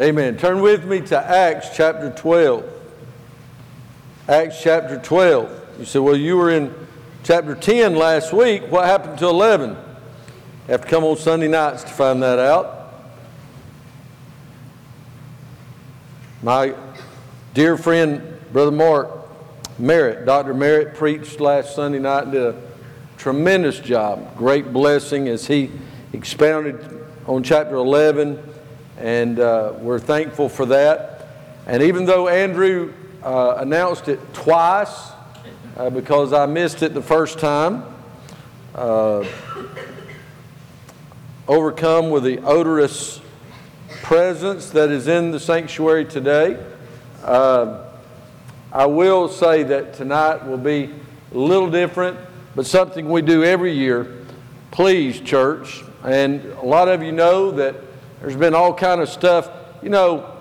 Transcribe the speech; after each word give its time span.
Amen. 0.00 0.38
Turn 0.38 0.62
with 0.62 0.86
me 0.86 1.02
to 1.02 1.18
Acts 1.18 1.76
chapter 1.76 2.10
12. 2.10 2.64
Acts 4.26 4.62
chapter 4.62 4.98
12. 4.98 5.80
You 5.80 5.84
say, 5.84 5.98
well, 5.98 6.16
you 6.16 6.38
were 6.38 6.50
in 6.50 6.74
chapter 7.24 7.54
10 7.54 7.94
last 7.94 8.32
week. 8.32 8.62
What 8.70 8.86
happened 8.86 9.18
to 9.18 9.26
11? 9.26 9.76
Have 10.68 10.80
to 10.80 10.88
come 10.88 11.04
on 11.04 11.18
Sunday 11.18 11.48
nights 11.48 11.82
to 11.82 11.90
find 11.90 12.22
that 12.22 12.38
out. 12.38 12.94
My 16.42 16.74
dear 17.52 17.76
friend, 17.76 18.40
Brother 18.50 18.70
Mark 18.70 19.10
Merritt, 19.78 20.24
Dr. 20.24 20.54
Merritt, 20.54 20.94
preached 20.94 21.38
last 21.38 21.74
Sunday 21.74 21.98
night 21.98 22.22
and 22.24 22.32
did 22.32 22.42
a 22.42 22.62
tremendous 23.18 23.78
job. 23.78 24.38
Great 24.38 24.72
blessing 24.72 25.28
as 25.28 25.46
he 25.46 25.70
expounded 26.14 27.06
on 27.26 27.42
chapter 27.42 27.74
11 27.74 28.51
and 29.02 29.40
uh, 29.40 29.72
we're 29.80 29.98
thankful 29.98 30.48
for 30.48 30.64
that. 30.66 31.26
And 31.66 31.82
even 31.82 32.04
though 32.04 32.28
Andrew 32.28 32.92
uh, 33.20 33.56
announced 33.58 34.06
it 34.06 34.20
twice, 34.32 35.10
uh, 35.76 35.90
because 35.90 36.32
I 36.32 36.46
missed 36.46 36.84
it 36.84 36.94
the 36.94 37.02
first 37.02 37.40
time, 37.40 37.82
uh, 38.76 39.24
overcome 41.48 42.10
with 42.10 42.22
the 42.22 42.38
odorous 42.44 43.20
presence 44.02 44.70
that 44.70 44.90
is 44.90 45.08
in 45.08 45.32
the 45.32 45.40
sanctuary 45.40 46.04
today, 46.04 46.64
uh, 47.24 47.84
I 48.70 48.86
will 48.86 49.28
say 49.28 49.64
that 49.64 49.94
tonight 49.94 50.46
will 50.46 50.58
be 50.58 50.94
a 51.34 51.38
little 51.38 51.70
different, 51.70 52.20
but 52.54 52.66
something 52.66 53.08
we 53.08 53.20
do 53.20 53.42
every 53.42 53.72
year. 53.72 54.24
Please, 54.70 55.20
church, 55.20 55.82
and 56.04 56.44
a 56.44 56.64
lot 56.64 56.86
of 56.86 57.02
you 57.02 57.10
know 57.10 57.50
that 57.50 57.74
there's 58.22 58.36
been 58.36 58.54
all 58.54 58.72
kind 58.72 59.00
of 59.00 59.08
stuff. 59.08 59.50
You 59.82 59.90
know, 59.90 60.32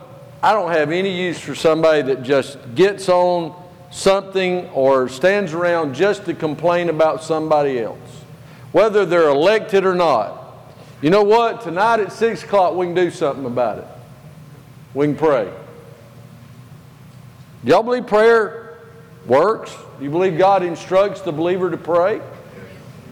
I 0.44 0.54
don't 0.54 0.72
have 0.72 0.92
any 0.92 1.20
use 1.20 1.40
for 1.40 1.56
somebody 1.56 2.04
that 2.04 2.22
just 2.22 2.60
gets 2.76 3.10
on 3.10 3.60
something 3.90 4.68
or 4.70 5.10
stands 5.10 5.54
around 5.54 5.96
just 5.96 6.26
to 6.26 6.36
complain 6.36 6.90
about 6.90 7.24
somebody 7.24 7.80
else, 7.80 7.98
whether 8.72 9.04
they're 9.04 9.30
elected 9.30 9.84
or 9.84 9.96
not. 9.96 10.38
You 11.02 11.10
know 11.10 11.24
what? 11.24 11.62
Tonight 11.62 12.02
at 12.02 12.14
6 12.14 12.44
o'clock, 12.44 12.76
we 12.76 12.86
can 12.86 12.94
do 12.94 13.10
something 13.10 13.46
about 13.46 13.80
it. 13.80 13.88
We 14.94 15.08
can 15.08 15.16
pray. 15.16 15.52
Do 17.66 17.72
y'all 17.72 17.82
believe 17.82 18.06
prayer 18.06 18.78
works? 19.26 19.76
Do 19.98 20.06
you 20.06 20.12
believe 20.12 20.38
God 20.38 20.62
instructs 20.62 21.22
the 21.22 21.32
believer 21.32 21.72
to 21.72 21.78
pray? 21.78 22.22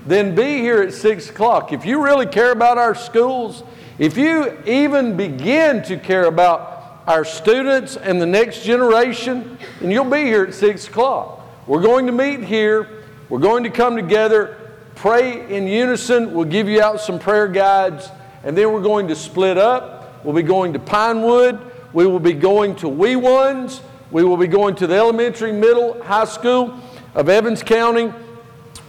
Then 0.06 0.36
be 0.36 0.60
here 0.60 0.84
at 0.84 0.94
6 0.94 1.32
o'clock. 1.32 1.74
If 1.74 1.88
you 1.88 2.04
really 2.04 2.28
care 2.28 2.52
about 2.52 2.78
our 2.78 2.94
schools, 2.94 3.64
if 4.00 4.18
you 4.18 4.58
even 4.66 5.18
begin 5.18 5.84
to 5.84 5.98
care 5.98 6.26
about 6.26 7.04
our 7.06 7.26
students 7.26 7.98
and 7.98 8.22
the 8.22 8.26
next 8.26 8.64
generation, 8.64 9.58
and 9.82 9.92
you'll 9.92 10.10
be 10.10 10.24
here 10.24 10.46
at 10.46 10.54
6 10.54 10.88
o'clock. 10.88 11.42
We're 11.68 11.82
going 11.82 12.06
to 12.06 12.12
meet 12.12 12.42
here. 12.44 12.88
We're 13.28 13.40
going 13.40 13.64
to 13.64 13.70
come 13.70 13.96
together, 13.96 14.58
pray 14.96 15.54
in 15.54 15.68
unison. 15.68 16.34
We'll 16.34 16.46
give 16.46 16.70
you 16.70 16.82
out 16.82 17.02
some 17.02 17.20
prayer 17.20 17.48
guides, 17.48 18.10
and 18.44 18.58
then 18.58 18.72
we're 18.72 18.82
going 18.82 19.08
to 19.10 19.16
split 19.16 19.58
up. 19.58 20.24
We'll 20.24 20.36
be 20.36 20.44
going 20.44 20.74
to 20.74 20.80
Pinewood. 20.80 21.60
We 21.92 22.08
will 22.08 22.20
be 22.20 22.34
going 22.34 22.76
to 22.78 22.88
Wee 22.88 23.16
Ones. 23.16 23.82
We 24.12 24.24
will 24.24 24.38
be 24.38 24.48
going 24.48 24.76
to 24.76 24.88
the 24.88 24.96
elementary, 24.96 25.52
middle, 25.52 26.02
high 26.04 26.26
school 26.26 26.80
of 27.16 27.28
Evans 27.28 27.64
County. 27.64 28.14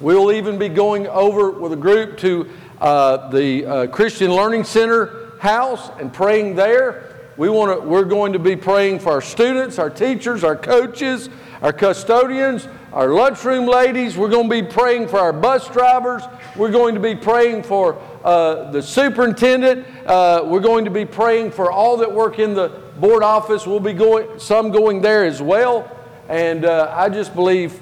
We 0.00 0.14
will 0.14 0.32
even 0.32 0.58
be 0.58 0.68
going 0.68 1.06
over 1.08 1.50
with 1.50 1.72
a 1.72 1.76
group 1.76 2.16
to 2.18 2.48
uh, 2.80 3.28
the 3.28 3.66
uh, 3.66 3.86
Christian 3.88 4.30
Learning 4.30 4.64
Center 4.64 5.32
house 5.38 5.90
and 5.98 6.12
praying 6.12 6.54
there. 6.54 7.16
We 7.36 7.48
want 7.48 7.80
to, 7.80 7.88
we're 7.88 8.04
going 8.04 8.34
to 8.34 8.38
be 8.38 8.56
praying 8.56 8.98
for 8.98 9.12
our 9.12 9.22
students, 9.22 9.78
our 9.78 9.88
teachers, 9.88 10.44
our 10.44 10.56
coaches, 10.56 11.30
our 11.62 11.72
custodians, 11.72 12.68
our 12.92 13.08
lunchroom 13.08 13.66
ladies. 13.66 14.16
We're 14.16 14.28
going 14.28 14.50
to 14.50 14.62
be 14.62 14.62
praying 14.62 15.08
for 15.08 15.18
our 15.18 15.32
bus 15.32 15.68
drivers. 15.68 16.22
We're 16.56 16.70
going 16.70 16.94
to 16.94 17.00
be 17.00 17.14
praying 17.14 17.62
for 17.62 17.98
uh, 18.24 18.70
the 18.70 18.82
superintendent. 18.82 19.86
Uh, 20.06 20.42
we're 20.44 20.60
going 20.60 20.84
to 20.84 20.90
be 20.90 21.06
praying 21.06 21.52
for 21.52 21.72
all 21.72 21.96
that 21.98 22.12
work 22.12 22.38
in 22.38 22.52
the 22.52 22.68
board 22.98 23.22
office. 23.22 23.66
We'll 23.66 23.80
be 23.80 23.94
going, 23.94 24.38
some 24.38 24.70
going 24.70 25.00
there 25.00 25.24
as 25.24 25.40
well. 25.40 25.90
And 26.28 26.64
uh, 26.64 26.92
I 26.94 27.08
just 27.08 27.34
believe 27.34 27.80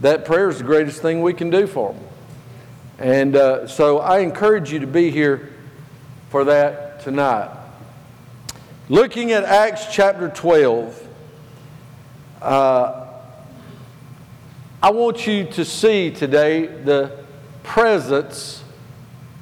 that 0.00 0.24
prayer 0.24 0.48
is 0.48 0.58
the 0.58 0.64
greatest 0.64 1.02
thing 1.02 1.20
we 1.20 1.34
can 1.34 1.50
do 1.50 1.66
for 1.66 1.92
them. 1.92 2.07
And 2.98 3.36
uh, 3.36 3.68
so 3.68 4.00
I 4.00 4.18
encourage 4.18 4.72
you 4.72 4.80
to 4.80 4.86
be 4.86 5.10
here 5.10 5.52
for 6.30 6.44
that 6.44 7.00
tonight. 7.00 7.48
Looking 8.88 9.30
at 9.30 9.44
Acts 9.44 9.86
chapter 9.92 10.28
12, 10.28 11.06
uh, 12.42 13.06
I 14.82 14.90
want 14.90 15.28
you 15.28 15.44
to 15.44 15.64
see 15.64 16.10
today 16.10 16.66
the 16.66 17.16
presence 17.62 18.64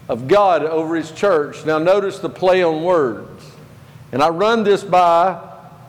of 0.07 0.29
God 0.29 0.63
over 0.63 0.95
His 0.95 1.11
church. 1.11 1.65
Now, 1.65 1.79
notice 1.79 2.19
the 2.19 2.29
play 2.29 2.63
on 2.63 2.85
words. 2.85 3.43
And 4.13 4.23
I 4.23 4.29
run 4.29 4.65
this 4.65 4.85
by 4.85 5.29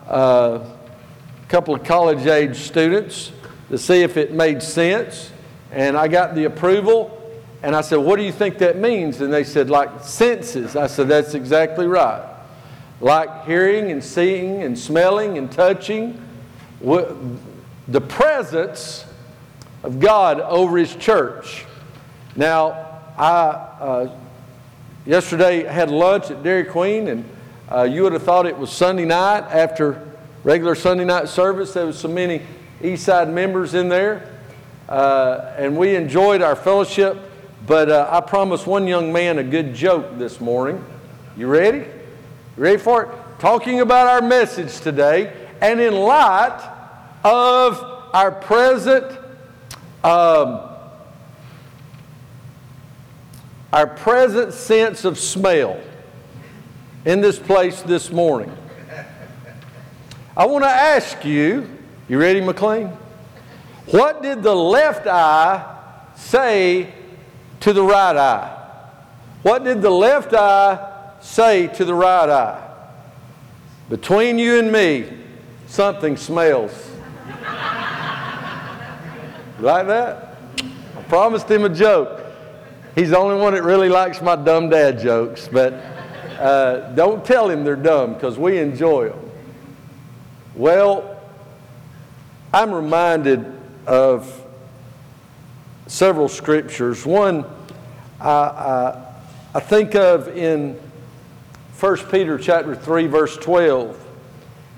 uh, 0.08 0.64
a 0.64 1.50
couple 1.50 1.76
of 1.76 1.84
college 1.84 2.26
age 2.28 2.60
students 2.60 3.34
to 3.68 3.78
see 3.78 4.04
if 4.04 4.16
it 4.16 4.32
made 4.32 4.64
sense. 4.64 5.32
And 5.74 5.98
I 5.98 6.08
got 6.08 6.34
the 6.34 6.46
approval 6.46 7.17
and 7.68 7.76
I 7.76 7.82
said, 7.82 7.98
What 7.98 8.16
do 8.16 8.24
you 8.24 8.32
think 8.32 8.60
that 8.60 8.78
means? 8.78 9.20
And 9.20 9.32
they 9.32 9.44
said, 9.44 9.70
Like 9.70 10.02
senses. 10.02 10.78
I 10.78 10.88
said, 10.88 11.10
That's 11.10 11.34
exactly 11.34 11.86
right. 11.86 12.26
Like 13.02 13.44
hearing 13.44 13.92
and 13.92 14.02
seeing 14.02 14.64
and 14.64 14.80
smelling 14.80 15.38
and 15.38 15.52
touching. 15.52 16.18
The 16.80 18.02
presence 18.08 19.04
of 19.84 20.00
God 20.00 20.40
over 20.40 20.78
His 20.78 20.96
church. 20.96 21.66
Now, 22.38 23.02
I 23.18 23.32
uh, 23.82 24.18
yesterday 25.06 25.66
had 25.66 25.92
lunch 25.92 26.32
at 26.32 26.44
Dairy 26.44 26.64
Queen, 26.64 27.10
and 27.10 27.30
uh, 27.70 27.84
you 27.84 28.04
would 28.04 28.14
have 28.14 28.24
thought 28.24 28.46
it 28.46 28.58
was 28.58 28.72
Sunday 28.72 29.04
night 29.04 29.42
after 29.42 30.08
regular 30.46 30.74
Sunday 30.74 31.04
night 31.04 31.28
service. 31.28 31.74
There 31.74 31.86
was 31.86 32.00
so 32.00 32.08
many 32.08 32.44
Eastside 32.82 33.30
members 33.30 33.74
in 33.74 33.90
there, 33.90 34.40
uh, 34.88 35.54
and 35.58 35.76
we 35.76 35.98
enjoyed 35.98 36.42
our 36.42 36.56
fellowship 36.56 37.27
but 37.66 37.90
uh, 37.90 38.08
I 38.12 38.22
promised 38.22 38.68
one 38.68 38.88
young 38.88 39.12
man 39.12 39.40
a 39.40 39.44
good 39.44 39.74
joke 39.74 40.18
this 40.18 40.40
morning. 40.40 40.84
You 41.36 41.48
ready? 41.48 41.80
You 41.80 42.64
ready 42.64 42.78
for 42.78 43.04
it? 43.04 43.10
Talking 43.40 43.82
about 43.82 44.08
our 44.08 44.22
message 44.22 44.80
today, 44.80 45.34
and 45.62 45.80
in 45.80 45.94
light 45.94 46.60
of 47.24 47.84
our 48.14 48.32
present, 48.32 49.06
um, 50.04 50.62
our 53.74 53.88
present 53.88 54.54
sense 54.54 55.06
of 55.06 55.18
smell 55.18 55.80
in 57.06 57.22
this 57.22 57.38
place 57.40 57.82
this 57.82 58.12
morning. 58.12 58.52
I 60.36 60.46
want 60.46 60.64
to 60.64 60.70
ask 60.70 61.26
you, 61.26 61.70
you 62.08 62.20
ready, 62.20 62.42
McLean? 62.42 62.88
What 63.88 64.22
did 64.22 64.44
the 64.44 64.56
left 64.56 65.08
eye 65.08 65.78
say 66.16 66.94
to 67.62 67.74
the 67.74 67.84
right 67.84 68.16
eye. 68.16 68.54
What 69.44 69.64
did 69.64 69.82
the 69.82 69.90
left 69.90 70.34
eye 70.34 71.14
say 71.22 71.68
to 71.68 71.86
the 71.86 71.94
right 71.94 72.30
eye? 72.30 72.64
Between 73.90 74.38
you 74.38 74.60
and 74.60 74.72
me, 74.72 75.08
something 75.68 76.18
smells. 76.18 76.92
like 79.60 79.88
that? 79.88 80.38
I 80.98 81.04
promised 81.08 81.50
him 81.50 81.64
a 81.64 81.70
joke. 81.70 82.26
He's 82.96 83.12
the 83.12 83.18
only 83.18 83.40
one 83.42 83.54
that 83.54 83.64
really 83.64 83.90
likes 83.90 84.22
my 84.22 84.36
dumb 84.36 84.70
dad 84.70 85.00
jokes, 85.00 85.48
but 85.48 85.74
uh, 86.40 86.92
don't 86.96 87.24
tell 87.24 87.50
him 87.50 87.64
they're 87.64 87.76
dumb 87.76 88.14
because 88.16 88.38
we 88.38 88.58
enjoy 88.58 89.10
them. 89.10 89.32
Well, 90.56 91.22
I'm 92.54 92.72
reminded 92.72 93.46
of 93.86 94.44
several 95.88 96.28
scriptures. 96.28 97.06
One 97.06 97.46
I, 98.20 99.04
I, 99.54 99.60
think 99.60 99.96
of 99.96 100.28
in 100.30 100.80
1 101.80 101.98
Peter 102.10 102.38
chapter 102.38 102.76
3, 102.76 103.08
verse 103.08 103.38
12. 103.38 104.06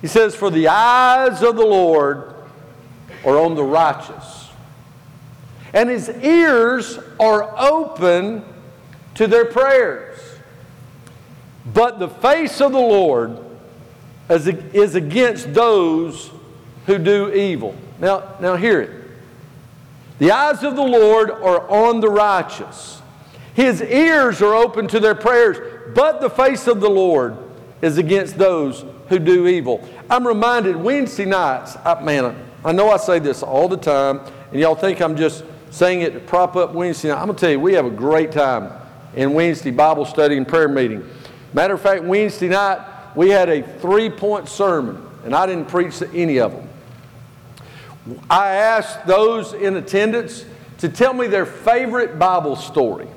He 0.01 0.07
says, 0.07 0.35
For 0.35 0.49
the 0.49 0.67
eyes 0.67 1.41
of 1.41 1.55
the 1.55 1.65
Lord 1.65 2.33
are 3.25 3.37
on 3.37 3.55
the 3.55 3.63
righteous, 3.63 4.49
and 5.73 5.89
his 5.89 6.09
ears 6.09 6.99
are 7.19 7.57
open 7.57 8.43
to 9.15 9.27
their 9.27 9.45
prayers. 9.45 10.19
But 11.73 11.99
the 11.99 12.09
face 12.09 12.59
of 12.61 12.71
the 12.71 12.79
Lord 12.79 13.37
is 14.29 14.95
against 14.95 15.53
those 15.53 16.31
who 16.85 16.97
do 16.97 17.31
evil. 17.33 17.75
Now, 17.99 18.35
now 18.39 18.55
hear 18.55 18.81
it. 18.81 18.99
The 20.19 20.31
eyes 20.31 20.63
of 20.63 20.75
the 20.75 20.83
Lord 20.83 21.31
are 21.31 21.69
on 21.69 22.01
the 22.01 22.09
righteous. 22.09 22.98
His 23.59 23.81
ears 23.81 24.41
are 24.41 24.55
open 24.55 24.87
to 24.87 25.01
their 25.01 25.15
prayers, 25.15 25.57
but 25.93 26.21
the 26.21 26.29
face 26.29 26.65
of 26.65 26.79
the 26.79 26.89
Lord 26.89 27.35
is 27.81 27.97
against 27.97 28.37
those 28.37 28.85
who 29.09 29.19
do 29.19 29.47
evil. 29.47 29.85
I'm 30.09 30.25
reminded 30.25 30.77
Wednesday 30.77 31.25
nights, 31.25 31.75
I, 31.83 32.01
man, 32.01 32.37
I 32.63 32.71
know 32.71 32.89
I 32.89 32.95
say 32.95 33.19
this 33.19 33.43
all 33.43 33.67
the 33.67 33.75
time, 33.75 34.21
and 34.51 34.61
y'all 34.61 34.75
think 34.75 35.01
I'm 35.01 35.17
just 35.17 35.43
saying 35.71 36.03
it 36.03 36.13
to 36.13 36.21
prop 36.21 36.55
up 36.55 36.71
Wednesday 36.71 37.09
night. 37.09 37.17
I'm 37.17 37.25
going 37.25 37.35
to 37.35 37.41
tell 37.41 37.51
you, 37.51 37.59
we 37.59 37.73
have 37.73 37.85
a 37.85 37.89
great 37.89 38.31
time 38.31 38.71
in 39.13 39.33
Wednesday 39.33 39.71
Bible 39.71 40.05
study 40.05 40.37
and 40.37 40.47
prayer 40.47 40.69
meeting. 40.69 41.05
Matter 41.51 41.73
of 41.73 41.81
fact, 41.81 42.05
Wednesday 42.05 42.47
night, 42.47 42.79
we 43.13 43.27
had 43.27 43.49
a 43.49 43.61
three 43.79 44.09
point 44.09 44.47
sermon, 44.47 45.05
and 45.25 45.35
I 45.35 45.45
didn't 45.45 45.67
preach 45.67 45.97
to 45.97 46.09
any 46.13 46.39
of 46.39 46.53
them. 46.53 48.21
I 48.29 48.51
asked 48.51 49.05
those 49.05 49.51
in 49.51 49.75
attendance 49.75 50.45
to 50.77 50.87
tell 50.87 51.13
me 51.13 51.27
their 51.27 51.45
favorite 51.45 52.17
Bible 52.17 52.55
story. 52.55 53.09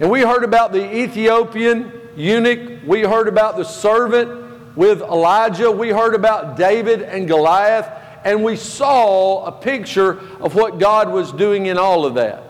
And 0.00 0.10
we 0.10 0.20
heard 0.20 0.44
about 0.44 0.72
the 0.72 0.96
Ethiopian 0.96 1.92
eunuch, 2.16 2.80
we 2.86 3.02
heard 3.02 3.28
about 3.28 3.56
the 3.56 3.64
servant 3.64 4.76
with 4.76 5.02
Elijah, 5.02 5.70
we 5.70 5.88
heard 5.88 6.14
about 6.14 6.56
David 6.56 7.02
and 7.02 7.26
Goliath, 7.26 7.90
and 8.24 8.44
we 8.44 8.56
saw 8.56 9.44
a 9.44 9.52
picture 9.52 10.20
of 10.40 10.54
what 10.54 10.78
God 10.78 11.10
was 11.10 11.32
doing 11.32 11.66
in 11.66 11.78
all 11.78 12.04
of 12.04 12.14
that. 12.14 12.44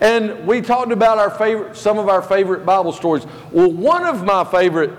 And 0.00 0.46
we 0.46 0.60
talked 0.60 0.92
about 0.92 1.18
our 1.18 1.30
favorite, 1.30 1.76
some 1.76 1.98
of 1.98 2.08
our 2.08 2.20
favorite 2.22 2.66
Bible 2.66 2.92
stories. 2.92 3.24
Well, 3.52 3.70
one 3.70 4.04
of 4.04 4.24
my 4.24 4.44
favorite 4.44 4.90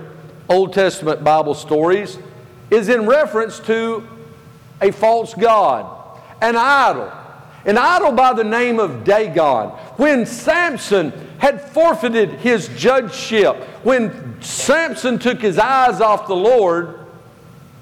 Old 0.48 0.72
Testament 0.72 1.22
Bible 1.22 1.54
stories 1.54 2.18
is 2.70 2.88
in 2.88 3.06
reference 3.06 3.60
to 3.60 4.02
a 4.80 4.90
false 4.90 5.34
God, 5.34 5.86
an 6.40 6.56
idol, 6.56 7.12
an 7.64 7.78
idol 7.78 8.12
by 8.12 8.32
the 8.32 8.44
name 8.44 8.78
of 8.78 9.04
Dagon. 9.04 9.70
When 9.96 10.26
Samson 10.26 11.12
had 11.38 11.60
forfeited 11.60 12.30
his 12.32 12.68
judgeship, 12.76 13.56
when 13.82 14.40
Samson 14.42 15.18
took 15.18 15.40
his 15.40 15.58
eyes 15.58 16.00
off 16.00 16.26
the 16.26 16.36
Lord, 16.36 17.00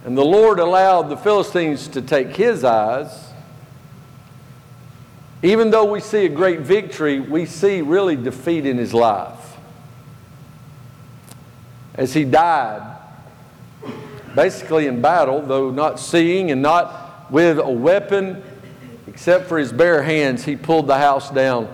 and 0.04 0.16
the 0.16 0.24
Lord 0.24 0.58
allowed 0.58 1.08
the 1.08 1.16
Philistines 1.16 1.88
to 1.88 2.02
take 2.02 2.36
his 2.36 2.64
eyes, 2.64 3.30
even 5.42 5.70
though 5.70 5.84
we 5.84 6.00
see 6.00 6.24
a 6.24 6.28
great 6.28 6.60
victory, 6.60 7.18
we 7.18 7.46
see 7.46 7.82
really 7.82 8.14
defeat 8.14 8.64
in 8.64 8.78
his 8.78 8.94
life. 8.94 9.56
As 11.94 12.14
he 12.14 12.24
died, 12.24 12.96
basically 14.34 14.86
in 14.86 15.02
battle, 15.02 15.42
though 15.42 15.70
not 15.70 15.98
seeing 15.98 16.52
and 16.52 16.62
not 16.62 17.30
with 17.30 17.58
a 17.58 17.68
weapon, 17.68 18.42
except 19.06 19.48
for 19.48 19.58
his 19.58 19.72
bare 19.72 20.02
hands, 20.02 20.44
he 20.44 20.56
pulled 20.56 20.86
the 20.86 20.98
house 20.98 21.30
down 21.30 21.68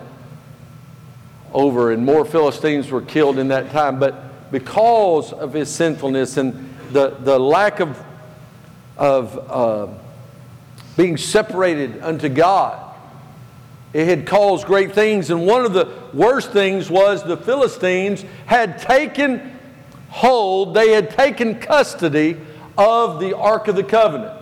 over, 1.52 1.92
and 1.92 2.04
more 2.04 2.24
Philistines 2.24 2.90
were 2.90 3.02
killed 3.02 3.38
in 3.38 3.48
that 3.48 3.70
time. 3.70 3.98
But 3.98 4.50
because 4.50 5.32
of 5.32 5.52
his 5.52 5.70
sinfulness 5.70 6.36
and 6.36 6.74
the, 6.92 7.10
the 7.20 7.38
lack 7.38 7.80
of, 7.80 8.02
of 8.96 9.50
uh, 9.50 9.94
being 10.96 11.16
separated 11.16 12.02
unto 12.02 12.28
God, 12.28 12.84
it 13.92 14.06
had 14.06 14.26
caused 14.26 14.66
great 14.66 14.92
things. 14.92 15.30
And 15.30 15.46
one 15.46 15.64
of 15.64 15.72
the 15.72 15.92
worst 16.12 16.52
things 16.52 16.90
was 16.90 17.22
the 17.22 17.36
Philistines 17.36 18.24
had 18.46 18.78
taken 18.78 19.58
hold, 20.10 20.74
they 20.74 20.92
had 20.92 21.10
taken 21.10 21.58
custody 21.58 22.36
of 22.76 23.20
the 23.20 23.36
Ark 23.36 23.68
of 23.68 23.76
the 23.76 23.84
Covenant. 23.84 24.37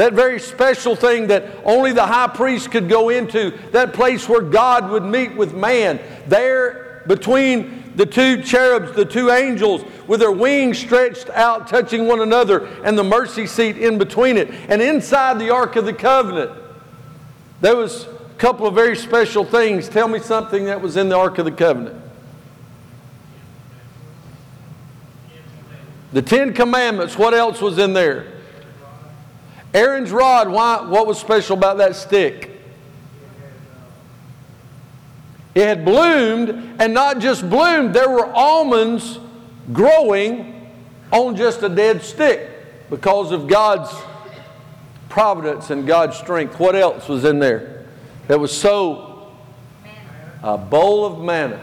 That 0.00 0.14
very 0.14 0.40
special 0.40 0.96
thing 0.96 1.26
that 1.26 1.44
only 1.62 1.92
the 1.92 2.06
high 2.06 2.28
priest 2.28 2.70
could 2.70 2.88
go 2.88 3.10
into, 3.10 3.50
that 3.72 3.92
place 3.92 4.26
where 4.26 4.40
God 4.40 4.88
would 4.88 5.04
meet 5.04 5.36
with 5.36 5.52
man. 5.52 6.00
There 6.26 7.02
between 7.06 7.92
the 7.96 8.06
two 8.06 8.40
cherubs, 8.40 8.92
the 8.92 9.04
two 9.04 9.28
angels, 9.28 9.84
with 10.06 10.20
their 10.20 10.32
wings 10.32 10.78
stretched 10.78 11.28
out, 11.28 11.68
touching 11.68 12.06
one 12.06 12.22
another, 12.22 12.64
and 12.82 12.96
the 12.96 13.04
mercy 13.04 13.46
seat 13.46 13.76
in 13.76 13.98
between 13.98 14.38
it. 14.38 14.50
And 14.70 14.80
inside 14.80 15.38
the 15.38 15.50
Ark 15.50 15.76
of 15.76 15.84
the 15.84 15.92
Covenant, 15.92 16.52
there 17.60 17.76
was 17.76 18.04
a 18.04 18.34
couple 18.38 18.66
of 18.66 18.74
very 18.74 18.96
special 18.96 19.44
things. 19.44 19.86
Tell 19.86 20.08
me 20.08 20.18
something 20.18 20.64
that 20.64 20.80
was 20.80 20.96
in 20.96 21.10
the 21.10 21.18
Ark 21.18 21.36
of 21.36 21.44
the 21.44 21.52
Covenant. 21.52 22.02
The 26.14 26.22
Ten 26.22 26.54
Commandments, 26.54 27.18
what 27.18 27.34
else 27.34 27.60
was 27.60 27.76
in 27.76 27.92
there? 27.92 28.39
Aaron's 29.72 30.10
rod, 30.10 30.48
why, 30.48 30.82
what 30.82 31.06
was 31.06 31.18
special 31.18 31.56
about 31.56 31.78
that 31.78 31.94
stick? 31.94 32.50
It 35.54 35.66
had 35.66 35.84
bloomed, 35.84 36.76
and 36.80 36.94
not 36.94 37.18
just 37.18 37.48
bloomed, 37.48 37.94
there 37.94 38.08
were 38.08 38.26
almonds 38.26 39.18
growing 39.72 40.70
on 41.12 41.36
just 41.36 41.62
a 41.62 41.68
dead 41.68 42.02
stick 42.02 42.48
because 42.88 43.32
of 43.32 43.48
God's 43.48 43.92
providence 45.08 45.70
and 45.70 45.86
God's 45.86 46.16
strength. 46.16 46.58
What 46.58 46.76
else 46.76 47.08
was 47.08 47.24
in 47.24 47.38
there 47.38 47.84
that 48.28 48.38
was 48.38 48.56
so? 48.56 49.06
A 50.42 50.56
bowl 50.56 51.04
of 51.04 51.20
manna 51.20 51.60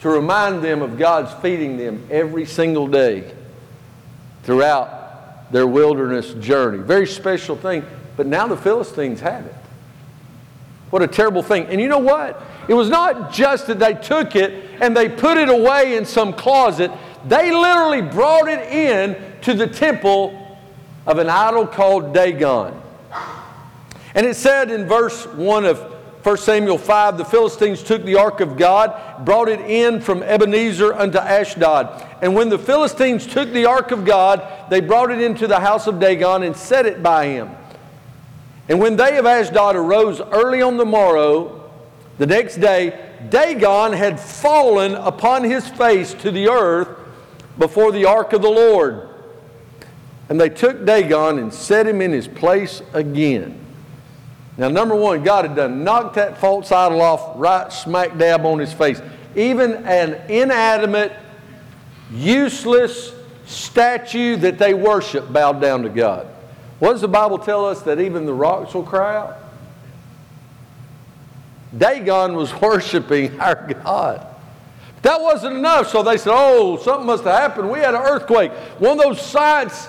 to 0.00 0.08
remind 0.08 0.62
them 0.62 0.82
of 0.82 0.98
God's 0.98 1.32
feeding 1.42 1.76
them 1.76 2.06
every 2.10 2.46
single 2.46 2.86
day 2.86 3.34
throughout 4.44 4.97
their 5.50 5.66
wilderness 5.66 6.34
journey. 6.34 6.78
Very 6.78 7.06
special 7.06 7.56
thing. 7.56 7.84
But 8.16 8.26
now 8.26 8.46
the 8.46 8.56
Philistines 8.56 9.20
have 9.20 9.46
it. 9.46 9.54
What 10.90 11.02
a 11.02 11.06
terrible 11.06 11.42
thing. 11.42 11.66
And 11.66 11.80
you 11.80 11.88
know 11.88 11.98
what? 11.98 12.42
It 12.66 12.74
was 12.74 12.88
not 12.88 13.32
just 13.32 13.66
that 13.66 13.78
they 13.78 13.94
took 13.94 14.36
it 14.36 14.70
and 14.80 14.96
they 14.96 15.08
put 15.08 15.38
it 15.38 15.48
away 15.48 15.96
in 15.96 16.04
some 16.04 16.32
closet. 16.32 16.90
They 17.26 17.52
literally 17.52 18.02
brought 18.02 18.48
it 18.48 18.60
in 18.72 19.16
to 19.42 19.54
the 19.54 19.66
temple 19.66 20.58
of 21.06 21.18
an 21.18 21.28
idol 21.28 21.66
called 21.66 22.12
Dagon. 22.12 22.80
And 24.14 24.26
it 24.26 24.34
said 24.34 24.70
in 24.70 24.86
verse 24.86 25.26
1 25.26 25.64
of 25.64 25.97
1 26.28 26.36
Samuel 26.36 26.76
5 26.76 27.16
the 27.16 27.24
Philistines 27.24 27.82
took 27.82 28.04
the 28.04 28.16
ark 28.16 28.40
of 28.40 28.58
God, 28.58 29.24
brought 29.24 29.48
it 29.48 29.60
in 29.60 29.98
from 29.98 30.22
Ebenezer 30.22 30.92
unto 30.92 31.16
Ashdod. 31.16 32.04
And 32.20 32.34
when 32.34 32.50
the 32.50 32.58
Philistines 32.58 33.26
took 33.26 33.50
the 33.50 33.64
ark 33.64 33.92
of 33.92 34.04
God, 34.04 34.46
they 34.68 34.82
brought 34.82 35.10
it 35.10 35.22
into 35.22 35.46
the 35.46 35.58
house 35.58 35.86
of 35.86 35.98
Dagon 35.98 36.42
and 36.42 36.54
set 36.54 36.84
it 36.84 37.02
by 37.02 37.28
him. 37.28 37.48
And 38.68 38.78
when 38.78 38.96
they 38.96 39.16
of 39.16 39.24
Ashdod 39.24 39.74
arose 39.74 40.20
early 40.20 40.60
on 40.60 40.76
the 40.76 40.84
morrow, 40.84 41.70
the 42.18 42.26
next 42.26 42.56
day, 42.56 43.10
Dagon 43.30 43.94
had 43.94 44.20
fallen 44.20 44.96
upon 44.96 45.44
his 45.44 45.66
face 45.66 46.12
to 46.12 46.30
the 46.30 46.50
earth 46.50 46.90
before 47.56 47.90
the 47.90 48.04
ark 48.04 48.34
of 48.34 48.42
the 48.42 48.50
Lord. 48.50 49.08
And 50.28 50.38
they 50.38 50.50
took 50.50 50.84
Dagon 50.84 51.38
and 51.38 51.54
set 51.54 51.86
him 51.86 52.02
in 52.02 52.12
his 52.12 52.28
place 52.28 52.82
again. 52.92 53.64
Now, 54.58 54.68
number 54.68 54.96
one, 54.96 55.22
God 55.22 55.44
had 55.44 55.54
done 55.54 55.84
knocked 55.84 56.16
that 56.16 56.36
false 56.36 56.72
idol 56.72 57.00
off 57.00 57.32
right 57.36 57.72
smack 57.72 58.18
dab 58.18 58.44
on 58.44 58.58
his 58.58 58.72
face. 58.72 59.00
Even 59.36 59.86
an 59.86 60.14
inanimate, 60.28 61.12
useless 62.12 63.14
statue 63.46 64.34
that 64.36 64.58
they 64.58 64.74
worship 64.74 65.32
bowed 65.32 65.60
down 65.60 65.84
to 65.84 65.88
God. 65.88 66.26
What 66.80 66.92
does 66.92 67.02
the 67.02 67.08
Bible 67.08 67.38
tell 67.38 67.64
us? 67.64 67.82
That 67.82 68.00
even 68.00 68.26
the 68.26 68.34
rocks 68.34 68.74
will 68.74 68.82
cry 68.82 69.16
out? 69.16 69.36
Dagon 71.76 72.34
was 72.34 72.52
worshiping 72.60 73.38
our 73.40 73.54
God. 73.54 74.26
But 74.94 75.02
that 75.04 75.20
wasn't 75.20 75.56
enough, 75.56 75.88
so 75.88 76.02
they 76.02 76.16
said, 76.16 76.32
Oh, 76.34 76.78
something 76.78 77.06
must 77.06 77.22
have 77.22 77.38
happened. 77.38 77.70
We 77.70 77.78
had 77.78 77.94
an 77.94 78.02
earthquake. 78.02 78.50
One 78.80 78.98
of 78.98 79.04
those 79.04 79.24
sights 79.24 79.86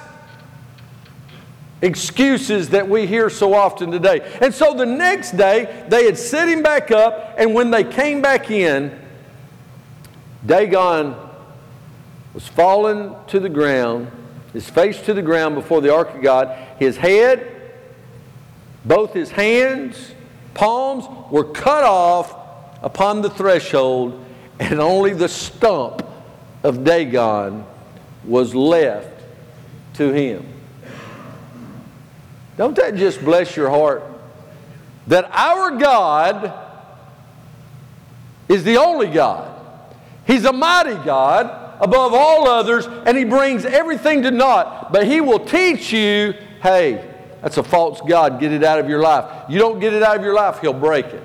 excuses 1.81 2.69
that 2.69 2.87
we 2.87 3.07
hear 3.07 3.29
so 3.29 3.53
often 3.53 3.91
today. 3.91 4.19
And 4.41 4.53
so 4.53 4.73
the 4.73 4.85
next 4.85 5.37
day, 5.37 5.85
they 5.87 6.05
had 6.05 6.17
set 6.17 6.49
him 6.49 6.61
back 6.61 6.91
up, 6.91 7.35
and 7.37 7.53
when 7.53 7.71
they 7.71 7.83
came 7.83 8.21
back 8.21 8.51
in, 8.51 8.97
Dagon 10.45 11.15
was 12.33 12.47
fallen 12.47 13.15
to 13.27 13.39
the 13.39 13.49
ground, 13.49 14.11
his 14.53 14.69
face 14.69 15.01
to 15.03 15.13
the 15.13 15.21
ground 15.21 15.55
before 15.55 15.81
the 15.81 15.93
ark 15.93 16.15
of 16.15 16.21
God. 16.21 16.49
His 16.77 16.97
head, 16.97 17.71
both 18.85 19.13
his 19.13 19.31
hands, 19.31 20.13
palms 20.53 21.05
were 21.31 21.45
cut 21.45 21.83
off 21.83 22.35
upon 22.81 23.21
the 23.21 23.29
threshold, 23.29 24.25
and 24.59 24.79
only 24.79 25.13
the 25.13 25.29
stump 25.29 26.05
of 26.63 26.83
Dagon 26.83 27.65
was 28.25 28.53
left 28.53 29.23
to 29.95 30.11
him. 30.11 30.45
Don't 32.59 32.75
that 32.75 32.95
just 32.95 33.23
bless 33.23 33.55
your 33.55 33.69
heart? 33.69 34.03
That 35.07 35.31
our 35.31 35.77
God 35.77 36.53
is 38.49 38.65
the 38.65 38.75
only 38.75 39.07
God. 39.07 39.49
He's 40.27 40.43
a 40.43 40.51
mighty 40.51 40.95
God 41.05 41.45
above 41.79 42.13
all 42.13 42.49
others, 42.49 42.85
and 42.85 43.17
He 43.17 43.23
brings 43.23 43.63
everything 43.63 44.23
to 44.23 44.31
naught. 44.31 44.91
But 44.91 45.07
He 45.07 45.21
will 45.21 45.39
teach 45.39 45.93
you 45.93 46.33
hey, 46.61 47.09
that's 47.41 47.55
a 47.55 47.63
false 47.63 48.01
God. 48.05 48.41
Get 48.41 48.51
it 48.51 48.65
out 48.65 48.79
of 48.79 48.89
your 48.89 49.01
life. 49.01 49.49
You 49.49 49.57
don't 49.57 49.79
get 49.79 49.93
it 49.93 50.03
out 50.03 50.17
of 50.17 50.23
your 50.25 50.33
life, 50.33 50.59
He'll 50.59 50.73
break 50.73 51.05
it. 51.05 51.23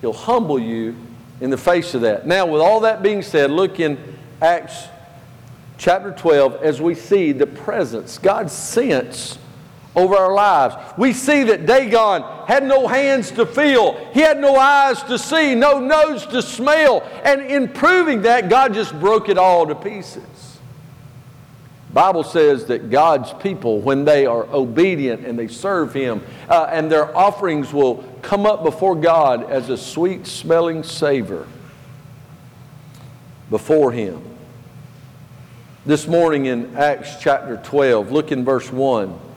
He'll 0.00 0.12
humble 0.12 0.58
you 0.58 0.96
in 1.40 1.50
the 1.50 1.56
face 1.56 1.94
of 1.94 2.00
that. 2.00 2.26
Now, 2.26 2.46
with 2.46 2.60
all 2.60 2.80
that 2.80 3.00
being 3.00 3.22
said, 3.22 3.52
look 3.52 3.78
in 3.78 3.96
Acts 4.40 4.88
chapter 5.78 6.10
12 6.10 6.64
as 6.64 6.80
we 6.80 6.96
see 6.96 7.30
the 7.30 7.46
presence, 7.46 8.18
God's 8.18 8.52
sense 8.52 9.38
over 9.94 10.16
our 10.16 10.32
lives. 10.32 10.74
We 10.96 11.12
see 11.12 11.44
that 11.44 11.66
Dagon 11.66 12.22
had 12.46 12.64
no 12.64 12.86
hands 12.88 13.30
to 13.32 13.46
feel, 13.46 13.94
he 14.12 14.20
had 14.20 14.40
no 14.40 14.56
eyes 14.56 15.02
to 15.04 15.18
see, 15.18 15.54
no 15.54 15.78
nose 15.78 16.26
to 16.26 16.42
smell. 16.42 17.02
And 17.24 17.42
in 17.42 17.68
proving 17.68 18.22
that, 18.22 18.48
God 18.48 18.74
just 18.74 18.98
broke 18.98 19.28
it 19.28 19.38
all 19.38 19.66
to 19.66 19.74
pieces. 19.74 20.22
Bible 21.92 22.24
says 22.24 22.64
that 22.66 22.88
God's 22.88 23.34
people, 23.34 23.80
when 23.80 24.06
they 24.06 24.24
are 24.24 24.44
obedient 24.46 25.26
and 25.26 25.38
they 25.38 25.48
serve 25.48 25.92
Him, 25.92 26.22
uh, 26.48 26.68
and 26.70 26.90
their 26.90 27.14
offerings 27.14 27.70
will 27.72 28.02
come 28.22 28.46
up 28.46 28.64
before 28.64 28.96
God 28.96 29.50
as 29.50 29.68
a 29.68 29.76
sweet 29.76 30.26
smelling 30.26 30.84
savor 30.84 31.46
before 33.50 33.92
Him. 33.92 34.22
This 35.84 36.06
morning 36.06 36.46
in 36.46 36.76
Acts 36.76 37.16
chapter 37.20 37.58
12, 37.58 38.10
look 38.10 38.32
in 38.32 38.42
verse 38.42 38.72
1. 38.72 39.31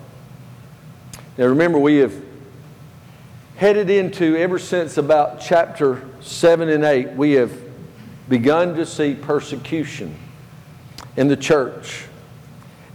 Now 1.38 1.48
remember, 1.48 1.78
we 1.78 1.98
have 1.98 2.14
headed 3.58 3.90
into, 3.90 4.38
ever 4.38 4.58
since 4.58 4.98
about 4.98 5.42
chapter 5.42 6.08
7 6.22 6.70
and 6.70 6.84
8, 6.84 7.12
we 7.12 7.34
have 7.34 7.52
begun 8.30 8.76
to 8.76 8.86
see 8.86 9.16
persecution 9.16 10.18
in 11.18 11.28
the 11.28 11.38
church. 11.38 12.06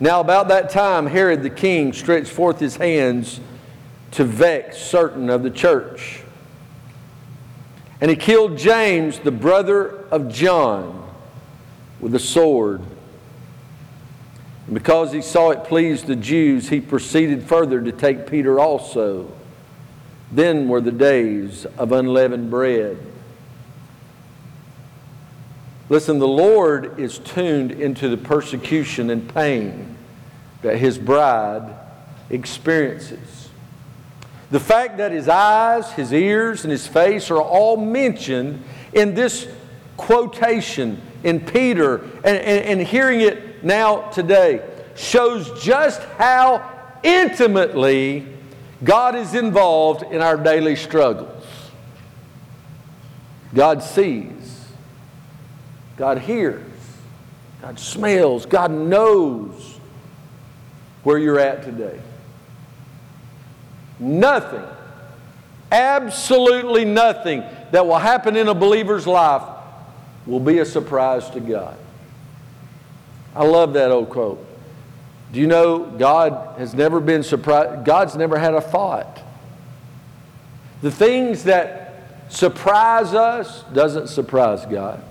Now, 0.00 0.20
about 0.20 0.48
that 0.48 0.70
time, 0.70 1.06
Herod 1.06 1.42
the 1.42 1.50
king 1.50 1.92
stretched 1.92 2.30
forth 2.30 2.58
his 2.58 2.76
hands 2.76 3.40
to 4.12 4.24
vex 4.24 4.78
certain 4.78 5.28
of 5.28 5.42
the 5.42 5.50
church. 5.50 6.22
And 8.00 8.10
he 8.10 8.16
killed 8.16 8.56
James, 8.56 9.18
the 9.18 9.30
brother 9.30 10.04
of 10.10 10.32
John, 10.32 11.10
with 12.00 12.14
a 12.14 12.18
sword. 12.18 12.80
Because 14.72 15.12
he 15.12 15.20
saw 15.20 15.50
it 15.50 15.64
pleased 15.64 16.06
the 16.06 16.16
Jews, 16.16 16.68
he 16.68 16.80
proceeded 16.80 17.42
further 17.42 17.82
to 17.82 17.90
take 17.90 18.26
Peter 18.28 18.60
also. 18.60 19.32
Then 20.30 20.68
were 20.68 20.80
the 20.80 20.92
days 20.92 21.66
of 21.76 21.90
unleavened 21.90 22.50
bread. 22.50 22.98
Listen, 25.88 26.20
the 26.20 26.28
Lord 26.28 27.00
is 27.00 27.18
tuned 27.18 27.72
into 27.72 28.08
the 28.08 28.16
persecution 28.16 29.10
and 29.10 29.32
pain 29.34 29.96
that 30.62 30.76
his 30.76 30.98
bride 30.98 31.74
experiences. 32.30 33.48
The 34.52 34.60
fact 34.60 34.98
that 34.98 35.10
his 35.10 35.28
eyes, 35.28 35.90
his 35.92 36.12
ears, 36.12 36.64
and 36.64 36.70
his 36.70 36.86
face 36.86 37.28
are 37.30 37.42
all 37.42 37.76
mentioned 37.76 38.62
in 38.92 39.14
this 39.14 39.48
quotation 39.96 41.02
in 41.24 41.40
Peter 41.40 41.96
and, 41.96 42.36
and, 42.36 42.80
and 42.80 42.80
hearing 42.86 43.20
it 43.20 43.49
now 43.62 44.08
today 44.10 44.62
shows 44.96 45.62
just 45.62 46.02
how 46.18 46.68
intimately 47.02 48.26
God 48.82 49.14
is 49.14 49.34
involved 49.34 50.02
in 50.12 50.20
our 50.20 50.36
daily 50.36 50.76
struggles. 50.76 51.44
God 53.54 53.82
sees, 53.82 54.66
God 55.96 56.18
hears, 56.18 56.62
God 57.62 57.78
smells, 57.78 58.46
God 58.46 58.70
knows 58.70 59.78
where 61.02 61.18
you're 61.18 61.40
at 61.40 61.62
today. 61.62 62.00
Nothing, 63.98 64.64
absolutely 65.70 66.84
nothing 66.84 67.42
that 67.72 67.86
will 67.86 67.98
happen 67.98 68.36
in 68.36 68.48
a 68.48 68.54
believer's 68.54 69.06
life 69.06 69.42
will 70.26 70.40
be 70.40 70.58
a 70.58 70.64
surprise 70.64 71.28
to 71.30 71.40
God. 71.40 71.76
I 73.34 73.44
love 73.44 73.74
that 73.74 73.90
old 73.90 74.10
quote. 74.10 74.46
Do 75.32 75.40
you 75.40 75.46
know 75.46 75.84
God 75.84 76.58
has 76.58 76.74
never 76.74 77.00
been 77.00 77.22
surprised? 77.22 77.84
God's 77.84 78.16
never 78.16 78.38
had 78.38 78.54
a 78.54 78.60
thought. 78.60 79.22
The 80.82 80.90
things 80.90 81.44
that 81.44 82.02
surprise 82.28 83.14
us 83.14 83.62
doesn't 83.72 84.08
surprise 84.08 84.66
God. 84.66 85.04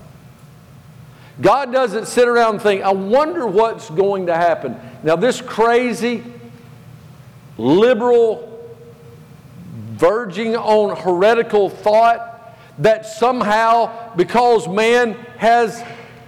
God 1.40 1.72
doesn't 1.72 2.06
sit 2.06 2.28
around 2.28 2.54
and 2.54 2.62
think, 2.62 2.82
I 2.82 2.92
wonder 2.92 3.46
what's 3.46 3.88
going 3.88 4.26
to 4.26 4.36
happen. 4.36 4.76
Now, 5.02 5.16
this 5.16 5.40
crazy, 5.40 6.22
liberal, 7.56 8.46
verging 9.92 10.56
on 10.56 10.96
heretical 10.96 11.70
thought 11.70 12.58
that 12.78 13.06
somehow, 13.06 14.14
because 14.16 14.68
man 14.68 15.14
has 15.38 15.82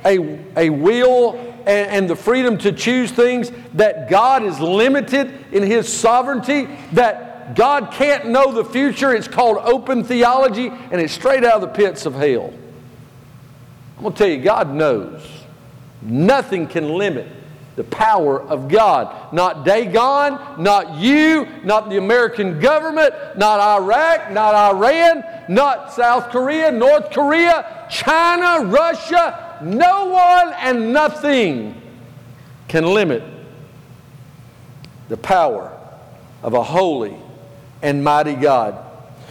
a, 0.04 0.38
a 0.56 0.70
will 0.70 1.51
and, 1.66 1.90
and 1.90 2.11
the 2.11 2.16
freedom 2.16 2.59
to 2.59 2.73
choose 2.73 3.11
things, 3.11 3.50
that 3.75 4.09
God 4.09 4.42
is 4.42 4.61
limited 4.61 5.33
in 5.52 5.62
His 5.62 5.92
sovereignty, 5.92 6.69
that 6.92 7.54
God 7.54 7.90
can't 7.92 8.28
know 8.28 8.52
the 8.52 8.64
future. 8.64 9.14
It's 9.14 9.28
called 9.28 9.59
open 9.59 10.04
theology, 10.04 10.69
and 10.69 11.00
it's 11.00 11.12
straight 11.12 11.45
out 11.45 11.54
of 11.54 11.61
the 11.62 11.69
pits 11.69 12.07
of 12.07 12.14
hell. 12.14 12.52
I'm 13.97 14.02
going 14.02 14.14
to 14.14 14.19
tell 14.19 14.28
you, 14.28 14.42
God 14.42 14.73
knows. 14.73 15.26
Nothing 16.02 16.66
can 16.66 16.88
limit 16.88 17.28
the 17.76 17.85
power 17.85 18.40
of 18.40 18.69
God. 18.69 19.33
Not 19.33 19.64
Dagon, 19.64 20.62
not 20.62 20.97
you, 20.97 21.47
not 21.64 21.88
the 21.88 21.97
American 21.97 22.61
government, 22.61 23.14
not 23.37 23.61
Iraq, 23.61 24.31
not 24.31 24.54
Iran, 24.54 25.25
not 25.49 25.92
South 25.92 26.31
Korea, 26.31 26.71
North 26.71 27.11
Korea, 27.11 27.87
China, 27.90 28.66
Russia, 28.66 29.41
no 29.64 30.07
one 30.07 30.54
and 30.54 30.92
nothing 30.92 31.81
can 32.69 32.85
limit 32.85 33.23
the 35.09 35.16
power 35.16 35.78
of 36.42 36.54
a 36.54 36.62
holy 36.62 37.16
and 37.83 38.02
mighty 38.02 38.35
God. 38.35 38.78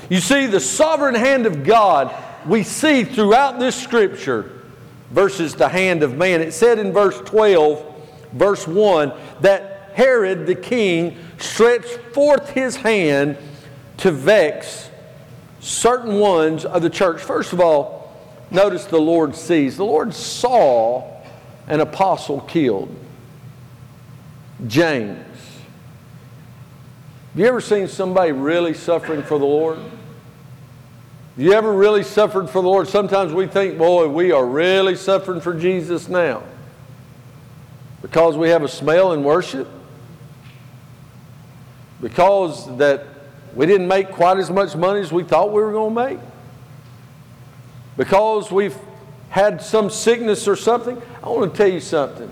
You 0.10 0.20
see, 0.20 0.46
the 0.46 0.60
sovereign 0.60 1.16
hand 1.16 1.46
of 1.46 1.64
God 1.64 2.14
we 2.46 2.64
see 2.64 3.04
throughout 3.04 3.60
this 3.60 3.76
scripture 3.76 4.52
versus 5.12 5.56
the 5.56 5.70
hand 5.70 6.04
of 6.04 6.18
man. 6.18 6.42
It 6.42 6.54
said 6.54 6.80
in 6.80 6.92
verse 6.92 7.20
12, 7.22 8.32
verse 8.34 8.68
1, 8.68 9.14
that 9.42 9.92
Herod 9.94 10.48
the 10.48 10.56
king 10.56 11.18
stretched 11.38 12.00
forth 12.14 12.50
his 12.50 12.76
hand 12.76 13.38
to 13.98 14.12
vex 14.12 14.90
certain 15.60 16.20
ones 16.20 16.66
of 16.66 16.82
the 16.82 16.90
church. 16.90 17.22
First 17.22 17.54
of 17.54 17.60
all, 17.60 18.01
notice 18.52 18.86
the 18.86 19.00
Lord 19.00 19.36
sees. 19.36 19.78
The 19.78 19.86
Lord 19.86 20.14
saw 20.14 21.22
an 21.68 21.80
apostle 21.80 22.42
killed, 22.42 22.94
James. 24.68 25.26
Have 27.32 27.40
you 27.40 27.46
ever 27.46 27.62
seen 27.62 27.88
somebody 27.88 28.34
really 28.34 28.74
suffering 28.74 29.24
for 29.24 29.40
the 29.40 29.46
Lord? 29.46 29.78
Have 29.78 31.46
you 31.46 31.54
ever 31.54 31.72
really 31.72 32.04
suffered 32.04 32.50
for 32.50 32.62
the 32.62 32.68
Lord? 32.68 32.90
Sometimes 32.90 33.32
we 33.32 33.48
think, 33.48 33.78
boy, 33.78 34.10
we 34.10 34.34
are 34.34 34.46
really 34.46 34.98
suffering 34.98 35.40
for 35.40 35.54
Jesus 35.54 36.10
now. 36.10 36.44
Because 38.02 38.36
we 38.36 38.50
have 38.50 38.64
a 38.64 38.68
smell 38.68 39.14
in 39.14 39.24
worship? 39.24 39.70
Because 42.02 42.76
that 42.78 43.06
we 43.56 43.66
didn't 43.66 43.88
make 43.88 44.10
quite 44.10 44.38
as 44.38 44.50
much 44.50 44.76
money 44.76 45.00
as 45.00 45.14
we 45.14 45.24
thought 45.24 45.54
we 45.54 45.62
were 45.62 45.72
going 45.72 45.96
to 45.96 46.04
make? 46.10 46.20
Because 47.98 48.52
we've 48.52 48.78
had 49.30 49.62
some 49.62 49.90
sickness 49.90 50.48
or 50.48 50.56
something, 50.56 51.02
I 51.24 51.30
want 51.30 51.52
to 51.52 51.58
tell 51.58 51.72
you 51.72 51.80
something. 51.80 52.32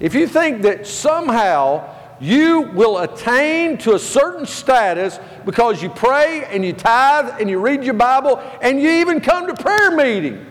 If 0.00 0.14
you 0.14 0.28
think 0.28 0.62
that 0.62 0.86
somehow 0.86 1.94
you 2.20 2.62
will 2.62 2.98
attain 2.98 3.78
to 3.78 3.94
a 3.94 3.98
certain 3.98 4.46
status 4.46 5.18
because 5.44 5.82
you 5.82 5.88
pray 5.88 6.44
and 6.44 6.64
you 6.64 6.72
tithe 6.72 7.40
and 7.40 7.48
you 7.48 7.58
read 7.58 7.84
your 7.84 7.94
Bible 7.94 8.38
and 8.60 8.80
you 8.80 8.90
even 8.90 9.20
come 9.20 9.46
to 9.46 9.54
prayer 9.54 9.90
meeting, 9.90 10.44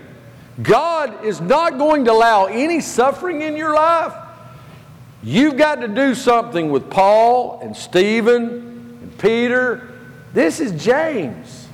God 0.62 1.24
is 1.24 1.40
not 1.40 1.78
going 1.78 2.04
to 2.06 2.12
allow 2.12 2.46
any 2.46 2.80
suffering 2.80 3.42
in 3.42 3.56
your 3.56 3.74
life. 3.74 4.12
You've 5.22 5.56
got 5.56 5.76
to 5.76 5.88
do 5.88 6.14
something 6.14 6.70
with 6.70 6.90
Paul 6.90 7.60
and 7.62 7.76
Stephen 7.76 8.48
and 9.02 9.18
Peter. 9.18 9.88
This 10.32 10.60
is 10.60 10.82
James. 10.82 11.67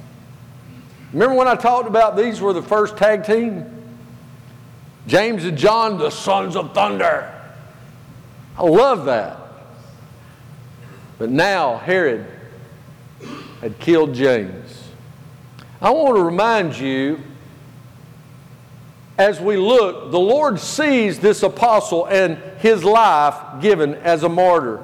Remember 1.14 1.37
when 1.37 1.47
I 1.47 1.54
talked 1.54 1.87
about 1.87 2.16
these 2.16 2.40
were 2.40 2.52
the 2.52 2.61
first 2.61 2.97
tag 2.97 3.25
team? 3.25 3.64
James 5.06 5.44
and 5.44 5.56
John, 5.56 5.97
the 5.97 6.11
sons 6.11 6.56
of 6.56 6.75
thunder. 6.75 7.33
I 8.59 8.64
love 8.64 9.04
that. 9.04 9.38
But 11.16 11.30
now 11.30 11.76
Herod 11.76 12.26
had 13.61 13.78
killed 13.78 14.12
James. 14.12 14.88
I 15.80 15.90
want 15.90 16.16
to 16.16 16.23
remind 16.23 16.76
you 16.76 17.21
as 19.16 19.40
we 19.40 19.56
look, 19.56 20.11
the 20.11 20.18
Lord 20.18 20.59
sees 20.59 21.21
this 21.21 21.44
apostle 21.44 22.06
and 22.06 22.38
his 22.59 22.83
life 22.83 23.62
given 23.62 23.94
as 23.94 24.25
a 24.25 24.28
martyr. 24.28 24.83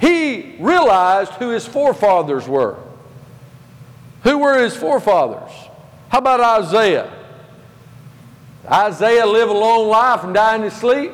He 0.00 0.54
realized 0.60 1.32
who 1.32 1.48
his 1.48 1.66
forefathers 1.66 2.46
were. 2.46 2.83
Who 4.24 4.38
were 4.38 4.58
his 4.62 4.74
forefathers? 4.74 5.52
How 6.08 6.18
about 6.18 6.40
Isaiah? 6.40 7.12
Isaiah 8.66 9.26
live 9.26 9.50
a 9.50 9.52
long 9.52 9.88
life 9.88 10.24
and 10.24 10.34
die 10.34 10.56
in 10.56 10.62
his 10.62 10.72
sleep? 10.72 11.12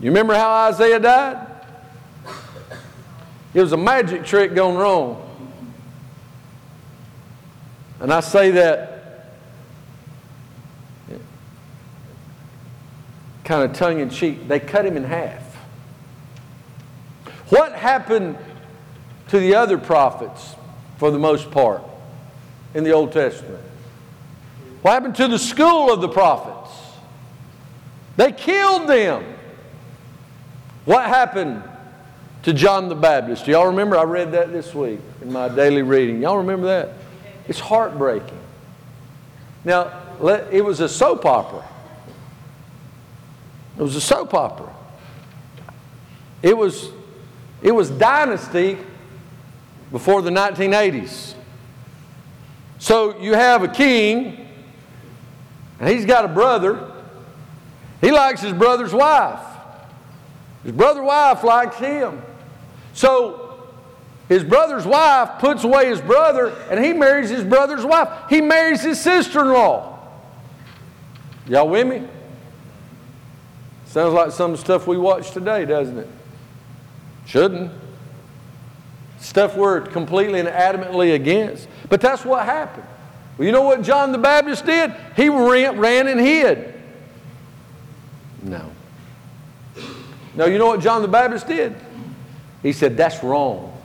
You 0.00 0.08
remember 0.08 0.34
how 0.34 0.50
Isaiah 0.68 0.98
died? 0.98 1.46
It 3.54 3.60
was 3.60 3.72
a 3.72 3.76
magic 3.76 4.24
trick 4.24 4.54
gone 4.54 4.74
wrong. 4.74 5.28
And 8.00 8.12
I 8.12 8.20
say 8.20 8.50
that 8.52 9.28
kind 13.44 13.70
of 13.70 13.76
tongue 13.76 14.00
in 14.00 14.08
cheek. 14.08 14.48
They 14.48 14.58
cut 14.58 14.86
him 14.86 14.96
in 14.96 15.04
half. 15.04 15.42
What 17.50 17.74
happened 17.74 18.38
to 19.32 19.40
the 19.40 19.54
other 19.54 19.78
prophets 19.78 20.56
for 20.98 21.10
the 21.10 21.18
most 21.18 21.50
part 21.50 21.82
in 22.74 22.84
the 22.84 22.90
Old 22.90 23.12
Testament? 23.12 23.64
What 24.82 24.92
happened 24.92 25.14
to 25.16 25.26
the 25.26 25.38
school 25.38 25.90
of 25.90 26.02
the 26.02 26.08
prophets? 26.10 26.70
They 28.18 28.32
killed 28.32 28.90
them. 28.90 29.24
What 30.84 31.06
happened 31.06 31.62
to 32.42 32.52
John 32.52 32.90
the 32.90 32.94
Baptist? 32.94 33.46
Do 33.46 33.52
y'all 33.52 33.68
remember? 33.68 33.96
I 33.96 34.02
read 34.02 34.32
that 34.32 34.52
this 34.52 34.74
week 34.74 35.00
in 35.22 35.32
my 35.32 35.48
daily 35.48 35.80
reading. 35.80 36.20
Y'all 36.20 36.36
remember 36.36 36.66
that? 36.66 36.90
It's 37.48 37.58
heartbreaking. 37.58 38.38
Now, 39.64 39.98
it 40.50 40.62
was 40.62 40.80
a 40.80 40.90
soap 40.90 41.24
opera. 41.24 41.66
It 43.78 43.82
was 43.82 43.96
a 43.96 44.00
soap 44.02 44.34
opera. 44.34 44.74
It 46.42 46.54
was, 46.54 46.90
it 47.62 47.72
was 47.72 47.88
Dynasty 47.88 48.76
before 49.92 50.22
the 50.22 50.30
1980s. 50.30 51.34
So 52.78 53.16
you 53.20 53.34
have 53.34 53.62
a 53.62 53.68
king, 53.68 54.48
and 55.78 55.88
he's 55.88 56.04
got 56.04 56.24
a 56.24 56.28
brother. 56.28 56.90
He 58.00 58.10
likes 58.10 58.40
his 58.40 58.52
brother's 58.52 58.92
wife. 58.92 59.38
His 60.64 60.72
brother's 60.72 61.04
wife 61.04 61.44
likes 61.44 61.76
him. 61.76 62.20
So 62.94 63.42
his 64.28 64.44
brother's 64.44 64.86
wife 64.86 65.38
puts 65.38 65.64
away 65.64 65.86
his 65.88 66.00
brother 66.00 66.48
and 66.70 66.82
he 66.82 66.92
marries 66.92 67.30
his 67.30 67.44
brother's 67.44 67.84
wife. 67.84 68.08
He 68.28 68.40
marries 68.40 68.82
his 68.82 69.00
sister 69.00 69.40
in 69.40 69.48
law. 69.48 69.98
Y'all 71.46 71.68
with 71.68 71.86
me? 71.86 72.06
Sounds 73.86 74.14
like 74.14 74.30
some 74.32 74.56
stuff 74.56 74.86
we 74.86 74.96
watch 74.96 75.32
today, 75.32 75.64
doesn't 75.64 75.98
it? 75.98 76.08
Shouldn't. 77.26 77.72
Stuff 79.22 79.56
we're 79.56 79.82
completely 79.82 80.40
and 80.40 80.48
adamantly 80.48 81.14
against. 81.14 81.68
But 81.88 82.00
that's 82.00 82.24
what 82.24 82.44
happened. 82.44 82.84
Well, 83.38 83.46
you 83.46 83.52
know 83.52 83.62
what 83.62 83.82
John 83.82 84.10
the 84.10 84.18
Baptist 84.18 84.66
did? 84.66 84.92
He 85.14 85.28
ran, 85.28 85.78
ran 85.78 86.08
and 86.08 86.20
hid. 86.20 86.74
No. 88.42 88.68
No, 90.34 90.46
you 90.46 90.58
know 90.58 90.66
what 90.66 90.80
John 90.80 91.02
the 91.02 91.08
Baptist 91.08 91.46
did? 91.46 91.76
He 92.64 92.72
said, 92.72 92.96
That's 92.96 93.22
wrong. 93.22 93.80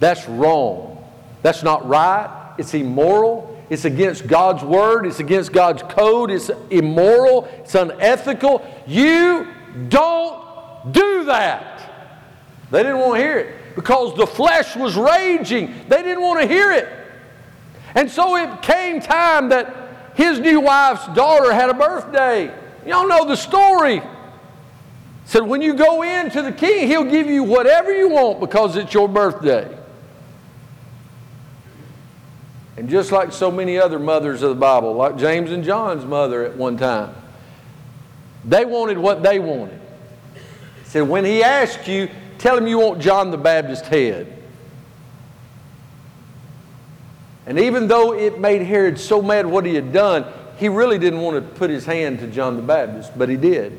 That's 0.00 0.28
wrong. 0.28 1.02
That's 1.40 1.62
not 1.62 1.88
right. 1.88 2.54
It's 2.58 2.74
immoral. 2.74 3.64
It's 3.70 3.86
against 3.86 4.26
God's 4.26 4.62
word. 4.62 5.06
It's 5.06 5.18
against 5.18 5.50
God's 5.50 5.82
code. 5.82 6.30
It's 6.30 6.50
immoral. 6.68 7.46
It's 7.60 7.74
unethical. 7.74 8.62
You 8.86 9.48
don't 9.88 10.92
do 10.92 11.24
that. 11.24 11.72
They 12.70 12.82
didn't 12.82 12.98
want 12.98 13.14
to 13.14 13.22
hear 13.22 13.38
it 13.38 13.65
because 13.76 14.16
the 14.16 14.26
flesh 14.26 14.74
was 14.74 14.96
raging. 14.96 15.72
They 15.88 16.02
didn't 16.02 16.22
want 16.22 16.40
to 16.40 16.48
hear 16.48 16.72
it. 16.72 16.88
And 17.94 18.10
so 18.10 18.36
it 18.36 18.62
came 18.62 19.00
time 19.00 19.50
that 19.50 20.12
his 20.16 20.40
new 20.40 20.60
wife's 20.60 21.06
daughter 21.14 21.52
had 21.52 21.70
a 21.70 21.74
birthday. 21.74 22.52
Y'all 22.84 23.06
know 23.06 23.24
the 23.24 23.36
story 23.36 24.02
said, 25.26 25.42
when 25.42 25.60
you 25.60 25.74
go 25.74 26.02
in 26.02 26.30
to 26.30 26.42
the 26.42 26.52
king, 26.52 26.88
he'll 26.88 27.04
give 27.04 27.26
you 27.26 27.42
whatever 27.42 27.96
you 27.96 28.08
want 28.08 28.40
because 28.40 28.76
it's 28.76 28.94
your 28.94 29.08
birthday. 29.08 29.76
And 32.76 32.88
just 32.88 33.10
like 33.10 33.32
so 33.32 33.50
many 33.50 33.78
other 33.78 33.98
mothers 33.98 34.42
of 34.42 34.50
the 34.50 34.60
Bible, 34.60 34.94
like 34.94 35.16
James 35.16 35.50
and 35.50 35.64
John's 35.64 36.04
mother 36.04 36.44
at 36.44 36.56
one 36.56 36.76
time, 36.76 37.14
they 38.44 38.64
wanted 38.64 38.98
what 38.98 39.22
they 39.22 39.38
wanted. 39.38 39.80
Said, 40.84 41.08
when 41.08 41.24
he 41.24 41.42
asks 41.42 41.88
you, 41.88 42.08
tell 42.38 42.56
him 42.56 42.66
you 42.66 42.78
want 42.78 43.00
John 43.00 43.30
the 43.30 43.38
Baptist's 43.38 43.88
head. 43.88 44.32
And 47.46 47.58
even 47.60 47.86
though 47.86 48.12
it 48.12 48.40
made 48.40 48.62
Herod 48.62 48.98
so 48.98 49.22
mad 49.22 49.46
what 49.46 49.64
he 49.64 49.74
had 49.74 49.92
done, 49.92 50.26
he 50.58 50.68
really 50.68 50.98
didn't 50.98 51.20
want 51.20 51.36
to 51.36 51.54
put 51.58 51.70
his 51.70 51.84
hand 51.84 52.18
to 52.20 52.26
John 52.26 52.56
the 52.56 52.62
Baptist, 52.62 53.16
but 53.16 53.28
he 53.28 53.36
did. 53.36 53.78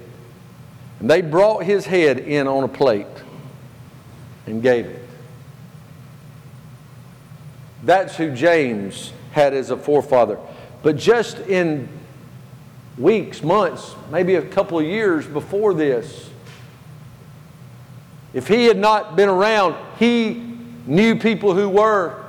And 1.00 1.10
they 1.10 1.22
brought 1.22 1.64
his 1.64 1.86
head 1.86 2.20
in 2.20 2.48
on 2.48 2.64
a 2.64 2.68
plate 2.68 3.06
and 4.46 4.62
gave 4.62 4.86
it. 4.86 5.02
That's 7.84 8.16
who 8.16 8.34
James 8.34 9.12
had 9.32 9.54
as 9.54 9.70
a 9.70 9.78
forefather. 9.78 10.40
But 10.82 10.98
just 10.98 11.40
in 11.40 11.90
weeks, 12.98 13.44
months, 13.44 13.96
maybe 14.12 14.36
a 14.36 14.42
couple 14.42 14.80
of 14.80 14.86
years 14.86 15.28
before 15.28 15.74
this, 15.74 16.27
if 18.38 18.48
he 18.48 18.66
had 18.66 18.78
not 18.78 19.16
been 19.16 19.30
around, 19.30 19.76
he 19.98 20.36
knew 20.86 21.16
people 21.16 21.56
who 21.56 21.68
were. 21.68 22.24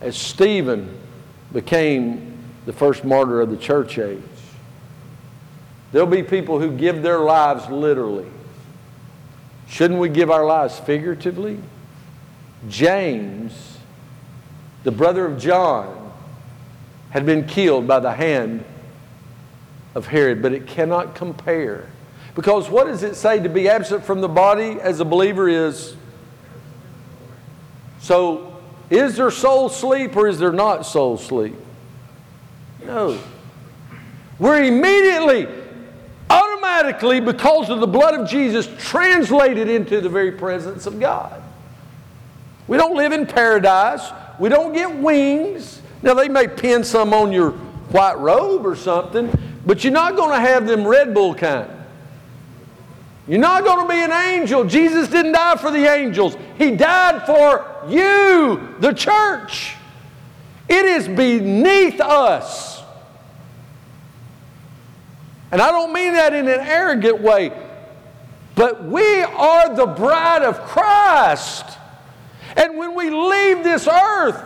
As 0.00 0.16
Stephen 0.16 0.96
became 1.52 2.38
the 2.66 2.72
first 2.72 3.04
martyr 3.04 3.40
of 3.40 3.50
the 3.50 3.56
church 3.56 3.98
age. 3.98 4.22
There'll 5.90 6.06
be 6.06 6.22
people 6.22 6.60
who 6.60 6.70
give 6.70 7.02
their 7.02 7.18
lives 7.18 7.68
literally. 7.68 8.28
Shouldn't 9.66 9.98
we 9.98 10.08
give 10.08 10.30
our 10.30 10.46
lives 10.46 10.78
figuratively? 10.78 11.58
James, 12.68 13.76
the 14.84 14.92
brother 14.92 15.26
of 15.26 15.36
John, 15.36 16.12
had 17.10 17.26
been 17.26 17.44
killed 17.44 17.88
by 17.88 17.98
the 17.98 18.12
hand 18.12 18.64
of 19.96 20.06
Herod, 20.06 20.42
but 20.42 20.52
it 20.52 20.68
cannot 20.68 21.16
compare. 21.16 21.88
Because 22.38 22.70
what 22.70 22.86
does 22.86 23.02
it 23.02 23.16
say 23.16 23.40
to 23.40 23.48
be 23.48 23.68
absent 23.68 24.04
from 24.04 24.20
the 24.20 24.28
body 24.28 24.80
as 24.80 25.00
a 25.00 25.04
believer 25.04 25.48
is? 25.48 25.96
So, 27.98 28.62
is 28.90 29.16
there 29.16 29.32
soul 29.32 29.68
sleep 29.68 30.14
or 30.14 30.28
is 30.28 30.38
there 30.38 30.52
not 30.52 30.86
soul 30.86 31.16
sleep? 31.18 31.56
No. 32.86 33.18
We're 34.38 34.62
immediately 34.62 35.48
automatically, 36.30 37.18
because 37.18 37.70
of 37.70 37.80
the 37.80 37.88
blood 37.88 38.14
of 38.14 38.28
Jesus, 38.28 38.68
translated 38.78 39.68
into 39.68 40.00
the 40.00 40.08
very 40.08 40.30
presence 40.30 40.86
of 40.86 41.00
God. 41.00 41.42
We 42.68 42.76
don't 42.76 42.94
live 42.94 43.10
in 43.10 43.26
paradise. 43.26 44.12
We 44.38 44.48
don't 44.48 44.72
get 44.72 44.94
wings. 44.94 45.82
Now, 46.02 46.14
they 46.14 46.28
may 46.28 46.46
pin 46.46 46.84
some 46.84 47.12
on 47.12 47.32
your 47.32 47.50
white 47.90 48.16
robe 48.20 48.64
or 48.64 48.76
something, 48.76 49.36
but 49.66 49.82
you're 49.82 49.92
not 49.92 50.14
going 50.14 50.30
to 50.30 50.48
have 50.48 50.68
them 50.68 50.86
Red 50.86 51.12
Bull 51.12 51.34
kind. 51.34 51.74
You're 53.28 53.38
not 53.38 53.62
going 53.64 53.86
to 53.86 53.92
be 53.92 54.00
an 54.00 54.10
angel. 54.10 54.64
Jesus 54.64 55.08
didn't 55.08 55.32
die 55.32 55.56
for 55.56 55.70
the 55.70 55.86
angels, 55.86 56.36
He 56.56 56.72
died 56.72 57.26
for 57.26 57.84
you, 57.88 58.74
the 58.80 58.92
church. 58.92 59.74
It 60.68 60.84
is 60.84 61.08
beneath 61.08 62.00
us 62.00 62.78
and 65.50 65.62
I 65.62 65.70
don't 65.70 65.92
mean 65.92 66.12
that 66.12 66.34
in 66.34 66.46
an 66.46 66.60
arrogant 66.60 67.20
way, 67.20 67.52
but 68.54 68.84
we 68.84 69.22
are 69.22 69.74
the 69.74 69.86
bride 69.86 70.42
of 70.42 70.60
Christ. 70.60 71.64
And 72.56 72.76
when 72.76 72.94
we 72.94 73.10
leave 73.10 73.64
this 73.64 73.86
earth, 73.88 74.42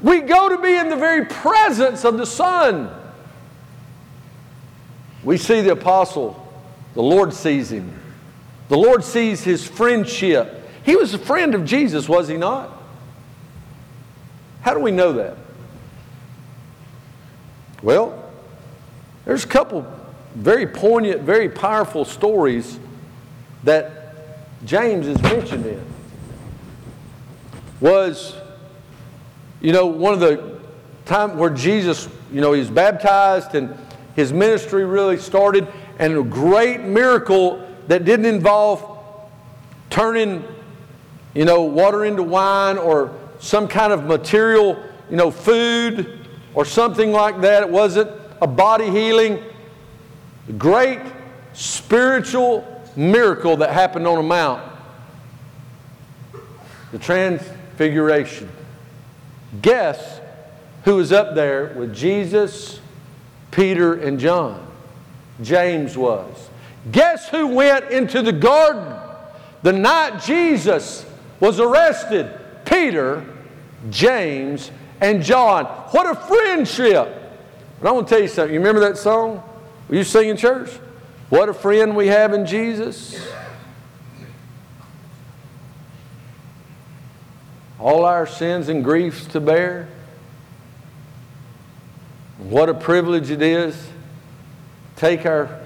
we 0.00 0.20
go 0.20 0.48
to 0.48 0.58
be 0.58 0.74
in 0.74 0.90
the 0.90 0.96
very 0.96 1.26
presence 1.26 2.04
of 2.04 2.18
the 2.18 2.26
Son. 2.26 2.90
We 5.24 5.38
see 5.38 5.60
the 5.60 5.72
apostle, 5.72 6.46
the 6.94 7.02
Lord 7.02 7.32
sees 7.32 7.72
him. 7.72 7.97
The 8.68 8.76
Lord 8.76 9.02
sees 9.02 9.42
his 9.42 9.66
friendship. 9.66 10.68
He 10.84 10.96
was 10.96 11.14
a 11.14 11.18
friend 11.18 11.54
of 11.54 11.64
Jesus, 11.64 12.08
was 12.08 12.28
he 12.28 12.36
not? 12.36 12.70
How 14.60 14.74
do 14.74 14.80
we 14.80 14.90
know 14.90 15.12
that? 15.14 15.36
Well, 17.82 18.30
there's 19.24 19.44
a 19.44 19.48
couple 19.48 19.86
very 20.34 20.66
poignant, 20.66 21.22
very 21.22 21.48
powerful 21.48 22.04
stories 22.04 22.78
that 23.64 24.26
James 24.64 25.06
is 25.06 25.20
mentioned 25.22 25.66
in. 25.66 25.84
Was, 27.80 28.34
you 29.60 29.72
know, 29.72 29.86
one 29.86 30.14
of 30.14 30.20
the 30.20 30.60
time 31.04 31.38
where 31.38 31.50
Jesus, 31.50 32.08
you 32.32 32.40
know, 32.40 32.52
he's 32.52 32.70
baptized 32.70 33.54
and 33.54 33.76
his 34.16 34.32
ministry 34.32 34.84
really 34.84 35.16
started, 35.16 35.68
and 35.98 36.16
a 36.16 36.22
great 36.22 36.80
miracle 36.80 37.64
that 37.88 38.04
didn't 38.04 38.26
involve 38.26 38.98
turning, 39.90 40.44
you 41.34 41.44
know, 41.44 41.62
water 41.62 42.04
into 42.04 42.22
wine 42.22 42.78
or 42.78 43.14
some 43.40 43.66
kind 43.66 43.92
of 43.92 44.04
material, 44.04 44.82
you 45.10 45.16
know, 45.16 45.30
food 45.30 46.26
or 46.54 46.64
something 46.64 47.12
like 47.12 47.40
that. 47.40 47.62
It 47.62 47.68
wasn't 47.68 48.10
a 48.40 48.46
body 48.46 48.90
healing. 48.90 49.42
Great 50.56 51.00
spiritual 51.52 52.82
miracle 52.96 53.56
that 53.58 53.72
happened 53.72 54.06
on 54.06 54.18
a 54.18 54.22
mount 54.22 54.62
the 56.92 56.98
Transfiguration. 56.98 58.48
Guess 59.60 60.20
who 60.84 60.96
was 60.96 61.12
up 61.12 61.34
there 61.34 61.74
with 61.76 61.94
Jesus, 61.94 62.80
Peter, 63.50 63.94
and 63.94 64.18
John? 64.18 64.66
James 65.42 65.96
was. 65.96 66.47
Guess 66.90 67.28
who 67.28 67.48
went 67.48 67.90
into 67.90 68.22
the 68.22 68.32
garden 68.32 68.94
the 69.62 69.72
night 69.72 70.22
Jesus 70.22 71.04
was 71.40 71.60
arrested? 71.60 72.32
Peter, 72.64 73.24
James, 73.90 74.70
and 75.00 75.22
John. 75.22 75.64
What 75.64 76.06
a 76.06 76.14
friendship! 76.14 77.14
But 77.80 77.88
I 77.88 77.92
want 77.92 78.08
to 78.08 78.14
tell 78.14 78.22
you 78.22 78.28
something. 78.28 78.52
You 78.52 78.60
remember 78.60 78.80
that 78.80 78.98
song? 78.98 79.42
Were 79.88 79.96
you 79.96 80.04
singing 80.04 80.36
church? 80.36 80.70
What 81.28 81.48
a 81.48 81.54
friend 81.54 81.96
we 81.96 82.08
have 82.08 82.32
in 82.32 82.46
Jesus. 82.46 83.20
All 87.78 88.04
our 88.04 88.26
sins 88.26 88.68
and 88.68 88.82
griefs 88.82 89.26
to 89.26 89.40
bear. 89.40 89.88
What 92.38 92.68
a 92.68 92.74
privilege 92.74 93.30
it 93.30 93.42
is. 93.42 93.88
Take 94.96 95.26
our 95.26 95.60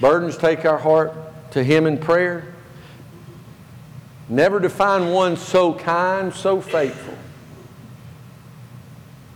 burdens, 0.00 0.36
take 0.36 0.64
our 0.64 0.78
heart 0.78 1.12
to 1.52 1.62
Him 1.62 1.86
in 1.86 1.98
prayer. 1.98 2.54
Never 4.28 4.60
to 4.60 4.70
find 4.70 5.12
one 5.12 5.36
so 5.36 5.74
kind, 5.74 6.32
so 6.32 6.60
faithful. 6.60 7.14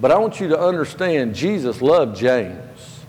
But 0.00 0.12
I 0.12 0.18
want 0.18 0.40
you 0.40 0.48
to 0.48 0.58
understand 0.58 1.34
Jesus 1.34 1.82
loved 1.82 2.16
James. 2.16 3.00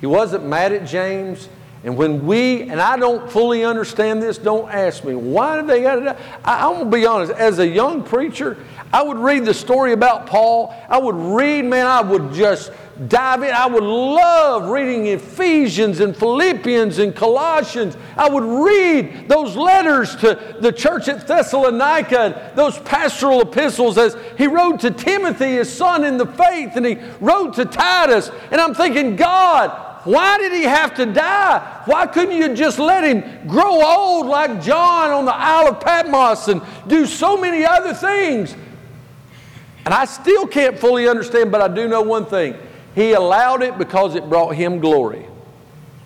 He 0.00 0.06
wasn't 0.06 0.46
mad 0.46 0.72
at 0.72 0.86
James. 0.86 1.48
And 1.84 1.98
when 1.98 2.26
we, 2.26 2.62
and 2.62 2.80
I 2.80 2.96
don't 2.96 3.30
fully 3.30 3.62
understand 3.62 4.22
this, 4.22 4.38
don't 4.38 4.70
ask 4.70 5.04
me, 5.04 5.14
why 5.14 5.56
did 5.56 5.66
they 5.66 5.82
got 5.82 5.96
to? 5.96 6.16
I, 6.42 6.66
I'm 6.66 6.76
going 6.76 6.90
to 6.90 6.96
be 6.96 7.04
honest, 7.04 7.32
as 7.32 7.58
a 7.58 7.68
young 7.68 8.02
preacher, 8.02 8.56
I 8.90 9.02
would 9.02 9.18
read 9.18 9.44
the 9.44 9.52
story 9.52 9.92
about 9.92 10.26
Paul. 10.26 10.74
I 10.88 10.98
would 10.98 11.14
read, 11.14 11.66
man, 11.66 11.86
I 11.86 12.00
would 12.00 12.32
just 12.32 12.72
dive 13.08 13.42
in. 13.42 13.50
I 13.50 13.66
would 13.66 13.82
love 13.82 14.70
reading 14.70 15.08
Ephesians 15.08 16.00
and 16.00 16.16
Philippians 16.16 17.00
and 17.00 17.14
Colossians. 17.14 17.98
I 18.16 18.30
would 18.30 18.44
read 18.44 19.28
those 19.28 19.54
letters 19.54 20.16
to 20.16 20.56
the 20.60 20.72
church 20.72 21.08
at 21.08 21.26
Thessalonica, 21.26 22.52
those 22.54 22.78
pastoral 22.78 23.42
epistles 23.42 23.98
as 23.98 24.16
he 24.38 24.46
wrote 24.46 24.80
to 24.80 24.90
Timothy, 24.90 25.56
his 25.56 25.70
son 25.70 26.04
in 26.04 26.16
the 26.16 26.26
faith, 26.26 26.76
and 26.76 26.86
he 26.86 26.96
wrote 27.20 27.54
to 27.54 27.66
Titus. 27.66 28.30
And 28.50 28.58
I'm 28.58 28.74
thinking, 28.74 29.16
God, 29.16 29.83
why 30.04 30.38
did 30.38 30.52
he 30.52 30.62
have 30.62 30.94
to 30.96 31.06
die? 31.06 31.82
Why 31.86 32.06
couldn't 32.06 32.36
you 32.36 32.54
just 32.54 32.78
let 32.78 33.04
him 33.04 33.48
grow 33.48 33.82
old 33.82 34.26
like 34.26 34.62
John 34.62 35.10
on 35.10 35.24
the 35.24 35.34
Isle 35.34 35.68
of 35.68 35.80
Patmos 35.80 36.48
and 36.48 36.62
do 36.86 37.06
so 37.06 37.36
many 37.36 37.64
other 37.64 37.94
things? 37.94 38.54
And 39.84 39.92
I 39.92 40.04
still 40.04 40.46
can't 40.46 40.78
fully 40.78 41.08
understand, 41.08 41.50
but 41.50 41.60
I 41.60 41.68
do 41.68 41.88
know 41.88 42.02
one 42.02 42.26
thing. 42.26 42.54
He 42.94 43.12
allowed 43.12 43.62
it 43.62 43.76
because 43.76 44.14
it 44.14 44.28
brought 44.28 44.50
him 44.50 44.78
glory, 44.78 45.26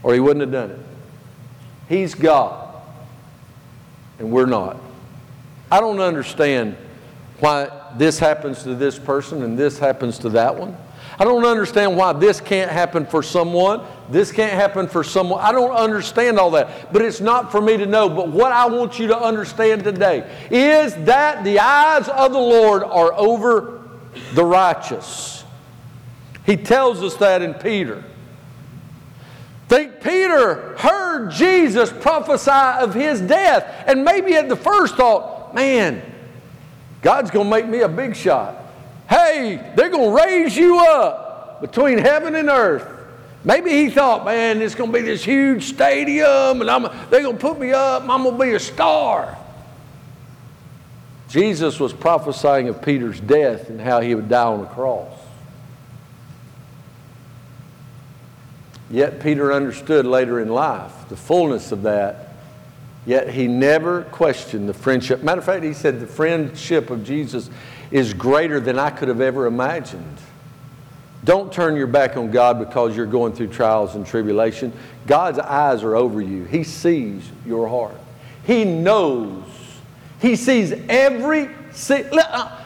or 0.02 0.14
he 0.14 0.20
wouldn't 0.20 0.40
have 0.40 0.52
done 0.52 0.70
it. 0.70 0.78
He's 1.88 2.14
God, 2.14 2.82
and 4.18 4.30
we're 4.30 4.46
not. 4.46 4.78
I 5.70 5.80
don't 5.80 6.00
understand 6.00 6.76
why 7.40 7.70
this 7.96 8.18
happens 8.18 8.62
to 8.62 8.74
this 8.74 8.98
person 8.98 9.42
and 9.42 9.58
this 9.58 9.78
happens 9.78 10.18
to 10.20 10.28
that 10.30 10.56
one. 10.56 10.76
I 11.18 11.24
don't 11.24 11.44
understand 11.44 11.96
why 11.96 12.12
this 12.12 12.40
can't 12.40 12.70
happen 12.70 13.04
for 13.04 13.24
someone, 13.24 13.82
this 14.08 14.30
can't 14.30 14.52
happen 14.52 14.86
for 14.86 15.02
someone. 15.02 15.40
I 15.40 15.50
don't 15.50 15.72
understand 15.72 16.38
all 16.38 16.52
that, 16.52 16.92
but 16.92 17.02
it's 17.02 17.20
not 17.20 17.50
for 17.50 17.60
me 17.60 17.76
to 17.76 17.86
know. 17.86 18.08
But 18.08 18.28
what 18.28 18.52
I 18.52 18.66
want 18.66 19.00
you 19.00 19.08
to 19.08 19.18
understand 19.18 19.82
today 19.82 20.30
is 20.48 20.94
that 21.06 21.42
the 21.42 21.58
eyes 21.58 22.08
of 22.08 22.32
the 22.32 22.38
Lord 22.38 22.84
are 22.84 23.12
over 23.14 23.82
the 24.34 24.44
righteous. 24.44 25.44
He 26.46 26.56
tells 26.56 27.02
us 27.02 27.16
that 27.16 27.42
in 27.42 27.54
Peter. 27.54 28.04
Think 29.68 30.00
Peter 30.00 30.76
heard 30.78 31.30
Jesus 31.32 31.92
prophesy 31.92 32.50
of 32.82 32.94
his 32.94 33.20
death, 33.20 33.84
and 33.86 34.04
maybe 34.04 34.34
at 34.34 34.48
the 34.48 34.56
first 34.56 34.94
thought, 34.96 35.52
man, 35.54 36.00
God's 37.02 37.30
going 37.30 37.46
to 37.46 37.50
make 37.50 37.68
me 37.68 37.80
a 37.80 37.88
big 37.88 38.16
shot. 38.16 38.57
Hey, 39.08 39.72
they're 39.74 39.90
going 39.90 40.10
to 40.10 40.24
raise 40.24 40.56
you 40.56 40.78
up 40.80 41.60
between 41.60 41.98
heaven 41.98 42.34
and 42.34 42.48
earth. 42.48 42.86
Maybe 43.44 43.70
he 43.70 43.90
thought, 43.90 44.24
man, 44.24 44.60
it's 44.60 44.74
going 44.74 44.92
to 44.92 44.98
be 44.98 45.04
this 45.04 45.24
huge 45.24 45.64
stadium 45.64 46.60
and 46.60 46.70
I'm, 46.70 46.82
they're 47.08 47.22
going 47.22 47.36
to 47.36 47.40
put 47.40 47.58
me 47.58 47.72
up 47.72 48.02
and 48.02 48.12
I'm 48.12 48.22
going 48.24 48.36
to 48.36 48.44
be 48.44 48.52
a 48.52 48.60
star. 48.60 49.38
Jesus 51.28 51.78
was 51.78 51.92
prophesying 51.92 52.68
of 52.68 52.82
Peter's 52.82 53.20
death 53.20 53.70
and 53.70 53.80
how 53.80 54.00
he 54.00 54.14
would 54.14 54.28
die 54.28 54.44
on 54.44 54.60
the 54.60 54.66
cross. 54.66 55.12
Yet 58.90 59.20
Peter 59.20 59.52
understood 59.52 60.06
later 60.06 60.40
in 60.40 60.48
life 60.48 60.92
the 61.08 61.16
fullness 61.16 61.72
of 61.72 61.82
that. 61.82 62.34
Yet 63.06 63.30
he 63.30 63.46
never 63.46 64.02
questioned 64.04 64.68
the 64.68 64.74
friendship. 64.74 65.22
Matter 65.22 65.38
of 65.38 65.44
fact, 65.44 65.64
he 65.64 65.72
said 65.72 66.00
the 66.00 66.06
friendship 66.06 66.90
of 66.90 67.04
Jesus 67.04 67.48
is 67.90 68.14
greater 68.14 68.60
than 68.60 68.78
I 68.78 68.90
could 68.90 69.08
have 69.08 69.20
ever 69.20 69.46
imagined. 69.46 70.18
Don't 71.24 71.52
turn 71.52 71.76
your 71.76 71.86
back 71.86 72.16
on 72.16 72.30
God 72.30 72.58
because 72.58 72.96
you're 72.96 73.06
going 73.06 73.32
through 73.32 73.48
trials 73.48 73.94
and 73.94 74.06
tribulation. 74.06 74.72
God's 75.06 75.38
eyes 75.38 75.82
are 75.82 75.96
over 75.96 76.20
you. 76.20 76.44
He 76.44 76.64
sees 76.64 77.28
your 77.44 77.68
heart. 77.68 77.96
He 78.44 78.64
knows. 78.64 79.44
He 80.20 80.36
sees 80.36 80.72
every. 80.88 81.48
Uh, 81.90 82.56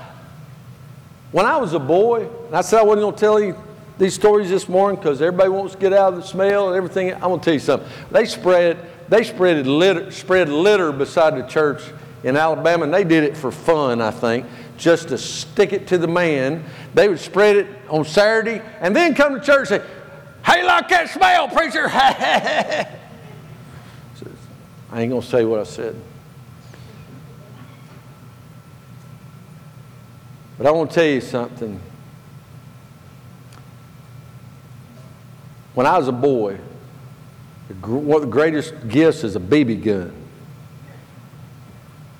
when 1.32 1.46
I 1.46 1.56
was 1.56 1.72
a 1.72 1.78
boy, 1.78 2.28
and 2.46 2.54
I 2.54 2.61
said 2.61 2.78
I 2.78 2.82
wasn't 2.82 3.02
going 3.02 3.14
to 3.14 3.20
tell 3.20 3.40
you 3.40 3.56
these 3.98 4.14
stories 4.14 4.50
this 4.50 4.68
morning 4.68 5.00
because 5.00 5.22
everybody 5.22 5.48
wants 5.48 5.74
to 5.74 5.80
get 5.80 5.92
out 5.92 6.12
of 6.12 6.20
the 6.20 6.26
smell 6.26 6.68
and 6.68 6.76
everything. 6.76 7.14
I'm 7.14 7.20
going 7.20 7.40
to 7.40 7.44
tell 7.44 7.54
you 7.54 7.61
something. 7.61 7.88
They 8.11 8.26
spread, 8.26 8.78
they 9.08 9.24
spread 9.24 9.66
litter, 9.66 10.11
spread 10.11 10.48
litter 10.48 10.92
beside 10.92 11.37
the 11.37 11.46
church 11.46 11.82
in 12.22 12.37
Alabama, 12.37 12.85
and 12.85 12.94
they 12.94 13.04
did 13.04 13.24
it 13.24 13.37
for 13.37 13.50
fun, 13.50 14.00
I 14.00 14.11
think 14.11 14.46
just 14.83 15.09
to 15.11 15.16
stick 15.16 15.73
it 15.73 15.87
to 15.87 15.97
the 15.97 16.09
man. 16.09 16.64
They 16.92 17.09
would 17.09 17.21
spread 17.21 17.55
it 17.55 17.68
on 17.88 18.05
Saturday 18.05 18.61
and 18.81 18.97
then 18.97 19.14
come 19.14 19.33
to 19.35 19.40
church 19.40 19.71
and 19.71 19.81
say, 19.81 19.88
Hey, 20.45 20.64
like 20.64 20.88
that 20.88 21.09
smell, 21.09 21.47
preacher. 21.49 21.88
I 24.90 25.01
ain't 25.01 25.11
going 25.11 25.23
to 25.23 25.27
say 25.27 25.45
what 25.45 25.61
I 25.61 25.62
said. 25.62 25.95
But 30.59 30.66
I 30.66 30.73
want 30.73 30.90
to 30.90 30.95
tell 30.97 31.07
you 31.07 31.21
something. 31.21 31.81
When 35.75 35.87
I 35.87 35.97
was 35.97 36.09
a 36.09 36.12
boy, 36.12 36.59
one 37.81 38.16
of 38.16 38.23
the 38.23 38.27
greatest 38.27 38.88
gifts 38.88 39.23
is 39.23 39.37
a 39.37 39.40
BB 39.40 39.85
gun. 39.85 40.12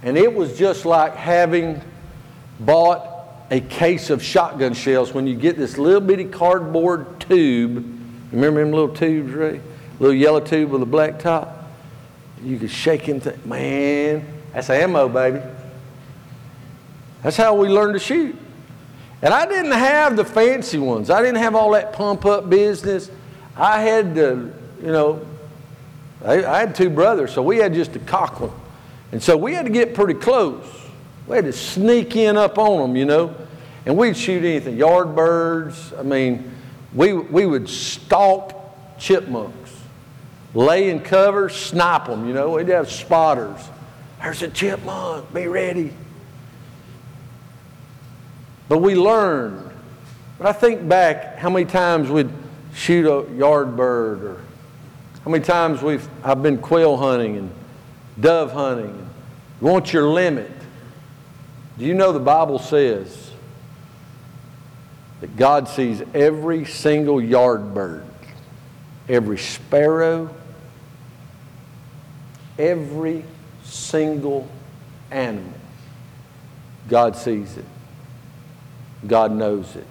And 0.05 0.17
it 0.17 0.33
was 0.33 0.57
just 0.57 0.87
like 0.87 1.17
having 1.17 1.83
bought 2.65 3.09
a 3.51 3.61
case 3.61 4.11
of 4.11 4.23
shotgun 4.23 4.73
shells 4.73 5.13
when 5.13 5.27
you 5.27 5.37
get 5.37 5.57
this 5.57 5.77
little 5.77 6.01
bitty 6.01 6.25
cardboard 6.25 7.21
tube. 7.21 7.77
Remember 8.33 8.61
them 8.61 8.73
little 8.73 8.95
tubes, 8.95 9.33
Ray? 9.33 9.61
Little 10.01 10.15
yellow 10.15 10.41
tube 10.41 10.71
with 10.71 10.83
a 10.83 10.87
black 10.87 11.19
top? 11.19 11.71
You 12.43 12.59
could 12.59 12.71
shake 12.71 13.03
him. 13.03 13.21
Th- 13.21 13.37
Man, 13.45 14.27
that's 14.53 14.71
ammo, 14.71 15.09
baby. 15.09 15.41
That's 17.23 17.37
how 17.37 17.55
we 17.55 17.69
learned 17.69 17.95
to 17.95 18.01
shoot. 18.01 18.37
And 19.21 19.33
I 19.33 19.47
didn't 19.47 19.73
have 19.73 20.17
the 20.17 20.25
fancy 20.25 20.79
ones. 20.79 21.09
I 21.09 21.21
didn't 21.21 21.37
have 21.37 21.55
all 21.55 21.71
that 21.73 21.93
pump 21.93 22.25
up 22.25 22.51
business. 22.51 23.11
I 23.57 23.81
had 23.81 24.15
to, 24.17 24.53
you 24.81 24.91
know, 24.91 25.25
I, 26.25 26.45
I 26.45 26.59
had 26.61 26.75
two 26.75 26.91
brothers, 26.91 27.33
so 27.33 27.43
we 27.43 27.59
had 27.59 27.75
just 27.75 27.95
a 27.95 28.01
cock 28.01 28.41
one. 28.41 28.51
And 29.13 29.23
so 29.23 29.37
we 29.37 29.55
had 29.55 29.67
to 29.67 29.71
get 29.71 29.95
pretty 29.95 30.15
close. 30.15 30.67
We 31.27 31.37
had 31.37 31.45
to 31.45 31.53
sneak 31.53 32.17
in 32.17 32.37
up 32.37 32.59
on 32.59 32.81
them, 32.81 32.97
you 32.97 33.05
know, 33.05 33.35
and 33.87 33.97
we'd 33.97 34.17
shoot 34.17 34.45
anything, 34.45 34.77
yard 34.77 35.15
birds. 35.15 35.93
I 35.99 36.03
mean, 36.03 36.53
we, 36.95 37.13
we 37.13 37.47
would 37.47 37.69
stalk 37.69 38.99
chipmunks, 38.99 39.75
lay 40.55 40.91
in 40.91 41.01
cover, 41.01 41.49
snipe 41.49 42.07
them, 42.07 42.27
you 42.27 42.35
know. 42.35 42.51
We'd 42.51 42.69
have 42.69 42.91
spotters. 42.91 43.61
There's 44.21 44.43
a 44.43 44.49
chipmunk, 44.49 45.33
be 45.33 45.47
ready. 45.49 45.93
But 48.69 48.79
we 48.79 48.95
learned. 48.95 49.71
But 50.39 50.47
I 50.47 50.53
think 50.53 50.89
back 50.89 51.39
how 51.39 51.51
many 51.51 51.67
times 51.67 52.11
we'd 52.11 52.31
shoot 52.75 53.07
a 53.07 53.31
yard 53.35 53.77
bird 53.77 54.23
or 54.23 54.41
how 55.25 55.31
many 55.31 55.45
times 55.45 55.83
we've 55.83 56.09
I've 56.25 56.43
been 56.43 56.59
quail 56.59 56.97
hunting 56.97 57.37
and 57.37 57.51
dove 58.19 58.53
hunting. 58.53 59.09
You 59.61 59.67
want 59.67 59.93
your 59.93 60.09
limit. 60.09 60.51
Do 61.79 61.85
you 61.85 61.95
know 61.95 62.13
the 62.13 62.21
Bible 62.21 62.59
says 62.59 63.31
that 65.21 65.37
God 65.37 65.69
sees 65.69 66.03
every 66.15 66.65
single 66.65 67.21
yard 67.21 67.75
bird, 67.75 68.05
every 69.09 69.39
sparrow, 69.39 70.35
every 72.59 73.25
single 73.65 74.49
animal. 75.11 75.53
God 76.89 77.17
sees 77.17 77.57
it. 77.57 77.65
God 79.07 79.33
knows 79.33 79.77
it. 79.77 79.87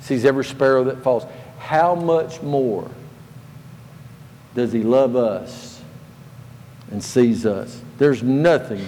Sees 0.00 0.24
every 0.24 0.44
sparrow 0.44 0.84
that 0.84 1.02
falls. 1.02 1.24
How 1.58 1.94
much 1.94 2.42
more 2.42 2.90
does 4.54 4.72
He 4.72 4.82
love 4.82 5.16
us 5.16 5.82
and 6.90 7.02
sees 7.02 7.46
us? 7.46 7.80
There's 7.98 8.22
nothing, 8.22 8.86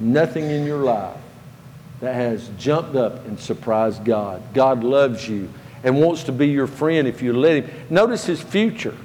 nothing 0.00 0.50
in 0.50 0.66
your 0.66 0.78
life 0.78 1.16
that 2.00 2.14
has 2.14 2.50
jumped 2.58 2.96
up 2.96 3.26
and 3.26 3.38
surprised 3.38 4.04
God. 4.04 4.42
God 4.54 4.82
loves 4.82 5.28
you 5.28 5.48
and 5.84 6.00
wants 6.00 6.24
to 6.24 6.32
be 6.32 6.48
your 6.48 6.66
friend 6.66 7.06
if 7.06 7.22
you 7.22 7.32
let 7.32 7.64
Him. 7.64 7.86
Notice 7.90 8.24
His 8.24 8.40
future. 8.40 8.96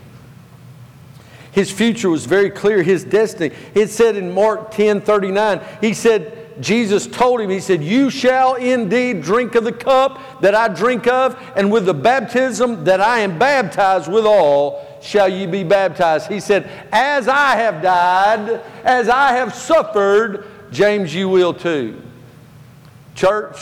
His 1.51 1.71
future 1.71 2.09
was 2.09 2.25
very 2.25 2.49
clear, 2.49 2.83
His 2.83 3.03
destiny. 3.03 3.55
It 3.73 3.89
said 3.89 4.15
in 4.15 4.33
Mark 4.33 4.71
10 4.71 5.01
39, 5.01 5.61
He 5.81 5.93
said, 5.93 6.45
Jesus 6.61 7.05
told 7.05 7.41
him, 7.41 7.49
He 7.49 7.59
said, 7.59 7.83
You 7.83 8.09
shall 8.09 8.55
indeed 8.55 9.21
drink 9.21 9.55
of 9.55 9.63
the 9.63 9.71
cup 9.71 10.41
that 10.41 10.55
I 10.55 10.69
drink 10.69 11.07
of, 11.07 11.37
and 11.55 11.71
with 11.71 11.85
the 11.85 11.93
baptism 11.93 12.85
that 12.85 13.01
I 13.01 13.19
am 13.19 13.37
baptized 13.37 14.09
withal 14.09 14.99
shall 15.01 15.27
you 15.27 15.47
be 15.47 15.63
baptized. 15.63 16.31
He 16.31 16.39
said, 16.39 16.69
As 16.91 17.27
I 17.27 17.57
have 17.57 17.81
died, 17.81 18.61
as 18.83 19.09
I 19.09 19.33
have 19.33 19.53
suffered, 19.53 20.45
James, 20.71 21.13
you 21.13 21.29
will 21.29 21.53
too. 21.53 22.01
Church, 23.15 23.57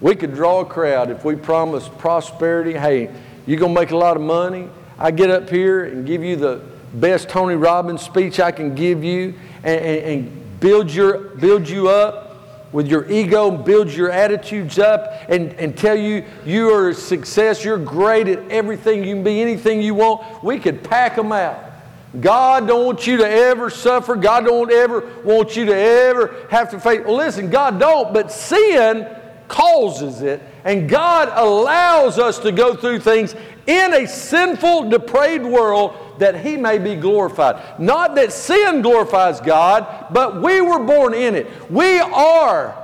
we 0.00 0.14
could 0.14 0.34
draw 0.34 0.60
a 0.60 0.64
crowd 0.64 1.10
if 1.10 1.24
we 1.24 1.36
promise 1.36 1.88
prosperity. 1.88 2.72
Hey, 2.72 3.10
you're 3.46 3.58
going 3.58 3.74
to 3.74 3.80
make 3.80 3.90
a 3.90 3.96
lot 3.96 4.16
of 4.16 4.22
money. 4.22 4.68
I 4.98 5.10
get 5.10 5.30
up 5.30 5.50
here 5.50 5.84
and 5.84 6.06
give 6.06 6.22
you 6.22 6.36
the 6.36 6.62
best 6.94 7.28
Tony 7.28 7.54
Robbins 7.54 8.02
speech 8.02 8.40
I 8.40 8.52
can 8.52 8.74
give 8.74 9.02
you 9.02 9.34
and, 9.62 9.80
and, 9.80 10.04
and 10.04 10.60
build, 10.60 10.90
your, 10.90 11.18
build 11.36 11.68
you 11.68 11.88
up 11.88 12.72
with 12.72 12.88
your 12.88 13.10
ego, 13.10 13.50
build 13.50 13.90
your 13.90 14.10
attitudes 14.10 14.78
up 14.78 15.24
and, 15.28 15.52
and 15.54 15.76
tell 15.76 15.96
you 15.96 16.24
you 16.44 16.72
are 16.74 16.90
a 16.90 16.94
success, 16.94 17.64
you're 17.64 17.78
great 17.78 18.28
at 18.28 18.50
everything, 18.50 19.04
you 19.04 19.14
can 19.14 19.24
be 19.24 19.40
anything 19.40 19.80
you 19.80 19.94
want. 19.94 20.42
We 20.42 20.58
could 20.58 20.82
pack 20.82 21.16
them 21.16 21.32
out. 21.32 21.73
God 22.20 22.68
don't 22.68 22.86
want 22.86 23.06
you 23.06 23.16
to 23.18 23.28
ever 23.28 23.70
suffer. 23.70 24.14
God 24.14 24.44
don't 24.44 24.70
ever 24.70 25.00
want 25.24 25.56
you 25.56 25.64
to 25.66 25.74
ever 25.74 26.46
have 26.50 26.70
to 26.70 26.80
face. 26.80 27.00
Well, 27.04 27.16
listen, 27.16 27.50
God 27.50 27.80
don't, 27.80 28.14
but 28.14 28.30
sin 28.30 29.08
causes 29.48 30.22
it, 30.22 30.42
and 30.64 30.88
God 30.88 31.28
allows 31.32 32.18
us 32.18 32.38
to 32.40 32.52
go 32.52 32.74
through 32.74 33.00
things 33.00 33.34
in 33.66 33.94
a 33.94 34.06
sinful, 34.06 34.90
depraved 34.90 35.44
world 35.44 35.96
that 36.18 36.40
He 36.40 36.56
may 36.56 36.78
be 36.78 36.94
glorified. 36.94 37.80
Not 37.80 38.14
that 38.14 38.32
sin 38.32 38.82
glorifies 38.82 39.40
God, 39.40 40.06
but 40.12 40.40
we 40.40 40.60
were 40.60 40.80
born 40.80 41.14
in 41.14 41.34
it. 41.34 41.48
We 41.70 41.98
are 41.98 42.80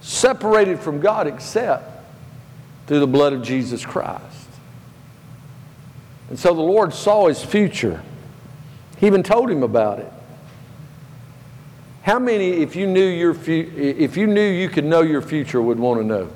separated 0.00 0.78
from 0.80 1.00
God 1.00 1.26
except 1.26 1.84
through 2.86 3.00
the 3.00 3.06
blood 3.06 3.32
of 3.32 3.42
Jesus 3.42 3.84
Christ. 3.84 4.22
And 6.28 6.38
so 6.38 6.54
the 6.54 6.60
Lord 6.60 6.92
saw 6.92 7.28
his 7.28 7.42
future. 7.42 8.02
He 8.98 9.06
even 9.06 9.22
told 9.22 9.50
him 9.50 9.62
about 9.62 9.98
it. 9.98 10.12
How 12.02 12.18
many, 12.18 12.50
if 12.62 12.74
you 12.74 12.86
knew 12.86 13.06
your 13.06 13.34
fu- 13.34 13.70
if 13.76 14.16
you 14.16 14.26
knew 14.26 14.48
you 14.48 14.68
could 14.68 14.84
know 14.84 15.02
your 15.02 15.22
future, 15.22 15.60
would 15.60 15.78
want 15.78 16.00
to 16.00 16.06
know? 16.06 16.30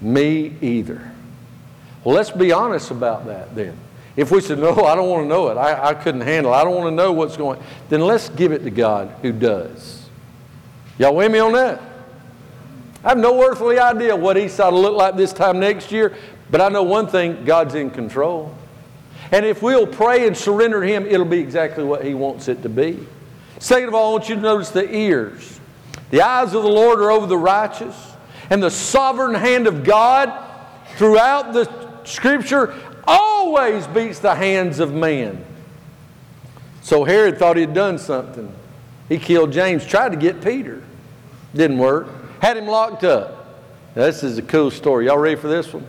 Me 0.00 0.54
either. 0.60 1.10
Well, 2.04 2.14
let's 2.14 2.30
be 2.30 2.52
honest 2.52 2.90
about 2.90 3.26
that 3.26 3.54
then. 3.54 3.76
If 4.16 4.30
we 4.30 4.40
said, 4.40 4.58
no, 4.58 4.84
I 4.84 4.94
don't 4.94 5.08
want 5.08 5.24
to 5.24 5.28
know 5.28 5.48
it, 5.48 5.56
I, 5.56 5.88
I 5.88 5.94
couldn't 5.94 6.22
handle 6.22 6.52
it, 6.52 6.56
I 6.56 6.64
don't 6.64 6.74
want 6.74 6.86
to 6.86 6.94
know 6.94 7.12
what's 7.12 7.36
going 7.36 7.60
then 7.88 8.00
let's 8.00 8.28
give 8.30 8.52
it 8.52 8.60
to 8.60 8.70
God 8.70 9.14
who 9.22 9.32
does. 9.32 10.08
Y'all 10.98 11.14
with 11.14 11.30
me 11.30 11.38
on 11.38 11.52
that? 11.52 11.80
I 13.06 13.10
have 13.10 13.18
no 13.18 13.40
earthly 13.40 13.78
idea 13.78 14.16
what 14.16 14.36
Eastside 14.36 14.72
will 14.72 14.82
look 14.82 14.96
like 14.96 15.14
this 15.14 15.32
time 15.32 15.60
next 15.60 15.92
year, 15.92 16.16
but 16.50 16.60
I 16.60 16.68
know 16.70 16.82
one 16.82 17.06
thing 17.06 17.44
God's 17.44 17.76
in 17.76 17.88
control. 17.88 18.52
And 19.30 19.46
if 19.46 19.62
we'll 19.62 19.86
pray 19.86 20.26
and 20.26 20.36
surrender 20.36 20.82
Him, 20.82 21.06
it'll 21.06 21.24
be 21.24 21.38
exactly 21.38 21.84
what 21.84 22.04
He 22.04 22.14
wants 22.14 22.48
it 22.48 22.64
to 22.64 22.68
be. 22.68 23.06
Second 23.60 23.90
of 23.90 23.94
all, 23.94 24.08
I 24.08 24.12
want 24.14 24.28
you 24.28 24.34
to 24.34 24.40
notice 24.40 24.70
the 24.70 24.92
ears. 24.92 25.60
The 26.10 26.20
eyes 26.20 26.52
of 26.52 26.64
the 26.64 26.68
Lord 26.68 26.98
are 26.98 27.12
over 27.12 27.26
the 27.26 27.38
righteous, 27.38 27.94
and 28.50 28.60
the 28.60 28.72
sovereign 28.72 29.36
hand 29.36 29.68
of 29.68 29.84
God 29.84 30.32
throughout 30.96 31.52
the 31.52 31.70
scripture 32.02 32.74
always 33.06 33.86
beats 33.86 34.18
the 34.18 34.34
hands 34.34 34.80
of 34.80 34.92
man. 34.92 35.44
So 36.82 37.04
Herod 37.04 37.38
thought 37.38 37.56
he'd 37.56 37.72
done 37.72 37.98
something. 37.98 38.52
He 39.08 39.18
killed 39.18 39.52
James, 39.52 39.86
tried 39.86 40.08
to 40.08 40.18
get 40.18 40.42
Peter. 40.42 40.82
Didn't 41.54 41.78
work. 41.78 42.08
Had 42.46 42.58
him 42.58 42.68
locked 42.68 43.02
up. 43.02 43.44
Now, 43.96 44.02
this 44.02 44.22
is 44.22 44.38
a 44.38 44.42
cool 44.42 44.70
story. 44.70 45.06
Y'all 45.06 45.18
ready 45.18 45.34
for 45.34 45.48
this 45.48 45.74
one? 45.74 45.84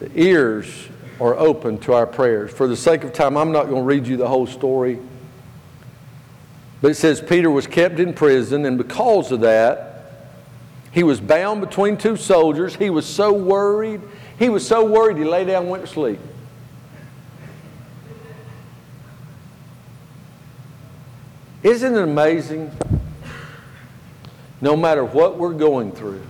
The 0.00 0.10
ears 0.18 0.88
are 1.20 1.34
open 1.34 1.76
to 1.80 1.92
our 1.92 2.06
prayers. 2.06 2.50
For 2.50 2.66
the 2.66 2.74
sake 2.74 3.04
of 3.04 3.12
time, 3.12 3.36
I'm 3.36 3.52
not 3.52 3.64
going 3.64 3.82
to 3.82 3.84
read 3.84 4.06
you 4.06 4.16
the 4.16 4.26
whole 4.26 4.46
story. 4.46 4.98
But 6.80 6.92
it 6.92 6.94
says 6.94 7.20
Peter 7.20 7.50
was 7.50 7.66
kept 7.66 8.00
in 8.00 8.14
prison, 8.14 8.64
and 8.64 8.78
because 8.78 9.32
of 9.32 9.40
that, 9.40 10.30
he 10.92 11.02
was 11.02 11.20
bound 11.20 11.60
between 11.60 11.98
two 11.98 12.16
soldiers. 12.16 12.74
He 12.74 12.88
was 12.88 13.04
so 13.04 13.34
worried. 13.34 14.00
He 14.38 14.48
was 14.48 14.66
so 14.66 14.82
worried 14.82 15.18
he 15.18 15.24
lay 15.24 15.44
down 15.44 15.64
and 15.64 15.70
went 15.70 15.84
to 15.84 15.92
sleep. 15.92 16.20
Isn't 21.62 21.94
it 21.94 22.02
amazing? 22.02 22.70
No 24.62 24.76
matter 24.76 25.04
what 25.04 25.36
we're 25.38 25.52
going 25.52 25.90
through, 25.90 26.22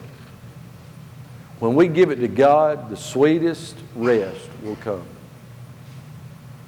when 1.61 1.75
we 1.75 1.87
give 1.87 2.11
it 2.11 2.17
to 2.17 2.29
God, 2.29 2.91
the 2.91 2.97
sweetest 2.97 3.77
rest 3.95 4.49
will 4.63 4.77
come. 4.77 5.05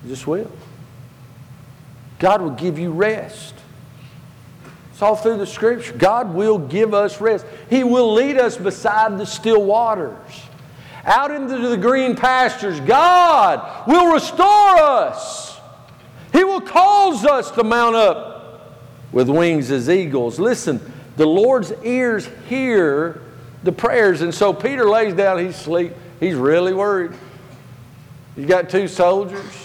It 0.05 0.09
just 0.09 0.27
will. 0.27 0.53
God 2.18 2.42
will 2.42 2.50
give 2.50 2.79
you 2.79 2.92
rest. 2.92 3.55
It's 4.92 5.03
all 5.03 5.16
through 5.16 5.38
the 5.38 5.46
scripture. 5.46 5.94
God 5.94 6.35
will 6.35 6.59
give 6.59 6.94
us 6.94 7.20
rest. 7.20 7.46
He 7.70 7.83
will 7.83 8.12
lead 8.12 8.38
us 8.38 8.57
beside 8.57 9.18
the 9.18 9.27
still 9.27 9.64
waters, 9.64 10.42
out 11.05 11.31
into 11.31 11.57
the 11.57 11.79
green 11.79 12.14
pastures. 12.14 12.79
God 12.81 13.88
will 13.88 14.12
restore 14.12 14.77
us. 14.77 15.59
He 16.33 16.44
will 16.44 16.61
cause 16.61 17.24
us 17.24 17.50
to 17.53 17.64
mount 17.64 17.96
up 17.96 18.70
with 19.12 19.31
wings 19.31 19.70
as 19.70 19.88
eagles. 19.88 20.38
Listen, 20.38 20.92
the 21.16 21.27
Lord's 21.27 21.72
ears 21.83 22.29
hear 22.48 23.22
the 23.62 23.72
prayers. 23.72 24.20
And 24.20 24.35
so 24.35 24.53
Peter 24.53 24.88
lays 24.88 25.14
down, 25.14 25.38
he's 25.38 25.55
asleep. 25.55 25.92
He's 26.20 26.35
really 26.35 26.72
worried. 26.72 27.12
He's 28.37 28.46
got 28.46 28.68
two 28.68 28.88
soldiers 28.88 29.64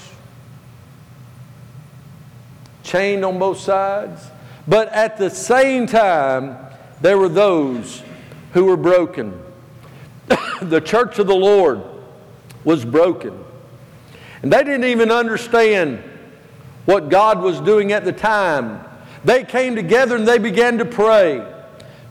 chained 2.83 3.23
on 3.23 3.37
both 3.37 3.59
sides. 3.59 4.25
But 4.67 4.89
at 4.89 5.17
the 5.17 5.29
same 5.29 5.85
time, 5.85 6.57
there 7.01 7.17
were 7.17 7.29
those 7.29 8.03
who 8.53 8.65
were 8.65 8.77
broken. 8.77 9.39
the 10.61 10.81
church 10.81 11.19
of 11.19 11.27
the 11.27 11.35
Lord 11.35 11.81
was 12.63 12.83
broken. 12.85 13.45
And 14.41 14.51
they 14.51 14.63
didn't 14.63 14.85
even 14.85 15.11
understand 15.11 16.03
what 16.85 17.09
God 17.09 17.41
was 17.41 17.59
doing 17.61 17.91
at 17.91 18.05
the 18.05 18.11
time. 18.11 18.83
They 19.23 19.43
came 19.43 19.75
together 19.75 20.15
and 20.15 20.27
they 20.27 20.37
began 20.37 20.77
to 20.77 20.85
pray. 20.85 21.45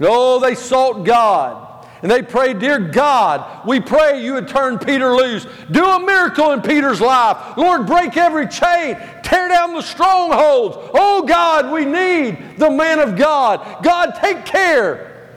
Oh, 0.01 0.40
they 0.40 0.55
sought 0.55 1.05
God. 1.05 1.64
And 2.01 2.11
they 2.11 2.23
prayed, 2.23 2.61
Dear 2.61 2.79
God, 2.79 3.66
we 3.66 3.81
pray 3.81 4.23
you 4.23 4.35
would 4.35 4.47
turn 4.47 4.79
Peter 4.79 5.16
loose. 5.16 5.47
Do 5.71 5.85
a 5.85 5.99
miracle 5.99 6.53
in 6.53 6.62
Peter's 6.62 7.01
life. 7.01 7.57
Lord, 7.57 7.87
break 7.87 8.16
every 8.16 8.47
chain. 8.47 8.97
Tear 9.25 9.49
down 9.49 9.75
the 9.75 9.83
strongholds. 9.83 10.77
Oh 10.94 11.25
God, 11.27 11.73
we 11.73 11.85
need 11.85 12.57
the 12.57 12.71
man 12.71 13.01
of 13.01 13.16
God. 13.16 13.83
God, 13.83 14.12
take 14.21 14.44
care 14.44 15.29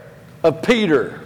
of 0.44 0.62
Peter. 0.62 1.20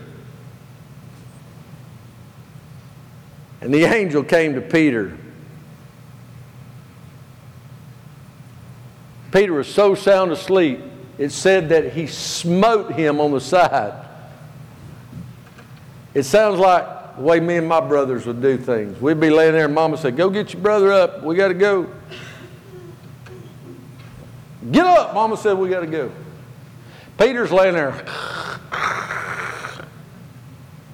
And 3.61 3.75
the 3.75 3.85
angel 3.85 4.23
came 4.23 4.55
to 4.55 4.63
Peter. 4.63 5.19
Peter 9.37 9.53
was 9.53 9.69
so 9.69 9.95
sound 9.95 10.33
asleep, 10.33 10.81
it 11.19 11.29
said 11.29 11.69
that 11.69 11.93
he 11.93 12.07
smote 12.07 12.93
him 12.93 13.21
on 13.21 13.33
the 13.33 13.41
side. 13.41 13.93
It 16.15 16.23
sounds 16.23 16.59
like 16.59 17.17
the 17.17 17.23
way 17.23 17.39
me 17.39 17.59
and 17.59 17.69
my 17.69 17.81
brothers 17.81 18.25
would 18.25 18.41
do 18.41 18.57
things. 18.57 18.99
We'd 18.99 19.21
be 19.21 19.29
laying 19.29 19.53
there 19.53 19.67
and 19.67 19.75
mama 19.75 19.99
said, 19.99 20.17
Go 20.17 20.31
get 20.31 20.55
your 20.55 20.63
brother 20.63 20.91
up. 20.91 21.23
We 21.23 21.35
got 21.35 21.49
to 21.49 21.55
go. 21.55 21.87
Get 24.71 24.87
up. 24.87 25.13
Mama 25.13 25.37
said, 25.37 25.59
We 25.59 25.69
got 25.69 25.81
to 25.81 25.87
go. 25.87 26.11
Peter's 27.19 27.53
laying 27.53 27.75
there. 27.75 27.91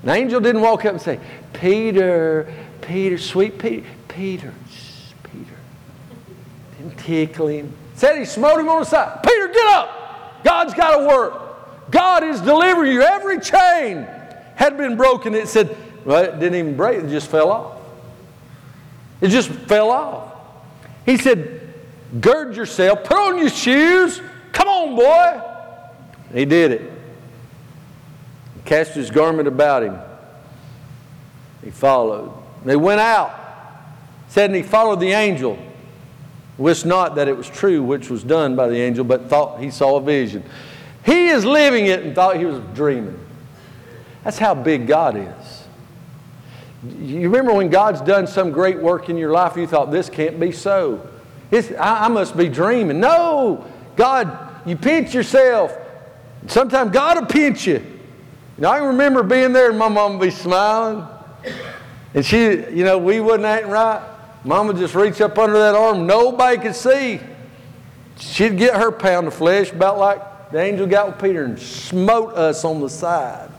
An 0.02 0.08
angel 0.08 0.40
didn't 0.40 0.62
walk 0.62 0.84
up 0.84 0.94
and 0.94 1.00
say, 1.00 1.20
Peter, 1.52 2.52
Peter, 2.80 3.18
sweet 3.18 3.60
Peter, 3.60 3.86
Peter, 4.08 4.52
Peter. 5.22 5.56
Didn't 6.76 6.98
tickle 6.98 7.46
him. 7.46 7.72
Said 7.94 8.18
he 8.18 8.24
smote 8.24 8.58
him 8.58 8.68
on 8.68 8.80
the 8.80 8.84
side. 8.84 9.22
Peter, 9.22 9.48
get 9.48 9.66
up. 9.66 10.42
God's 10.44 10.74
got 10.74 10.98
to 10.98 11.06
work. 11.06 11.90
God 11.90 12.24
is 12.24 12.40
delivering 12.40 12.92
you. 12.92 13.02
Every 13.02 13.38
chain 13.38 14.06
had 14.54 14.76
been 14.76 14.96
broken. 14.96 15.34
It 15.34 15.48
said, 15.48 15.76
well, 16.04 16.24
it 16.24 16.38
didn't 16.40 16.58
even 16.58 16.76
break, 16.76 17.02
it 17.02 17.08
just 17.08 17.30
fell 17.30 17.50
off. 17.50 17.78
It 19.20 19.28
just 19.28 19.50
fell 19.50 19.90
off. 19.90 20.32
He 21.06 21.16
said, 21.16 21.60
Gird 22.20 22.56
yourself, 22.56 23.04
put 23.04 23.16
on 23.16 23.38
your 23.38 23.48
shoes, 23.48 24.20
come 24.52 24.68
on, 24.68 24.96
boy. 24.96 25.40
He 26.34 26.44
did 26.44 26.72
it. 26.72 26.80
He 28.54 28.62
cast 28.64 28.92
his 28.92 29.10
garment 29.10 29.48
about 29.48 29.82
him. 29.82 29.98
He 31.64 31.70
followed. 31.70 32.32
They 32.64 32.76
went 32.76 33.00
out. 33.00 33.38
Said, 34.28 34.50
and 34.50 34.56
he 34.56 34.62
followed 34.62 35.00
the 35.00 35.12
angel. 35.12 35.58
Wist 36.58 36.84
not 36.84 37.14
that 37.14 37.28
it 37.28 37.36
was 37.36 37.48
true 37.48 37.82
which 37.82 38.10
was 38.10 38.22
done 38.22 38.56
by 38.56 38.68
the 38.68 38.76
angel, 38.76 39.04
but 39.04 39.28
thought 39.28 39.60
he 39.60 39.70
saw 39.70 39.96
a 39.96 40.00
vision. 40.00 40.44
He 41.04 41.28
is 41.28 41.44
living 41.44 41.86
it 41.86 42.02
and 42.02 42.14
thought 42.14 42.36
he 42.36 42.44
was 42.44 42.60
dreaming. 42.74 43.18
That's 44.24 44.38
how 44.38 44.54
big 44.54 44.86
God 44.86 45.16
is. 45.16 45.64
You 47.00 47.28
remember 47.28 47.54
when 47.54 47.70
God's 47.70 48.00
done 48.00 48.26
some 48.26 48.50
great 48.50 48.78
work 48.78 49.08
in 49.08 49.16
your 49.16 49.32
life, 49.32 49.56
you 49.56 49.66
thought, 49.66 49.90
this 49.90 50.08
can't 50.08 50.38
be 50.38 50.52
so. 50.52 51.08
I, 51.52 51.66
I 51.78 52.08
must 52.08 52.36
be 52.36 52.48
dreaming. 52.48 53.00
No, 53.00 53.64
God, 53.96 54.66
you 54.66 54.76
pinch 54.76 55.14
yourself. 55.14 55.76
Sometimes 56.46 56.90
God 56.92 57.18
will 57.18 57.26
pinch 57.26 57.66
you. 57.66 57.84
I 58.64 58.78
remember 58.78 59.22
being 59.22 59.52
there 59.52 59.70
and 59.70 59.78
my 59.78 59.88
mom 59.88 60.18
would 60.18 60.24
be 60.24 60.30
smiling. 60.30 61.06
And 62.14 62.24
she, 62.24 62.44
you 62.44 62.84
know, 62.84 62.98
we 62.98 63.20
wasn't 63.20 63.46
acting 63.46 63.70
right. 63.70 64.02
Would 64.44 64.76
just 64.76 64.94
reach 64.94 65.20
up 65.20 65.38
under 65.38 65.58
that 65.58 65.74
arm. 65.74 66.06
Nobody 66.06 66.60
could 66.60 66.74
see. 66.74 67.20
She'd 68.18 68.58
get 68.58 68.74
her 68.74 68.90
pound 68.90 69.26
of 69.26 69.34
flesh 69.34 69.72
about 69.72 69.98
like 69.98 70.50
the 70.50 70.60
angel 70.60 70.86
got 70.86 71.06
with 71.06 71.20
Peter 71.20 71.44
and 71.44 71.58
smote 71.58 72.34
us 72.34 72.64
on 72.64 72.80
the 72.80 72.88
side. 72.88 73.50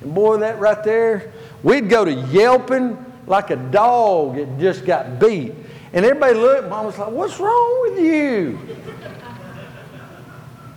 And 0.00 0.14
boy, 0.14 0.38
that 0.38 0.58
right 0.58 0.82
there, 0.84 1.32
we'd 1.62 1.88
go 1.88 2.04
to 2.04 2.12
yelping 2.12 3.04
like 3.26 3.50
a 3.50 3.56
dog 3.56 4.36
that 4.36 4.58
just 4.58 4.84
got 4.84 5.18
beat. 5.18 5.52
And 5.92 6.04
everybody 6.04 6.34
looked, 6.34 6.68
Mom 6.68 6.86
was 6.86 6.98
like, 6.98 7.10
What's 7.10 7.40
wrong 7.40 7.80
with 7.82 7.98
you? 7.98 8.58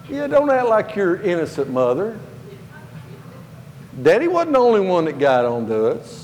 yeah, 0.10 0.28
don't 0.28 0.50
act 0.50 0.68
like 0.68 0.96
you're 0.96 1.22
innocent 1.22 1.70
mother. 1.70 2.18
Daddy 4.02 4.28
wasn't 4.28 4.54
the 4.54 4.60
only 4.60 4.82
one 4.82 5.06
that 5.06 5.20
got 5.20 5.46
onto 5.46 5.88
us. 5.88 6.23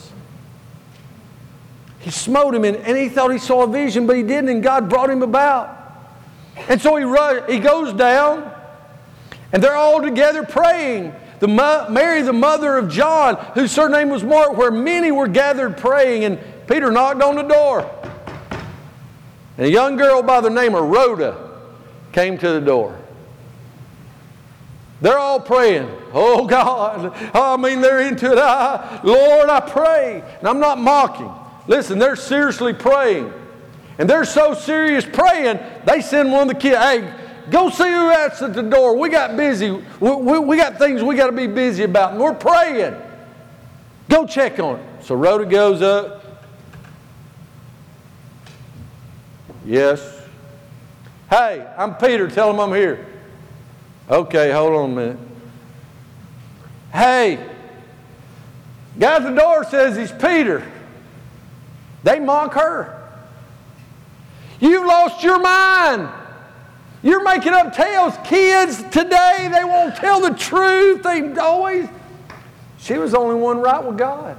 He 2.00 2.12
smote 2.12 2.56
him, 2.56 2.64
and, 2.64 2.78
and 2.78 2.98
he 2.98 3.10
thought 3.10 3.32
he 3.32 3.38
saw 3.38 3.64
a 3.64 3.68
vision, 3.68 4.08
but 4.08 4.16
he 4.16 4.24
didn't, 4.24 4.50
and 4.50 4.64
God 4.64 4.90
brought 4.90 5.10
him 5.10 5.22
about. 5.22 5.76
And 6.70 6.82
so 6.82 6.96
he, 6.96 7.54
he 7.54 7.60
goes 7.60 7.94
down, 7.94 8.52
and 9.52 9.64
they're 9.64 9.76
all 9.76 10.02
together 10.02 10.44
praying 10.44 11.14
the 11.40 11.48
Mary, 11.48 12.22
the 12.22 12.34
mother 12.34 12.78
of 12.78 12.90
John, 12.90 13.36
whose 13.54 13.72
surname 13.72 14.10
was 14.10 14.24
Mark, 14.24 14.58
where 14.58 14.72
many 14.72 15.12
were 15.12 15.28
gathered 15.28 15.78
praying, 15.78 16.26
and 16.26 16.40
Peter 16.68 16.92
knocked 16.92 17.22
on 17.22 17.36
the 17.36 17.44
door. 17.44 17.90
And 19.58 19.66
a 19.66 19.70
young 19.70 19.96
girl 19.96 20.22
by 20.22 20.42
the 20.42 20.50
name 20.50 20.76
of 20.76 20.84
Rhoda 20.84 21.50
came 22.12 22.38
to 22.38 22.52
the 22.52 22.62
door. 22.62 22.98
They're 25.02 25.18
all 25.18 25.40
praying. 25.40 25.90
Oh 26.14 26.46
God. 26.46 27.14
I 27.34 27.56
mean, 27.56 27.80
they're 27.80 28.02
into 28.02 28.32
it. 28.32 28.38
Ah, 28.38 29.00
Lord, 29.04 29.50
I 29.50 29.62
pray. 29.62 30.22
And 30.40 30.48
I'm 30.48 30.60
not 30.60 30.78
mocking. 30.78 31.32
Listen, 31.68 32.00
they're 32.00 32.16
seriously 32.16 32.74
praying. 32.74 33.34
And 33.98 34.10
they're 34.10 34.26
so 34.26 34.54
serious 34.54 35.06
praying, 35.06 35.60
they 35.86 36.02
send 36.02 36.32
one 36.32 36.44
of 36.44 36.48
the 36.48 36.60
kids, 36.60 36.78
hey, 36.78 37.14
Go 37.50 37.70
see 37.70 37.84
who 37.84 38.10
that's 38.10 38.42
at 38.42 38.54
the 38.54 38.62
door. 38.62 38.96
We 38.96 39.10
got 39.10 39.36
busy. 39.36 39.72
We, 39.72 40.12
we, 40.16 40.40
we 40.40 40.58
got 40.58 40.78
things 40.78 41.02
we 41.02 41.16
got 41.16 41.28
to 41.28 41.32
be 41.32 41.48
busy 41.48 41.84
about, 41.84 42.12
and 42.12 42.20
we're 42.20 42.34
praying. 42.34 42.96
Go 44.08 44.26
check 44.26 44.60
on 44.60 44.80
it. 44.80 45.04
So 45.04 45.16
Rhoda 45.16 45.46
goes 45.46 45.82
up. 45.82 46.26
Yes. 49.66 50.02
Hey, 51.30 51.66
I'm 51.78 51.96
Peter. 51.96 52.28
Tell 52.28 52.50
him 52.50 52.60
I'm 52.60 52.74
here. 52.74 53.06
Okay, 54.10 54.52
hold 54.52 54.74
on 54.74 54.92
a 54.92 54.96
minute. 54.96 55.20
Hey, 56.92 57.48
guy 58.98 59.18
at 59.18 59.24
the 59.24 59.32
door 59.32 59.64
says 59.64 59.96
he's 59.96 60.12
Peter. 60.12 60.66
They 62.04 62.20
mock 62.20 62.54
her. 62.54 62.96
You've 64.60 64.86
lost 64.86 65.24
your 65.24 65.40
mind. 65.40 66.10
You're 67.02 67.24
making 67.24 67.54
up 67.54 67.74
tales. 67.74 68.14
Kids 68.26 68.84
today, 68.84 69.50
they 69.52 69.64
won't 69.64 69.96
tell 69.96 70.20
the 70.22 70.38
truth. 70.38 71.04
They 71.04 71.34
always. 71.38 71.88
She 72.78 72.98
was 72.98 73.12
the 73.12 73.18
only 73.18 73.36
one 73.36 73.60
right 73.60 73.84
with 73.84 73.98
God. 73.98 74.38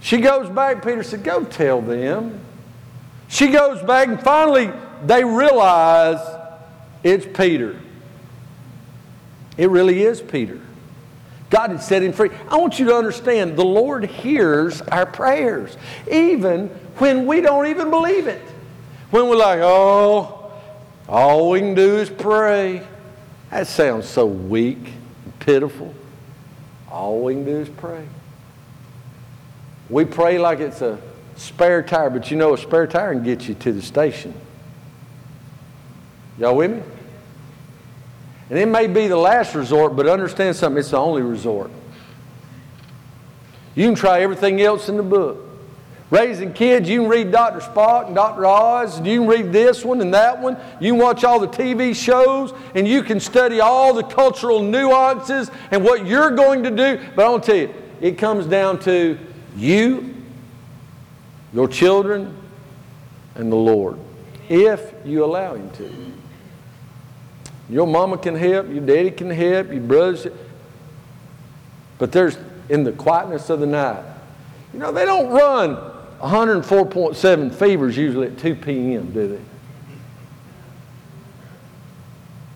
She 0.00 0.18
goes 0.18 0.48
back. 0.48 0.82
Peter 0.82 1.02
said, 1.02 1.22
Go 1.22 1.44
tell 1.44 1.82
them. 1.82 2.40
She 3.28 3.48
goes 3.48 3.82
back, 3.82 4.08
and 4.08 4.20
finally, 4.20 4.72
they 5.04 5.22
realize 5.22 6.18
it's 7.02 7.26
Peter. 7.36 7.78
It 9.56 9.70
really 9.70 10.02
is 10.02 10.20
Peter. 10.20 10.60
God 11.50 11.70
had 11.70 11.82
set 11.82 12.02
him 12.02 12.12
free. 12.12 12.30
I 12.48 12.56
want 12.56 12.78
you 12.78 12.86
to 12.86 12.96
understand 12.96 13.56
the 13.56 13.64
Lord 13.64 14.04
hears 14.04 14.80
our 14.82 15.04
prayers, 15.04 15.76
even 16.10 16.68
when 16.98 17.26
we 17.26 17.40
don't 17.40 17.66
even 17.66 17.90
believe 17.90 18.28
it. 18.28 18.42
When 19.10 19.28
we're 19.28 19.36
like, 19.36 19.58
oh, 19.60 20.52
all 21.08 21.50
we 21.50 21.58
can 21.58 21.74
do 21.74 21.96
is 21.96 22.08
pray. 22.08 22.86
That 23.50 23.66
sounds 23.66 24.08
so 24.08 24.26
weak 24.26 24.78
and 24.78 25.38
pitiful. 25.40 25.92
All 26.88 27.20
we 27.20 27.34
can 27.34 27.44
do 27.44 27.56
is 27.56 27.68
pray. 27.68 28.06
We 29.88 30.04
pray 30.04 30.38
like 30.38 30.60
it's 30.60 30.82
a 30.82 31.00
spare 31.34 31.82
tire, 31.82 32.10
but 32.10 32.30
you 32.30 32.36
know 32.36 32.54
a 32.54 32.58
spare 32.58 32.86
tire 32.86 33.12
can 33.12 33.24
get 33.24 33.48
you 33.48 33.54
to 33.54 33.72
the 33.72 33.82
station. 33.82 34.32
Y'all 36.38 36.54
with 36.54 36.70
me? 36.70 36.82
And 38.50 38.58
it 38.58 38.66
may 38.66 38.88
be 38.88 39.06
the 39.06 39.16
last 39.16 39.54
resort, 39.54 39.94
but 39.94 40.08
understand 40.08 40.56
something, 40.56 40.80
it's 40.80 40.90
the 40.90 40.98
only 40.98 41.22
resort. 41.22 41.70
You 43.76 43.86
can 43.86 43.94
try 43.94 44.20
everything 44.20 44.60
else 44.60 44.88
in 44.88 44.96
the 44.96 45.04
book. 45.04 45.46
Raising 46.10 46.52
kids, 46.52 46.88
you 46.88 47.02
can 47.02 47.08
read 47.08 47.30
Dr. 47.30 47.60
Spock 47.60 48.06
and 48.06 48.16
Dr. 48.16 48.44
Oz, 48.44 48.98
and 48.98 49.06
you 49.06 49.20
can 49.20 49.28
read 49.28 49.52
this 49.52 49.84
one 49.84 50.00
and 50.00 50.12
that 50.12 50.40
one. 50.40 50.56
You 50.80 50.94
can 50.94 51.00
watch 51.00 51.22
all 51.22 51.38
the 51.38 51.46
TV 51.46 51.94
shows, 51.94 52.52
and 52.74 52.88
you 52.88 53.04
can 53.04 53.20
study 53.20 53.60
all 53.60 53.94
the 53.94 54.02
cultural 54.02 54.60
nuances 54.60 55.52
and 55.70 55.84
what 55.84 56.04
you're 56.04 56.32
going 56.32 56.64
to 56.64 56.70
do. 56.72 57.00
But 57.14 57.26
I 57.26 57.28
want 57.28 57.44
to 57.44 57.46
tell 57.46 57.60
you, 57.60 57.74
it 58.00 58.18
comes 58.18 58.46
down 58.46 58.80
to 58.80 59.16
you, 59.56 60.16
your 61.52 61.68
children, 61.68 62.36
and 63.36 63.52
the 63.52 63.56
Lord, 63.56 63.96
if 64.48 64.92
you 65.04 65.24
allow 65.24 65.54
Him 65.54 65.70
to. 65.72 66.19
Your 67.70 67.86
mama 67.86 68.18
can 68.18 68.34
help, 68.34 68.68
your 68.68 68.84
daddy 68.84 69.10
can 69.10 69.30
help, 69.30 69.70
your 69.70 69.80
brothers. 69.80 70.26
But 71.98 72.12
there's 72.12 72.36
in 72.68 72.84
the 72.84 72.92
quietness 72.92 73.48
of 73.50 73.60
the 73.60 73.66
night. 73.66 74.04
You 74.72 74.78
know, 74.78 74.92
they 74.92 75.04
don't 75.04 75.30
run 75.30 75.76
104.7 76.20 77.54
fevers 77.54 77.96
usually 77.96 78.28
at 78.28 78.38
2 78.38 78.54
p.m., 78.56 79.12
do 79.12 79.28
they? 79.28 79.40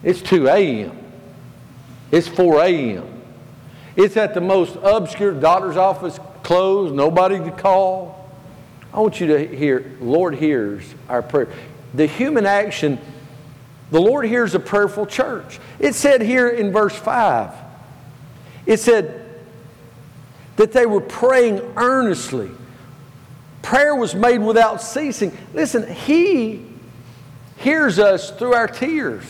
It's 0.09 0.21
2 0.21 0.49
a.m. 0.49 0.99
It's 2.11 2.29
4 2.29 2.63
a.m. 2.63 3.23
It's 3.97 4.17
at 4.17 4.35
the 4.35 4.41
most 4.41 4.77
obscure 4.83 5.33
doctor's 5.33 5.77
office 5.77 6.19
closed, 6.43 6.95
nobody 6.95 7.39
to 7.39 7.51
call. 7.51 8.31
I 8.93 9.01
want 9.01 9.21
you 9.21 9.27
to 9.29 9.47
hear, 9.57 9.97
Lord 10.01 10.35
hears 10.35 10.85
our 11.09 11.23
prayer. 11.23 11.49
The 11.95 12.07
human 12.07 12.45
action, 12.47 12.99
the 13.95 14.01
Lord 14.01 14.27
hears 14.27 14.57
a 14.57 14.59
prayerful 14.59 15.07
church. 15.07 15.61
It 15.79 15.95
said 15.95 16.21
here 16.21 16.49
in 16.49 16.73
verse 16.73 16.97
5, 16.97 17.53
it 18.67 18.81
said 18.81 19.25
that 20.57 20.73
they 20.73 20.85
were 20.85 21.01
praying 21.01 21.61
earnestly 21.77 22.51
Prayer 23.63 23.95
was 23.95 24.17
made 24.17 24.39
without 24.39 24.83
ceasing. 24.83 25.35
Listen, 25.55 25.91
He 25.91 26.67
hears 27.59 28.01
us 28.01 28.31
through 28.33 28.53
our 28.53 28.67
tears, 28.67 29.25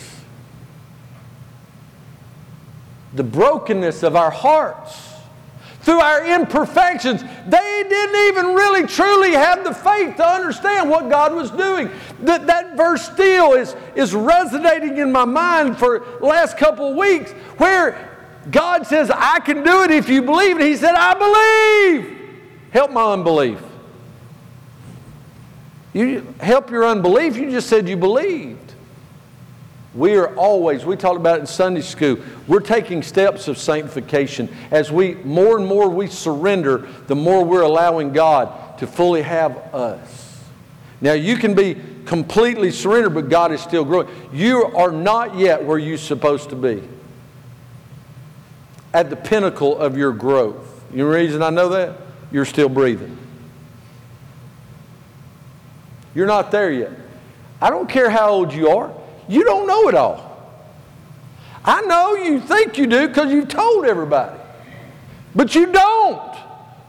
the 3.13 3.23
brokenness 3.23 4.01
of 4.01 4.15
our 4.15 4.31
hearts, 4.31 5.14
through 5.85 5.99
our 5.99 6.25
imperfections. 6.25 7.21
They 7.21 7.83
didn't 7.87 8.27
even 8.27 8.55
really 8.55 8.87
truly 8.87 9.33
have 9.33 9.63
the 9.63 9.73
faith 9.73 10.17
to 10.17 10.27
understand 10.27 10.89
what 10.89 11.09
God 11.09 11.33
was 11.33 11.51
doing. 11.51 11.91
That, 12.21 12.47
that 12.47 12.75
verse 12.75 13.03
still 13.03 13.53
is, 13.53 13.75
is 13.95 14.15
resonating 14.15 14.97
in 14.97 15.11
my 15.11 15.25
mind 15.25 15.77
for 15.77 16.03
last 16.21 16.57
couple 16.57 16.89
of 16.89 16.95
weeks 16.95 17.31
where 17.59 18.17
God 18.49 18.87
says, 18.87 19.11
I 19.11 19.39
can 19.39 19.63
do 19.63 19.83
it 19.83 19.91
if 19.91 20.09
you 20.09 20.23
believe. 20.23 20.57
And 20.57 20.65
he 20.65 20.75
said, 20.75 20.95
I 20.95 21.13
believe. 21.13 22.17
Help 22.71 22.91
my 22.91 23.13
unbelief. 23.13 23.61
You 25.93 26.33
help 26.39 26.71
your 26.71 26.85
unbelief, 26.85 27.37
you 27.37 27.51
just 27.51 27.69
said 27.69 27.87
you 27.87 27.95
believed. 27.95 28.64
We 29.95 30.17
are 30.17 30.35
always, 30.35 30.83
we 30.83 30.97
talked 30.97 31.15
about 31.15 31.37
it 31.37 31.41
in 31.41 31.47
Sunday 31.47 31.81
school, 31.81 32.17
we're 32.47 32.59
taking 32.59 33.01
steps 33.01 33.47
of 33.47 33.57
sanctification. 33.57 34.53
As 34.69 34.91
we 34.91 35.15
more 35.15 35.57
and 35.57 35.65
more 35.65 35.89
we 35.89 36.07
surrender, 36.07 36.87
the 37.07 37.15
more 37.15 37.45
we're 37.45 37.61
allowing 37.61 38.11
God 38.11 38.77
to 38.79 38.87
fully 38.87 39.21
have 39.21 39.55
us. 39.73 40.43
Now 40.99 41.13
you 41.13 41.37
can 41.37 41.53
be 41.53 41.77
completely 42.05 42.71
surrendered, 42.71 43.13
but 43.13 43.29
God 43.29 43.53
is 43.53 43.61
still 43.61 43.85
growing. 43.85 44.09
You 44.33 44.65
are 44.65 44.91
not 44.91 45.37
yet 45.37 45.63
where 45.63 45.77
you're 45.77 45.97
supposed 45.97 46.49
to 46.49 46.55
be. 46.55 46.83
At 48.93 49.09
the 49.09 49.15
pinnacle 49.15 49.77
of 49.77 49.97
your 49.97 50.11
growth. 50.11 50.83
You 50.91 50.99
know 50.99 51.11
the 51.11 51.17
reason 51.17 51.41
I 51.41 51.49
know 51.49 51.69
that? 51.69 51.97
You're 52.31 52.45
still 52.45 52.69
breathing. 52.69 53.17
You're 56.13 56.27
not 56.27 56.51
there 56.51 56.71
yet. 56.71 56.91
I 57.61 57.69
don't 57.69 57.89
care 57.89 58.09
how 58.09 58.29
old 58.29 58.53
you 58.53 58.69
are, 58.69 58.93
you 59.27 59.43
don't 59.43 59.67
know 59.67 59.87
it 59.89 59.95
all. 59.95 60.31
I 61.63 61.81
know 61.81 62.13
you 62.15 62.39
think 62.39 62.77
you 62.77 62.85
do 62.85 63.07
because 63.07 63.31
you've 63.31 63.47
told 63.47 63.85
everybody, 63.85 64.39
but 65.33 65.55
you 65.55 65.71
don't. 65.71 66.35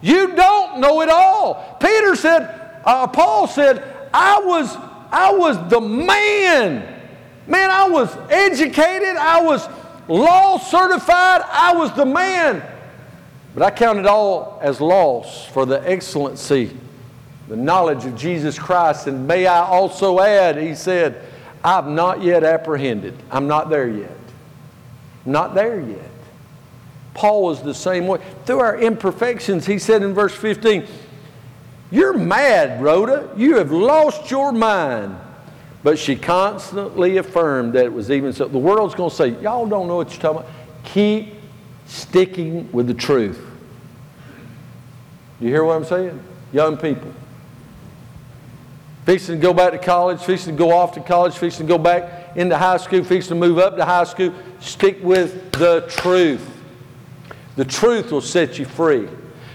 You 0.02 0.34
don't 0.34 0.80
know 0.80 1.00
it 1.00 1.08
all. 1.08 1.78
Peter 1.80 2.14
said, 2.14 2.80
uh, 2.84 3.06
Paul 3.06 3.46
said, 3.46 3.82
I 4.12 4.40
was, 4.40 4.76
I 5.10 5.32
was 5.32 5.56
the 5.70 5.80
man. 5.80 6.94
Man, 7.46 7.70
I 7.70 7.88
was 7.88 8.14
educated. 8.30 9.16
I 9.16 9.40
was 9.40 9.66
law 10.08 10.58
certified. 10.58 11.42
I 11.46 11.72
was 11.74 11.92
the 11.94 12.04
man. 12.04 12.62
But 13.54 13.62
I 13.62 13.70
count 13.70 13.98
it 13.98 14.06
all 14.06 14.58
as 14.62 14.80
loss 14.80 15.46
for 15.46 15.64
the 15.64 15.88
excellency 15.88 16.76
the 17.48 17.56
knowledge 17.56 18.04
of 18.04 18.16
Jesus 18.16 18.58
Christ. 18.58 19.06
And 19.06 19.26
may 19.26 19.46
I 19.46 19.60
also 19.60 20.20
add, 20.20 20.56
he 20.56 20.74
said, 20.74 21.24
I've 21.66 21.88
not 21.88 22.22
yet 22.22 22.44
apprehended. 22.44 23.20
I'm 23.28 23.48
not 23.48 23.70
there 23.70 23.88
yet. 23.88 24.16
Not 25.24 25.56
there 25.56 25.80
yet. 25.80 26.10
Paul 27.12 27.42
was 27.42 27.60
the 27.60 27.74
same 27.74 28.06
way. 28.06 28.20
Through 28.44 28.60
our 28.60 28.78
imperfections, 28.78 29.66
he 29.66 29.80
said 29.80 30.04
in 30.04 30.14
verse 30.14 30.32
15, 30.32 30.86
You're 31.90 32.16
mad, 32.16 32.80
Rhoda. 32.80 33.30
You 33.36 33.56
have 33.56 33.72
lost 33.72 34.30
your 34.30 34.52
mind. 34.52 35.18
But 35.82 35.98
she 35.98 36.14
constantly 36.14 37.16
affirmed 37.16 37.72
that 37.72 37.84
it 37.84 37.92
was 37.92 38.12
even 38.12 38.32
so. 38.32 38.46
The 38.46 38.58
world's 38.58 38.94
going 38.94 39.10
to 39.10 39.16
say, 39.16 39.28
Y'all 39.40 39.66
don't 39.66 39.88
know 39.88 39.96
what 39.96 40.10
you're 40.12 40.20
talking 40.20 40.42
about. 40.42 40.52
Keep 40.84 41.34
sticking 41.86 42.70
with 42.70 42.86
the 42.86 42.94
truth. 42.94 43.44
You 45.40 45.48
hear 45.48 45.64
what 45.64 45.74
I'm 45.74 45.84
saying? 45.84 46.22
Young 46.52 46.76
people 46.76 47.12
fixing 49.06 49.36
to 49.36 49.40
go 49.40 49.54
back 49.54 49.70
to 49.70 49.78
college, 49.78 50.20
fixing 50.20 50.56
to 50.56 50.58
go 50.58 50.72
off 50.72 50.92
to 50.92 51.00
college, 51.00 51.38
fixing 51.38 51.66
to 51.66 51.72
go 51.72 51.78
back 51.78 52.36
into 52.36 52.58
high 52.58 52.76
school, 52.76 53.04
fixing 53.04 53.28
to 53.28 53.34
move 53.36 53.56
up 53.56 53.76
to 53.76 53.84
high 53.84 54.04
school, 54.04 54.34
stick 54.60 54.98
with 55.02 55.52
the 55.52 55.86
truth. 55.88 56.44
The 57.54 57.64
truth 57.64 58.10
will 58.10 58.20
set 58.20 58.58
you 58.58 58.64
free. 58.64 59.08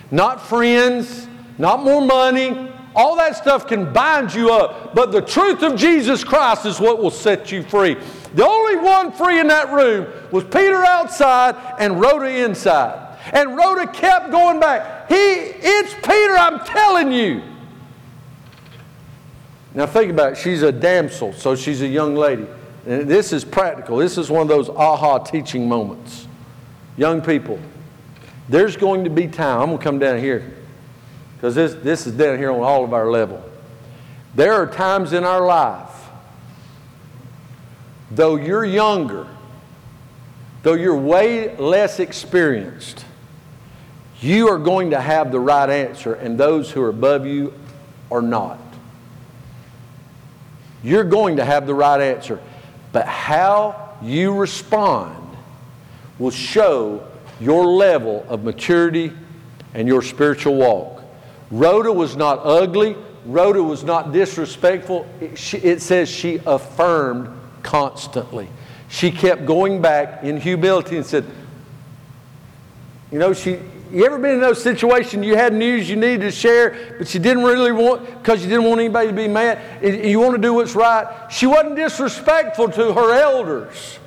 Not 0.10 0.42
friends, 0.42 1.28
not 1.58 1.84
more 1.84 2.02
money. 2.02 2.72
All 2.96 3.18
that 3.18 3.36
stuff 3.36 3.68
can 3.68 3.92
bind 3.92 4.34
you 4.34 4.52
up, 4.52 4.96
but 4.96 5.12
the 5.12 5.22
truth 5.22 5.64
of 5.64 5.78
Jesus 5.78 6.24
Christ 6.24 6.66
is 6.66 6.80
what 6.80 7.00
will 7.00 7.12
set 7.12 7.52
you 7.52 7.62
free. 7.62 7.98
The 8.34 8.46
only 8.46 8.78
one 8.78 9.12
free 9.12 9.40
in 9.40 9.48
that 9.48 9.72
room 9.72 10.08
was 10.32 10.46
Peter 10.46 10.84
outside 10.84 11.56
and 11.78 12.00
Rhoda 12.00 12.46
inside. 12.46 13.18
And 13.34 13.56
Rhoda 13.56 13.88
kept 13.88 14.32
going 14.32 14.60
back. 14.60 15.10
He, 15.10 15.16
it's 15.16 15.94
Peter, 15.96 16.38
I'm 16.38 16.66
telling 16.66 17.12
you. 17.12 17.51
Now 19.74 19.86
think 19.86 20.12
about 20.12 20.34
it. 20.34 20.38
She's 20.38 20.64
a 20.64 20.72
damsel, 20.72 21.34
so 21.34 21.56
she's 21.56 21.82
a 21.82 21.88
young 21.88 22.16
lady. 22.16 22.46
And 22.86 23.10
this 23.10 23.32
is 23.32 23.46
practical. 23.46 23.98
This 23.98 24.18
is 24.18 24.30
one 24.30 24.42
of 24.42 24.48
those 24.48 24.70
aha 24.70 25.20
teaching 25.20 25.70
moments. 25.70 26.28
Young 26.98 27.22
people, 27.22 27.60
there's 28.50 28.76
going 28.76 29.04
to 29.06 29.10
be 29.10 29.28
time. 29.28 29.62
I'm 29.62 29.68
going 29.68 29.78
to 29.78 29.84
come 29.84 30.00
down 30.00 30.20
here 30.20 30.54
because 31.36 31.56
this, 31.56 31.74
this 31.76 32.06
is 32.06 32.14
down 32.14 32.38
here 32.38 32.52
on 32.52 32.60
all 32.60 32.84
of 32.84 32.94
our 32.94 33.10
level. 33.10 33.44
There 34.36 34.54
are 34.54 34.68
times 34.68 35.14
in 35.14 35.24
our 35.24 35.46
life, 35.46 36.10
though 38.12 38.36
you're 38.36 38.66
younger, 38.66 39.28
though 40.64 40.74
you're 40.74 40.98
way 40.98 41.56
less 41.58 42.00
experienced, 42.00 43.06
you 44.22 44.50
are 44.50 44.60
going 44.60 44.92
to 44.92 45.02
have 45.02 45.32
the 45.32 45.40
right 45.40 45.70
answer, 45.70 46.14
and 46.14 46.38
those 46.38 46.72
who 46.72 46.82
are 46.82 46.90
above 46.90 47.26
you 47.26 47.54
are 48.12 48.22
not. 48.22 48.60
You're 50.84 51.04
going 51.04 51.38
to 51.38 51.46
have 51.46 51.68
the 51.68 51.74
right 51.74 52.02
answer. 52.02 52.40
But 52.92 53.08
how 53.08 53.98
you 54.02 54.34
respond 54.34 55.38
will 56.20 56.32
show 56.32 57.08
your 57.40 57.66
level 57.66 58.26
of 58.30 58.44
maturity 58.44 59.12
and 59.74 59.88
your 59.88 60.02
spiritual 60.02 60.56
walk. 60.56 61.04
Rhoda 61.50 61.92
was 61.92 62.16
not 62.16 62.40
ugly. 62.44 62.96
Rhoda 63.26 63.62
was 63.62 63.84
not 63.84 64.12
disrespectful. 64.12 65.08
It, 65.20 65.38
she, 65.38 65.58
it 65.58 65.82
says 65.82 66.10
she 66.10 66.40
affirmed 66.46 67.30
constantly. 67.64 68.50
She 68.90 69.12
kept 69.12 69.46
going 69.46 69.82
back 69.82 70.24
in 70.24 70.38
humility 70.38 70.98
and 70.98 71.06
said, 71.06 71.26
you 73.12 73.20
know, 73.20 73.34
she, 73.34 73.60
you 73.92 74.06
ever 74.06 74.18
been 74.18 74.36
in 74.36 74.40
those 74.40 74.62
situations 74.62 75.26
you 75.26 75.36
had 75.36 75.54
news 75.54 75.90
you 75.90 75.96
needed 75.96 76.22
to 76.22 76.32
share, 76.32 76.96
but 76.98 77.14
you 77.14 77.20
didn't 77.20 77.44
really 77.44 77.72
want, 77.72 78.06
because 78.22 78.42
you 78.42 78.50
didn't 78.50 78.66
want 78.66 78.80
anybody 78.80 79.08
to 79.08 79.14
be 79.14 79.28
mad, 79.28 79.60
and 79.84 80.06
you 80.06 80.20
want 80.20 80.34
to 80.36 80.42
do 80.42 80.54
what's 80.54 80.76
right? 80.76 81.28
She 81.30 81.46
wasn't 81.46 81.76
disrespectful 81.76 82.70
to 82.70 82.94
her 82.94 83.14
elders. 83.14 84.00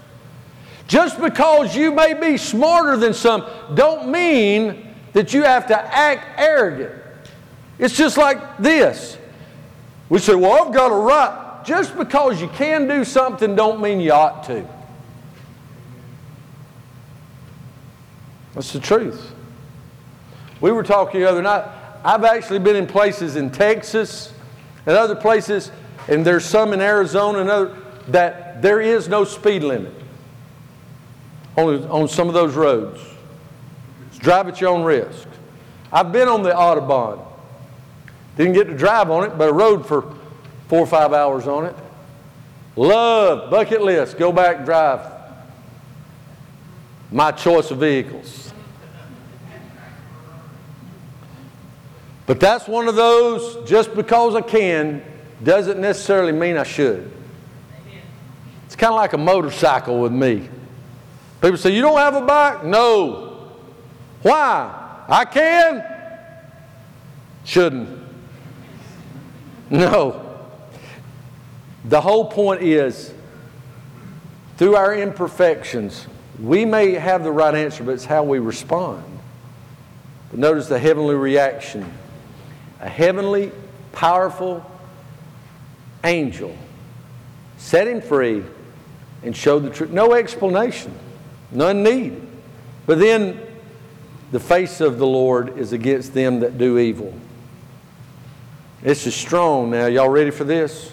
Just 0.86 1.20
because 1.20 1.76
you 1.76 1.92
may 1.92 2.14
be 2.14 2.36
smarter 2.36 2.96
than 2.96 3.14
some, 3.14 3.46
don't 3.74 4.10
mean 4.10 4.94
that 5.12 5.32
you 5.32 5.42
have 5.42 5.66
to 5.68 5.94
act 5.94 6.38
arrogant. 6.38 6.92
It's 7.78 7.96
just 7.96 8.16
like 8.16 8.58
this. 8.58 9.18
We 10.08 10.18
say, 10.18 10.34
well, 10.34 10.66
I've 10.66 10.74
got 10.74 10.92
a 10.92 10.94
right. 10.94 11.62
Just 11.64 11.96
because 11.96 12.40
you 12.40 12.48
can 12.48 12.86
do 12.86 13.04
something 13.04 13.56
don't 13.56 13.80
mean 13.80 14.00
you 14.00 14.12
ought 14.12 14.44
to. 14.44 14.66
That's 18.54 18.72
the 18.72 18.80
truth. 18.80 19.33
We 20.64 20.72
were 20.72 20.82
talking 20.82 21.20
the 21.20 21.28
other 21.28 21.42
night. 21.42 21.66
I've 22.02 22.24
actually 22.24 22.60
been 22.60 22.74
in 22.74 22.86
places 22.86 23.36
in 23.36 23.50
Texas 23.50 24.32
and 24.86 24.96
other 24.96 25.14
places, 25.14 25.70
and 26.08 26.24
there's 26.24 26.46
some 26.46 26.72
in 26.72 26.80
Arizona 26.80 27.40
and 27.40 27.50
other 27.50 27.76
that 28.08 28.62
there 28.62 28.80
is 28.80 29.06
no 29.06 29.24
speed 29.24 29.62
limit 29.62 29.92
on, 31.58 31.84
on 31.90 32.08
some 32.08 32.28
of 32.28 32.34
those 32.34 32.54
roads. 32.54 32.98
It's 34.08 34.18
drive 34.18 34.48
at 34.48 34.58
your 34.58 34.70
own 34.70 34.84
risk. 34.84 35.28
I've 35.92 36.12
been 36.12 36.28
on 36.28 36.42
the 36.42 36.52
Autobahn. 36.52 37.22
Didn't 38.38 38.54
get 38.54 38.64
to 38.68 38.74
drive 38.74 39.10
on 39.10 39.24
it, 39.24 39.36
but 39.36 39.48
I 39.48 39.50
rode 39.50 39.86
for 39.86 40.14
four 40.68 40.78
or 40.78 40.86
five 40.86 41.12
hours 41.12 41.46
on 41.46 41.66
it. 41.66 41.76
Love, 42.74 43.50
bucket 43.50 43.82
list, 43.82 44.16
go 44.16 44.32
back, 44.32 44.64
drive. 44.64 45.12
My 47.12 47.32
choice 47.32 47.70
of 47.70 47.80
vehicles. 47.80 48.43
But 52.26 52.40
that's 52.40 52.66
one 52.66 52.88
of 52.88 52.96
those, 52.96 53.68
just 53.68 53.94
because 53.94 54.34
I 54.34 54.40
can, 54.40 55.02
doesn't 55.42 55.78
necessarily 55.78 56.32
mean 56.32 56.56
I 56.56 56.62
should. 56.62 57.10
It's 58.66 58.76
kind 58.76 58.92
of 58.92 58.96
like 58.96 59.12
a 59.12 59.18
motorcycle 59.18 60.00
with 60.00 60.12
me. 60.12 60.48
People 61.40 61.58
say, 61.58 61.74
You 61.74 61.82
don't 61.82 61.98
have 61.98 62.14
a 62.14 62.22
bike? 62.22 62.64
No. 62.64 63.50
Why? 64.22 65.04
I 65.06 65.26
can? 65.26 65.84
Shouldn't. 67.44 68.02
No. 69.68 70.20
The 71.84 72.00
whole 72.00 72.30
point 72.30 72.62
is, 72.62 73.12
through 74.56 74.76
our 74.76 74.94
imperfections, 74.94 76.06
we 76.40 76.64
may 76.64 76.92
have 76.92 77.22
the 77.22 77.30
right 77.30 77.54
answer, 77.54 77.84
but 77.84 77.92
it's 77.92 78.06
how 78.06 78.22
we 78.22 78.38
respond. 78.38 79.04
But 80.30 80.40
notice 80.40 80.68
the 80.68 80.78
heavenly 80.78 81.14
reaction 81.14 81.92
a 82.84 82.88
heavenly, 82.88 83.50
powerful 83.92 84.70
angel 86.04 86.54
set 87.56 87.88
him 87.88 88.02
free 88.02 88.44
and 89.22 89.34
showed 89.34 89.60
the 89.60 89.70
truth. 89.70 89.90
No 89.90 90.12
explanation, 90.12 90.94
none 91.50 91.82
needed. 91.82 92.24
But 92.84 92.98
then 92.98 93.40
the 94.32 94.38
face 94.38 94.82
of 94.82 94.98
the 94.98 95.06
Lord 95.06 95.56
is 95.56 95.72
against 95.72 96.12
them 96.12 96.40
that 96.40 96.58
do 96.58 96.78
evil. 96.78 97.14
This 98.82 99.06
is 99.06 99.14
strong 99.14 99.70
now. 99.70 99.86
Y'all 99.86 100.10
ready 100.10 100.30
for 100.30 100.44
this? 100.44 100.92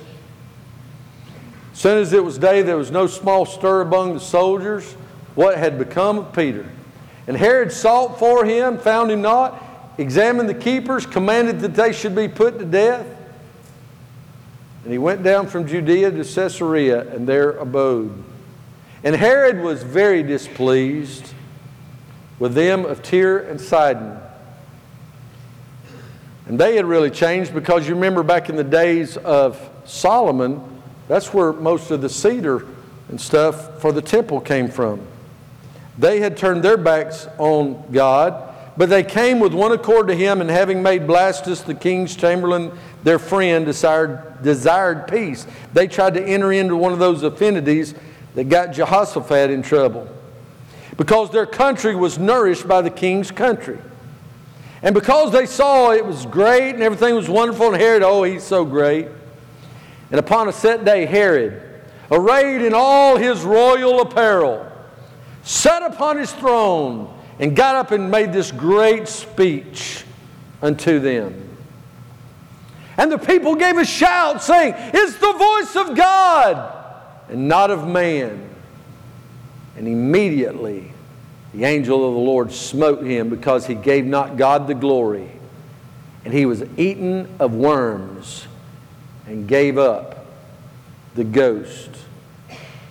As 1.74 1.80
soon 1.80 1.98
as 1.98 2.14
it 2.14 2.24
was 2.24 2.38
day, 2.38 2.62
there 2.62 2.78
was 2.78 2.90
no 2.90 3.06
small 3.06 3.46
stir 3.46 3.82
among 3.82 4.14
the 4.14 4.20
soldiers. 4.22 4.94
What 5.36 5.58
had 5.58 5.78
become 5.78 6.20
of 6.20 6.32
Peter? 6.32 6.70
And 7.28 7.36
Herod 7.36 7.74
sought 7.74 8.18
for 8.18 8.46
him, 8.46 8.78
found 8.78 9.12
him 9.12 9.22
not, 9.22 9.62
examined 10.02 10.50
the 10.50 10.54
keepers, 10.54 11.06
commanded 11.06 11.60
that 11.62 11.76
they 11.76 11.94
should 11.94 12.16
be 12.16 12.28
put 12.28 12.60
to 12.60 12.66
death. 12.66 13.06
And 14.84 14.92
he 14.92 14.98
went 14.98 15.24
down 15.24 15.48
from 15.48 15.68
Judea 15.68 16.12
to 16.12 16.24
Caesarea 16.24 17.08
and 17.14 17.28
there 17.28 17.52
abode. 17.52 18.24
And 19.04 19.16
Herod 19.16 19.62
was 19.62 19.84
very 19.84 20.24
displeased 20.24 21.34
with 22.40 22.54
them 22.54 22.86
of 22.86 23.04
Tyre 23.04 23.40
and 23.40 23.62
Sidon. 23.62 24.18
And 26.48 26.60
they 26.60 26.76
had 26.76 26.86
really 26.86 27.12
changed 27.12 27.54
because 27.54 27.88
you 27.88 27.94
remember 27.94 28.24
back 28.24 28.50
in 28.50 28.56
the 28.56 28.64
days 28.64 29.18
of 29.18 29.70
Solomon, 29.86 30.82
that's 31.08 31.34
where 31.34 31.54
most 31.54 31.92
of 31.92 32.02
the 32.02 32.10
cedar 32.10 32.68
and 33.10 33.22
stuff 33.22 33.80
for 33.82 33.92
the 33.92 34.02
temple 34.02 34.42
came 34.42 34.68
from. 34.68 35.06
They 35.98 36.20
had 36.20 36.38
turned 36.38 36.64
their 36.64 36.78
backs 36.78 37.28
on 37.38 37.84
God 37.92 38.51
but 38.78 38.90
they 38.90 39.04
came 39.04 39.40
with 39.40 39.54
one 39.54 39.72
accord 39.72 40.08
to 40.08 40.16
him, 40.16 40.42
and 40.42 40.50
having 40.50 40.82
made 40.82 41.02
Blastus 41.02 41.64
the 41.64 41.74
king's 41.74 42.16
chamberlain 42.16 42.72
their 43.04 43.20
friend, 43.20 43.66
desired, 43.66 44.42
desired 44.42 45.08
peace. 45.08 45.46
They 45.74 45.88
tried 45.88 46.14
to 46.14 46.24
enter 46.24 46.52
into 46.52 46.76
one 46.76 46.94
of 46.94 47.00
those 47.00 47.24
affinities 47.24 47.94
that 48.36 48.46
got 48.46 48.72
Jehoshaphat 48.72 49.50
in 49.50 49.62
trouble. 49.62 50.08
Because 50.98 51.32
their 51.32 51.46
country 51.46 51.96
was 51.96 52.18
nourished 52.18 52.68
by 52.68 52.82
the 52.82 52.90
king's 52.90 53.32
country. 53.32 53.80
And 54.84 54.96
because 54.96 55.32
they 55.32 55.46
saw 55.46 55.92
it 55.92 56.06
was 56.06 56.26
great 56.26 56.72
and 56.72 56.82
everything 56.82 57.16
was 57.16 57.30
wonderful, 57.30 57.74
and 57.74 57.76
Herod, 57.76 58.04
oh, 58.04 58.24
he's 58.24 58.44
so 58.44 58.66
great. 58.66 59.08
And 60.10 60.20
upon 60.20 60.48
a 60.48 60.54
set 60.54 60.86
day, 60.86 61.06
Herod, 61.06 61.62
arrayed 62.10 62.62
in 62.62 62.74
all 62.74 63.18
his 63.18 63.44
royal 63.44 64.02
apparel, 64.02 64.70
sat 65.44 65.84
upon 65.84 66.18
his 66.18 66.32
throne 66.32 67.18
and 67.42 67.56
got 67.56 67.76
up 67.76 67.92
and 67.92 68.10
made 68.10 68.32
this 68.32 68.52
great 68.52 69.08
speech 69.08 70.06
unto 70.62 71.00
them. 71.00 71.50
And 72.98 73.12
the 73.12 73.18
people 73.18 73.56
gave 73.56 73.78
a 73.78 73.84
shout, 73.84 74.44
saying, 74.44 74.76
It's 74.78 75.18
the 75.18 75.34
voice 75.34 75.76
of 75.76 75.98
God 75.98 76.72
and 77.30 77.48
not 77.48 77.72
of 77.72 77.88
man. 77.88 78.48
And 79.76 79.88
immediately 79.88 80.92
the 81.54 81.64
angel 81.64 82.08
of 82.08 82.14
the 82.14 82.20
Lord 82.20 82.52
smote 82.52 83.04
him 83.04 83.30
because 83.30 83.66
he 83.66 83.74
gave 83.74 84.06
not 84.06 84.38
God 84.38 84.68
the 84.68 84.76
glory. 84.76 85.32
And 86.24 86.32
he 86.32 86.46
was 86.46 86.64
eaten 86.78 87.28
of 87.40 87.56
worms 87.56 88.46
and 89.26 89.48
gave 89.48 89.80
up 89.80 90.28
the 91.16 91.24
ghost. 91.24 91.90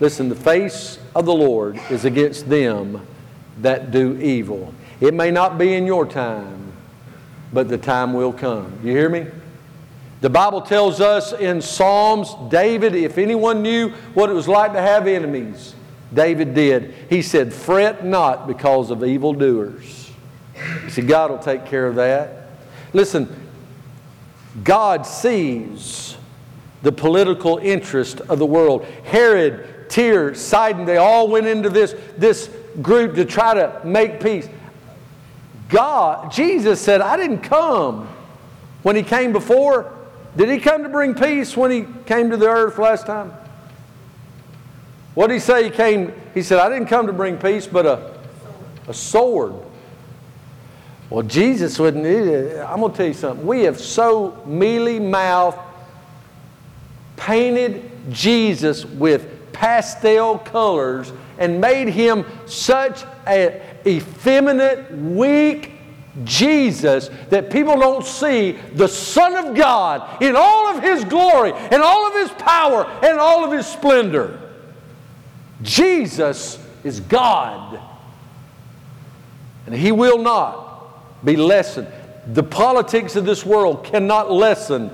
Listen, 0.01 0.29
the 0.29 0.35
face 0.35 0.99
of 1.15 1.25
the 1.27 1.35
Lord 1.35 1.79
is 1.89 2.05
against 2.05 2.49
them 2.49 3.07
that 3.63 3.91
do 3.91 4.17
evil. 4.19 4.75
It 5.01 5.15
may 5.15 5.31
not 5.31 5.59
be 5.59 5.75
in 5.75 5.87
your 5.87 6.07
time, 6.07 6.73
but 7.53 7.69
the 7.69 7.79
time 7.79 8.13
will 8.13 8.33
come. 8.33 8.79
You 8.85 8.93
hear 8.93 9.09
me? 9.09 9.27
The 10.21 10.31
Bible 10.31 10.61
tells 10.61 11.01
us 11.01 11.33
in 11.33 11.63
Psalms, 11.63 12.35
David, 12.51 12.95
if 12.95 13.17
anyone 13.17 13.63
knew 13.63 13.91
what 14.13 14.29
it 14.29 14.35
was 14.35 14.47
like 14.47 14.75
to 14.75 14.81
have 14.81 15.07
enemies, 15.07 15.75
David 16.13 16.55
did. 16.55 16.95
He 17.09 17.23
said, 17.23 17.55
Fret 17.55 18.05
not 18.05 18.47
because 18.47 18.91
of 18.91 19.03
evildoers. 19.03 20.11
You 20.85 20.91
see, 20.91 21.03
God 21.03 21.31
will 21.31 21.39
take 21.39 21.65
care 21.65 21.87
of 21.87 21.95
that. 21.95 22.49
Listen, 22.93 23.35
God 24.63 25.07
sees 25.07 26.17
the 26.83 26.93
political 26.93 27.59
interest 27.59 28.21
of 28.23 28.39
the 28.39 28.47
world. 28.47 28.85
Herod, 29.05 29.89
Tyre, 29.89 30.35
Sidon, 30.35 30.85
they 30.85 30.97
all 30.97 31.29
went 31.29 31.47
into 31.47 31.71
this, 31.71 31.95
this 32.19 32.51
group 32.83 33.15
to 33.17 33.25
try 33.25 33.55
to 33.55 33.81
make 33.85 34.21
peace. 34.21 34.49
God, 35.69 36.33
Jesus 36.33 36.81
said, 36.81 37.01
I 37.01 37.17
didn't 37.17 37.41
come 37.41 38.09
when 38.83 38.97
he 38.97 39.03
came 39.03 39.33
before. 39.33 39.93
Did 40.37 40.49
he 40.49 40.59
come 40.59 40.83
to 40.83 40.89
bring 40.89 41.15
peace 41.15 41.57
when 41.57 41.71
he 41.71 41.87
came 42.07 42.31
to 42.31 42.37
the 42.37 42.49
earth 42.49 42.79
last 42.79 43.07
time? 43.07 43.33
What 45.15 45.29
did 45.29 45.35
he 45.35 45.41
say 45.41 45.65
he 45.65 45.71
came? 45.71 46.13
He 46.35 46.43
said, 46.43 46.59
I 46.59 46.69
didn't 46.69 46.87
come 46.87 47.07
to 47.07 47.13
bring 47.13 47.37
peace, 47.37 47.67
but 47.67 47.87
a, 47.87 48.19
a 48.87 48.95
sword. 48.95 49.55
Well, 51.09 51.23
Jesus 51.25 51.79
wouldn't. 51.79 52.07
I'm 52.07 52.81
going 52.81 52.93
to 52.93 52.97
tell 52.97 53.07
you 53.07 53.15
something. 53.15 53.45
We 53.45 53.63
have 53.63 53.81
so 53.81 54.41
mealy 54.47 55.01
mouthed, 55.01 55.59
painted 57.17 57.91
Jesus 58.11 58.85
with 58.85 59.53
pastel 59.53 60.39
colors 60.39 61.13
and 61.41 61.61
made 61.61 61.89
him 61.89 62.25
such 62.47 63.03
an 63.27 63.61
effeminate, 63.87 64.93
weak 64.93 65.73
Jesus 66.25 67.09
that 67.31 67.51
people 67.51 67.79
don't 67.79 68.05
see 68.05 68.53
the 68.75 68.87
Son 68.87 69.35
of 69.37 69.57
God 69.57 70.23
in 70.23 70.37
all 70.37 70.69
of 70.69 70.83
his 70.83 71.05
glory 71.05 71.53
and 71.53 71.83
all 71.83 72.07
of 72.07 72.15
his 72.15 72.31
power 72.43 72.85
and 73.03 73.19
all 73.19 73.45
of 73.45 73.53
his 73.53 73.67
splendor. 73.67 74.39
Jesus 75.63 76.65
is 76.85 77.01
God. 77.01 77.81
And 79.67 79.75
he 79.75 79.93
will 79.93 80.19
not 80.19 81.25
be 81.25 81.37
lessened. 81.37 81.89
The 82.27 82.43
politics 82.43 83.17
of 83.17 83.25
this 83.25 83.47
world 83.47 83.85
cannot 83.85 84.31
lessen 84.31 84.91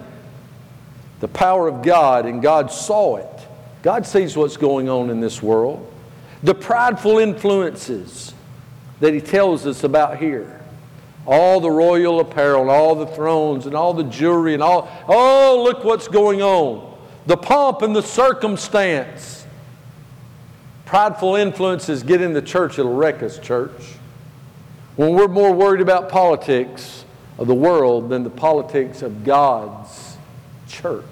the 1.19 1.29
power 1.29 1.67
of 1.67 1.83
God, 1.83 2.27
and 2.27 2.43
God 2.43 2.71
saw 2.71 3.17
it. 3.17 3.49
God 3.83 4.07
sees 4.07 4.37
what's 4.37 4.57
going 4.57 4.89
on 4.89 5.09
in 5.11 5.21
this 5.21 5.43
world 5.43 5.93
the 6.47 6.55
prideful 6.55 7.19
influences 7.19 8.33
that 9.01 9.13
he 9.13 9.21
tells 9.21 9.67
us 9.67 9.83
about 9.83 10.19
here. 10.19 10.61
All 11.27 11.59
the 11.59 11.71
royal 11.71 12.21
apparel, 12.21 12.63
and 12.63 12.71
all 12.71 12.95
the 12.95 13.09
thrones, 13.09 13.67
and 13.67 13.75
all 13.75 13.93
the 13.93 14.05
jewelry, 14.05 14.55
and 14.55 14.63
all, 14.63 14.89
oh, 15.09 15.61
look 15.65 15.83
what's 15.83 16.07
going 16.07 16.43
on. 16.43 16.97
The 17.27 17.37
pomp 17.37 17.83
and 17.83 17.97
the 17.97 18.03
circumstance. 18.03 19.45
Prideful 20.85 21.35
influences 21.35 22.05
get 22.05 22.21
in 22.21 22.33
the 22.33 22.43
church, 22.43 22.79
it'll 22.79 22.95
wreck 22.95 23.25
us, 23.25 23.41
church. 23.41 23.95
When 24.95 25.15
we're 25.15 25.27
more 25.27 25.53
worried 25.53 25.81
about 25.81 26.09
politics 26.09 27.05
of 27.39 27.49
the 27.49 27.57
world 27.57 28.09
than 28.09 28.23
the 28.23 28.31
politics 28.31 29.03
of 29.03 29.25
God's 29.25 30.17
church. 30.69 31.05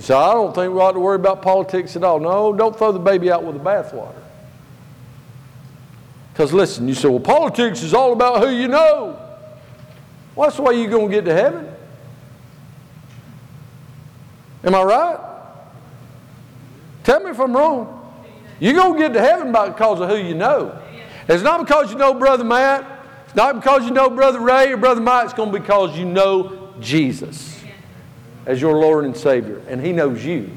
Say, 0.00 0.14
I 0.14 0.32
don't 0.32 0.54
think 0.54 0.72
we 0.72 0.80
ought 0.80 0.92
to 0.92 1.00
worry 1.00 1.16
about 1.16 1.42
politics 1.42 1.96
at 1.96 2.04
all. 2.04 2.20
No, 2.20 2.52
don't 2.52 2.76
throw 2.76 2.92
the 2.92 3.00
baby 3.00 3.30
out 3.30 3.42
with 3.42 3.54
the 3.56 3.62
bathwater. 3.62 4.14
Because 6.32 6.52
listen, 6.52 6.86
you 6.86 6.94
say, 6.94 7.08
well, 7.08 7.18
politics 7.18 7.82
is 7.82 7.92
all 7.92 8.12
about 8.12 8.44
who 8.44 8.54
you 8.54 8.68
know. 8.68 9.18
Well, 10.36 10.46
that's 10.46 10.56
the 10.56 10.62
way 10.62 10.80
you're 10.80 10.90
going 10.90 11.08
to 11.08 11.14
get 11.14 11.24
to 11.24 11.34
heaven. 11.34 11.68
Am 14.62 14.74
I 14.74 14.82
right? 14.82 15.18
Tell 17.02 17.20
me 17.20 17.30
if 17.30 17.40
I'm 17.40 17.56
wrong. 17.56 17.94
You're 18.60 18.74
going 18.74 18.92
to 18.92 18.98
get 19.00 19.12
to 19.14 19.20
heaven 19.20 19.50
by 19.50 19.70
because 19.70 20.00
of 20.00 20.08
who 20.08 20.16
you 20.16 20.34
know. 20.34 20.80
It's 21.28 21.42
not 21.42 21.66
because 21.66 21.90
you 21.90 21.98
know 21.98 22.14
Brother 22.14 22.44
Matt. 22.44 22.86
It's 23.26 23.34
not 23.34 23.56
because 23.56 23.84
you 23.84 23.90
know 23.90 24.08
Brother 24.08 24.40
Ray 24.40 24.72
or 24.72 24.76
Brother 24.76 25.00
Mike. 25.00 25.24
It's 25.24 25.34
going 25.34 25.50
to 25.52 25.58
be 25.58 25.60
because 25.60 25.98
you 25.98 26.04
know 26.04 26.72
Jesus 26.80 27.57
as 28.48 28.62
your 28.62 28.78
Lord 28.78 29.04
and 29.04 29.14
Savior, 29.14 29.60
and 29.68 29.84
He 29.84 29.92
knows 29.92 30.24
you. 30.24 30.50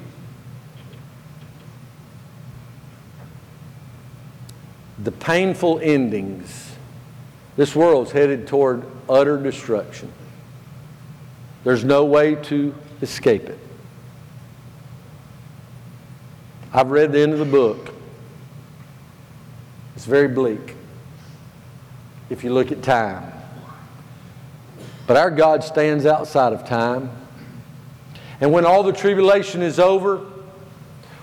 The 5.03 5.11
painful 5.11 5.79
endings. 5.83 6.71
This 7.57 7.75
world's 7.75 8.13
headed 8.13 8.47
toward 8.47 8.85
utter 9.09 9.37
destruction. 9.37 10.09
There's 11.65 11.83
no 11.83 12.05
way 12.05 12.35
to 12.35 12.73
escape 13.01 13.43
it. 13.43 13.59
I've 16.73 16.91
read 16.91 17.11
the 17.11 17.19
end 17.19 17.33
of 17.33 17.39
the 17.39 17.45
book. 17.45 17.93
It's 19.97 20.05
very 20.05 20.29
bleak 20.29 20.75
if 22.29 22.45
you 22.45 22.53
look 22.53 22.71
at 22.71 22.81
time. 22.81 23.33
But 25.07 25.17
our 25.17 25.29
God 25.29 25.65
stands 25.65 26.05
outside 26.05 26.53
of 26.53 26.65
time. 26.65 27.09
And 28.41 28.51
when 28.51 28.65
all 28.65 28.81
the 28.81 28.91
tribulation 28.91 29.61
is 29.61 29.79
over, 29.79 30.17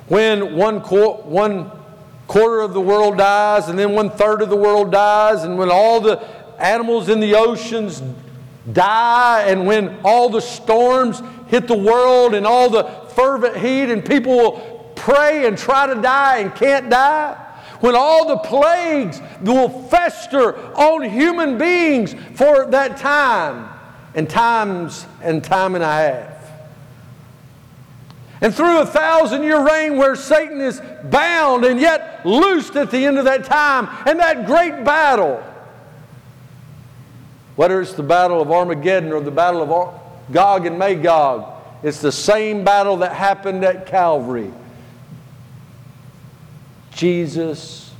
when 0.07 0.55
one, 0.57 0.79
one 0.81 1.71
quarter 2.29 2.61
of 2.61 2.73
the 2.73 2.81
world 2.81 3.19
dies, 3.19 3.69
and 3.69 3.79
then 3.79 3.93
one 3.93 4.11
third 4.11 4.41
of 4.41 4.51
the 4.51 4.57
world 4.57 4.93
dies, 4.93 5.43
and 5.43 5.59
when 5.59 5.71
all 5.71 6.01
the 6.01 6.25
animals 6.59 7.09
in 7.09 7.19
the 7.19 7.35
oceans 7.35 8.03
die, 8.73 9.43
and 9.49 9.67
when 9.67 9.99
all 10.05 10.29
the 10.29 10.41
storms 10.41 11.21
hit 11.49 11.67
the 11.67 11.77
world, 11.77 12.35
and 12.35 12.47
all 12.47 12.71
the 12.71 12.85
fervent 13.15 13.57
heat, 13.57 13.91
and 13.91 14.05
people 14.05 14.37
will 14.37 14.93
pray 14.95 15.47
and 15.47 15.59
try 15.59 15.87
to 15.87 16.01
die 16.01 16.39
and 16.39 16.55
can't 16.55 16.89
die, 16.89 17.35
when 17.81 17.97
all 17.97 18.29
the 18.29 18.39
plagues 18.39 19.21
will 19.41 19.69
fester 19.69 20.57
on 20.77 21.03
human 21.03 21.59
beings 21.59 22.15
for 22.35 22.67
that 22.67 22.97
time, 22.97 23.69
and 24.15 24.31
times 24.31 25.07
and 25.21 25.43
time 25.43 25.75
and 25.75 25.83
a 25.83 25.87
half. 25.87 26.38
And 28.41 28.55
through 28.55 28.81
a 28.81 28.87
thousand 28.87 29.43
year 29.43 29.65
reign 29.65 29.97
where 29.97 30.15
Satan 30.15 30.61
is 30.61 30.81
bound 31.05 31.65
and 31.65 31.81
yet 31.81 32.25
loosed 32.25 32.77
at 32.77 32.91
the 32.91 33.05
end 33.05 33.19
of 33.19 33.25
that 33.25 33.45
time, 33.45 33.89
and 34.07 34.21
that 34.21 34.47
great 34.47 34.85
battle, 34.85 35.43
whether 37.57 37.81
it's 37.81 37.95
the 37.95 38.03
battle 38.03 38.41
of 38.41 38.53
Armageddon 38.53 39.13
or 39.13 39.21
the 39.21 39.33
battle 39.33 39.63
of 39.63 40.01
Gog 40.31 40.67
and 40.67 40.79
Magog, 40.79 41.55
it's 41.83 42.01
the 42.01 42.13
same 42.13 42.65
battle 42.65 42.99
that 42.99 43.13
happened 43.13 43.65
at 43.65 43.87
Calvary. 43.87 44.53
Jesus 46.93 47.93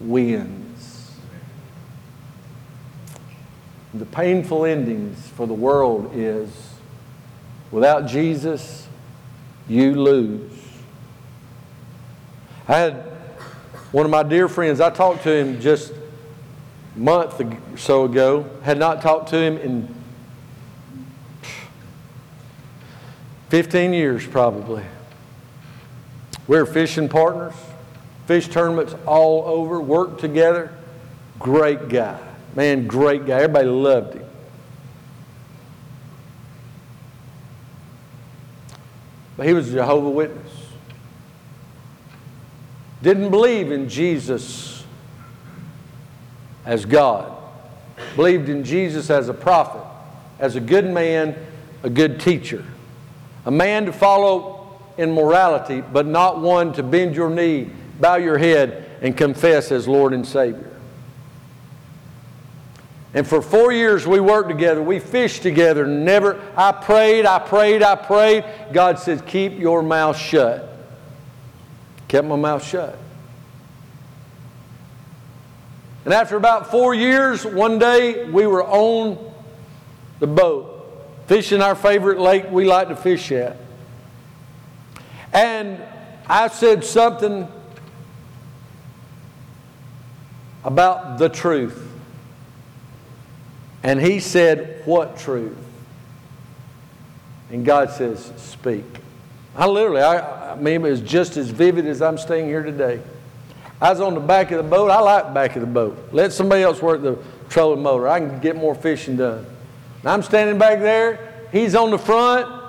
wins. 0.00 1.12
The 3.94 4.06
painful 4.06 4.64
endings 4.64 5.28
for 5.28 5.46
the 5.46 5.54
world 5.54 6.10
is 6.14 6.50
without 7.70 8.06
Jesus, 8.06 8.83
you 9.68 9.94
lose. 9.94 10.50
I 12.68 12.78
had 12.78 12.94
one 13.92 14.04
of 14.04 14.10
my 14.10 14.22
dear 14.22 14.48
friends, 14.48 14.80
I 14.80 14.90
talked 14.90 15.22
to 15.24 15.32
him 15.32 15.60
just 15.60 15.92
a 15.92 16.98
month 16.98 17.40
or 17.40 17.58
so 17.76 18.04
ago, 18.04 18.48
had 18.62 18.78
not 18.78 19.02
talked 19.02 19.28
to 19.30 19.36
him 19.36 19.56
in 19.58 19.94
15 23.50 23.92
years 23.92 24.26
probably. 24.26 24.82
We're 26.46 26.66
fishing 26.66 27.08
partners, 27.08 27.54
fish 28.26 28.48
tournaments 28.48 28.94
all 29.06 29.44
over, 29.46 29.80
worked 29.80 30.20
together. 30.20 30.74
Great 31.38 31.88
guy. 31.88 32.18
Man, 32.54 32.86
great 32.86 33.26
guy. 33.26 33.36
Everybody 33.36 33.68
loved 33.68 34.14
him. 34.14 34.23
But 39.36 39.46
he 39.46 39.52
was 39.52 39.70
a 39.70 39.72
Jehovah 39.72 40.10
Witness. 40.10 40.52
Didn't 43.02 43.30
believe 43.30 43.70
in 43.70 43.88
Jesus 43.88 44.84
as 46.64 46.84
God. 46.84 47.32
Believed 48.16 48.48
in 48.48 48.64
Jesus 48.64 49.10
as 49.10 49.28
a 49.28 49.34
prophet, 49.34 49.82
as 50.38 50.56
a 50.56 50.60
good 50.60 50.86
man, 50.86 51.36
a 51.82 51.90
good 51.90 52.20
teacher. 52.20 52.64
A 53.44 53.50
man 53.50 53.86
to 53.86 53.92
follow 53.92 54.80
in 54.96 55.12
morality, 55.12 55.80
but 55.80 56.06
not 56.06 56.40
one 56.40 56.72
to 56.74 56.82
bend 56.82 57.14
your 57.14 57.28
knee, 57.28 57.70
bow 58.00 58.16
your 58.16 58.38
head, 58.38 58.88
and 59.02 59.16
confess 59.16 59.70
as 59.70 59.86
Lord 59.86 60.14
and 60.14 60.26
Savior. 60.26 60.73
And 63.14 63.24
for 63.24 63.40
four 63.40 63.70
years 63.70 64.06
we 64.06 64.18
worked 64.18 64.48
together. 64.48 64.82
We 64.82 64.98
fished 64.98 65.42
together. 65.42 65.86
Never, 65.86 66.40
I 66.56 66.72
prayed, 66.72 67.24
I 67.24 67.38
prayed, 67.38 67.82
I 67.82 67.94
prayed. 67.94 68.44
God 68.72 68.98
said, 68.98 69.24
keep 69.24 69.58
your 69.58 69.82
mouth 69.82 70.18
shut. 70.18 70.68
Kept 72.08 72.26
my 72.26 72.36
mouth 72.36 72.64
shut. 72.66 72.98
And 76.04 76.12
after 76.12 76.36
about 76.36 76.70
four 76.70 76.92
years, 76.92 77.46
one 77.46 77.78
day 77.78 78.28
we 78.28 78.46
were 78.46 78.64
on 78.64 79.32
the 80.18 80.26
boat, 80.26 80.70
fishing 81.28 81.62
our 81.62 81.74
favorite 81.74 82.18
lake 82.18 82.50
we 82.50 82.64
like 82.66 82.88
to 82.88 82.96
fish 82.96 83.30
at. 83.32 83.56
And 85.32 85.80
I 86.26 86.48
said 86.48 86.84
something 86.84 87.48
about 90.64 91.18
the 91.18 91.28
truth. 91.28 91.93
And 93.84 94.00
he 94.00 94.18
said, 94.18 94.82
What 94.86 95.18
truth? 95.18 95.56
And 97.50 97.64
God 97.64 97.90
says, 97.90 98.32
Speak. 98.36 98.84
I 99.54 99.66
literally, 99.66 100.02
I, 100.02 100.52
I 100.52 100.56
mean, 100.56 100.84
it 100.84 100.90
was 100.90 101.00
just 101.00 101.36
as 101.36 101.50
vivid 101.50 101.86
as 101.86 102.02
I'm 102.02 102.18
staying 102.18 102.46
here 102.46 102.64
today. 102.64 103.00
I 103.80 103.90
was 103.90 104.00
on 104.00 104.14
the 104.14 104.20
back 104.20 104.50
of 104.50 104.56
the 104.56 104.68
boat. 104.68 104.90
I 104.90 105.00
like 105.00 105.26
the 105.26 105.32
back 105.32 105.54
of 105.54 105.60
the 105.60 105.68
boat. 105.68 106.08
Let 106.10 106.32
somebody 106.32 106.62
else 106.62 106.80
work 106.80 107.02
the 107.02 107.18
trolling 107.50 107.82
motor. 107.82 108.08
I 108.08 108.18
can 108.18 108.40
get 108.40 108.56
more 108.56 108.74
fishing 108.74 109.16
done. 109.16 109.46
And 110.00 110.08
I'm 110.08 110.22
standing 110.22 110.58
back 110.58 110.80
there. 110.80 111.46
He's 111.52 111.74
on 111.74 111.90
the 111.90 111.98
front. 111.98 112.62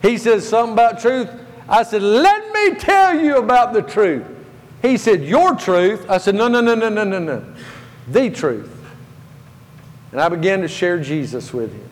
He 0.00 0.16
says 0.18 0.48
something 0.48 0.72
about 0.72 1.00
truth. 1.00 1.28
I 1.68 1.82
said, 1.82 2.02
Let 2.02 2.52
me 2.52 2.74
tell 2.76 3.20
you 3.20 3.36
about 3.36 3.74
the 3.74 3.82
truth. 3.82 4.24
He 4.80 4.96
said, 4.96 5.22
Your 5.22 5.54
truth. 5.54 6.08
I 6.08 6.16
said, 6.16 6.34
No, 6.34 6.48
no, 6.48 6.62
no, 6.62 6.74
no, 6.74 6.88
no, 6.88 7.04
no, 7.04 7.18
no. 7.18 7.44
The 8.08 8.30
truth. 8.30 8.81
And 10.12 10.20
I 10.20 10.28
began 10.28 10.60
to 10.60 10.68
share 10.68 11.00
Jesus 11.00 11.52
with 11.54 11.72
him. 11.72 11.88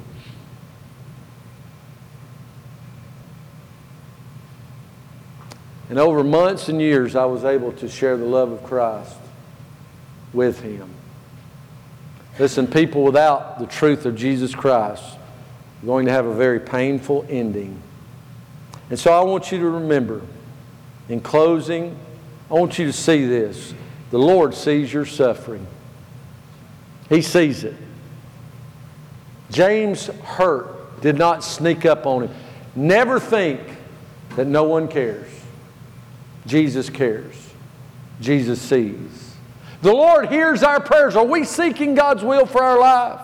And 5.88 5.98
over 5.98 6.22
months 6.22 6.68
and 6.68 6.80
years, 6.80 7.16
I 7.16 7.24
was 7.24 7.44
able 7.44 7.72
to 7.72 7.88
share 7.88 8.16
the 8.16 8.24
love 8.24 8.52
of 8.52 8.62
Christ 8.62 9.16
with 10.32 10.60
him. 10.60 10.88
Listen, 12.38 12.66
people 12.66 13.02
without 13.02 13.58
the 13.58 13.66
truth 13.66 14.06
of 14.06 14.14
Jesus 14.14 14.54
Christ 14.54 15.02
are 15.82 15.86
going 15.86 16.06
to 16.06 16.12
have 16.12 16.26
a 16.26 16.34
very 16.34 16.60
painful 16.60 17.26
ending. 17.28 17.82
And 18.88 18.98
so 18.98 19.12
I 19.12 19.22
want 19.22 19.50
you 19.50 19.58
to 19.58 19.68
remember, 19.68 20.22
in 21.08 21.20
closing, 21.20 21.98
I 22.50 22.54
want 22.54 22.78
you 22.78 22.86
to 22.86 22.92
see 22.92 23.26
this. 23.26 23.74
The 24.10 24.18
Lord 24.18 24.54
sees 24.54 24.92
your 24.92 25.06
suffering, 25.06 25.66
He 27.08 27.22
sees 27.22 27.64
it. 27.64 27.74
James' 29.51 30.07
hurt 30.07 31.01
did 31.01 31.18
not 31.18 31.42
sneak 31.42 31.84
up 31.84 32.07
on 32.07 32.24
him. 32.24 32.34
Never 32.74 33.18
think 33.18 33.61
that 34.36 34.46
no 34.46 34.64
one 34.64 34.88
cares. 34.88 35.28
Jesus 36.46 36.88
cares. 36.88 37.34
Jesus 38.20 38.61
sees. 38.61 39.34
The 39.82 39.92
Lord 39.92 40.28
hears 40.28 40.62
our 40.62 40.80
prayers. 40.80 41.16
Are 41.16 41.24
we 41.24 41.44
seeking 41.44 41.94
God's 41.94 42.22
will 42.22 42.46
for 42.46 42.62
our 42.62 42.78
life? 42.78 43.20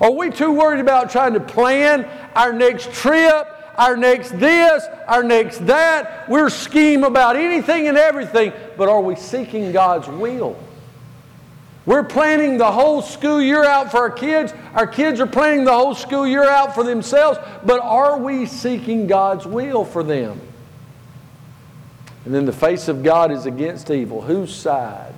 Are 0.00 0.10
we 0.10 0.30
too 0.30 0.52
worried 0.52 0.80
about 0.80 1.10
trying 1.10 1.34
to 1.34 1.40
plan 1.40 2.04
our 2.34 2.52
next 2.52 2.92
trip, 2.92 3.46
our 3.76 3.96
next 3.96 4.38
this, 4.38 4.84
our 5.06 5.22
next 5.22 5.66
that? 5.66 6.28
We're 6.28 6.50
scheme 6.50 7.04
about 7.04 7.36
anything 7.36 7.88
and 7.88 7.98
everything, 7.98 8.52
but 8.76 8.88
are 8.88 9.00
we 9.00 9.16
seeking 9.16 9.70
God's 9.70 10.08
will? 10.08 10.56
We're 11.84 12.04
planning 12.04 12.58
the 12.58 12.70
whole 12.70 13.02
school 13.02 13.42
year 13.42 13.64
out 13.64 13.90
for 13.90 13.98
our 13.98 14.10
kids. 14.10 14.54
Our 14.74 14.86
kids 14.86 15.20
are 15.20 15.26
planning 15.26 15.64
the 15.64 15.72
whole 15.72 15.94
school 15.94 16.26
year 16.26 16.44
out 16.44 16.74
for 16.74 16.84
themselves. 16.84 17.40
But 17.64 17.80
are 17.80 18.18
we 18.18 18.46
seeking 18.46 19.08
God's 19.08 19.46
will 19.46 19.84
for 19.84 20.04
them? 20.04 20.40
And 22.24 22.32
then 22.32 22.46
the 22.46 22.52
face 22.52 22.86
of 22.86 23.02
God 23.02 23.32
is 23.32 23.46
against 23.46 23.90
evil. 23.90 24.22
Whose 24.22 24.54
side 24.54 25.14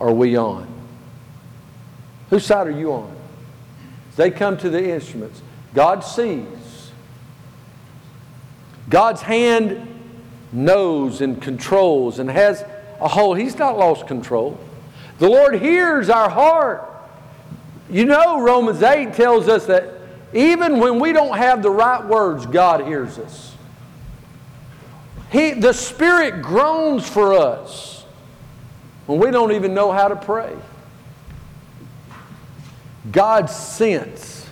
are 0.00 0.12
we 0.12 0.36
on? 0.36 0.66
Whose 2.30 2.46
side 2.46 2.66
are 2.66 2.70
you 2.70 2.92
on? 2.94 3.14
They 4.16 4.30
come 4.30 4.56
to 4.58 4.70
the 4.70 4.90
instruments, 4.90 5.42
God 5.74 6.00
sees. 6.00 6.46
God's 8.88 9.22
hand 9.22 9.86
knows 10.50 11.20
and 11.20 11.40
controls 11.40 12.18
and 12.18 12.30
has 12.30 12.64
a 13.00 13.08
hold. 13.08 13.38
He's 13.38 13.58
not 13.58 13.78
lost 13.78 14.06
control. 14.06 14.58
The 15.22 15.30
Lord 15.30 15.54
hears 15.54 16.10
our 16.10 16.28
heart. 16.28 16.84
You 17.88 18.06
know, 18.06 18.40
Romans 18.42 18.82
8 18.82 19.14
tells 19.14 19.46
us 19.46 19.66
that 19.66 19.94
even 20.34 20.80
when 20.80 20.98
we 20.98 21.12
don't 21.12 21.36
have 21.36 21.62
the 21.62 21.70
right 21.70 22.04
words, 22.04 22.44
God 22.44 22.84
hears 22.84 23.20
us. 23.20 23.54
He, 25.30 25.52
the 25.52 25.74
Spirit 25.74 26.42
groans 26.42 27.08
for 27.08 27.34
us 27.34 28.04
when 29.06 29.20
we 29.20 29.30
don't 29.30 29.52
even 29.52 29.74
know 29.74 29.92
how 29.92 30.08
to 30.08 30.16
pray. 30.16 30.56
God's 33.12 33.54
sense 33.54 34.44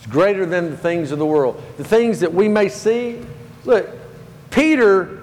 is 0.00 0.06
greater 0.06 0.44
than 0.44 0.68
the 0.68 0.76
things 0.76 1.12
of 1.12 1.18
the 1.18 1.24
world. 1.24 1.62
The 1.78 1.84
things 1.84 2.20
that 2.20 2.34
we 2.34 2.46
may 2.46 2.68
see, 2.68 3.22
look, 3.64 3.88
Peter, 4.50 5.22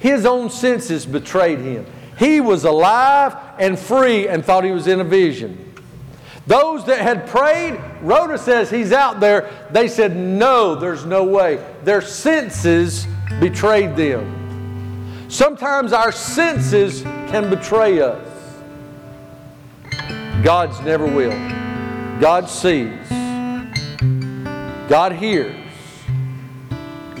his 0.00 0.26
own 0.26 0.50
senses 0.50 1.06
betrayed 1.06 1.60
him. 1.60 1.86
He 2.20 2.38
was 2.42 2.64
alive 2.64 3.34
and 3.58 3.78
free 3.78 4.28
and 4.28 4.44
thought 4.44 4.62
he 4.62 4.72
was 4.72 4.86
in 4.86 5.00
a 5.00 5.04
vision. 5.04 5.72
Those 6.46 6.84
that 6.84 7.00
had 7.00 7.26
prayed, 7.26 7.80
Rhoda 8.02 8.36
says 8.36 8.68
he's 8.68 8.92
out 8.92 9.20
there. 9.20 9.50
They 9.70 9.88
said, 9.88 10.14
No, 10.14 10.74
there's 10.74 11.06
no 11.06 11.24
way. 11.24 11.64
Their 11.82 12.02
senses 12.02 13.06
betrayed 13.40 13.96
them. 13.96 15.30
Sometimes 15.30 15.94
our 15.94 16.12
senses 16.12 17.00
can 17.30 17.48
betray 17.48 18.02
us. 18.02 18.28
God's 20.44 20.78
never 20.80 21.06
will. 21.06 21.30
God 22.20 22.50
sees. 22.50 23.08
God 24.90 25.12
hears. 25.12 25.56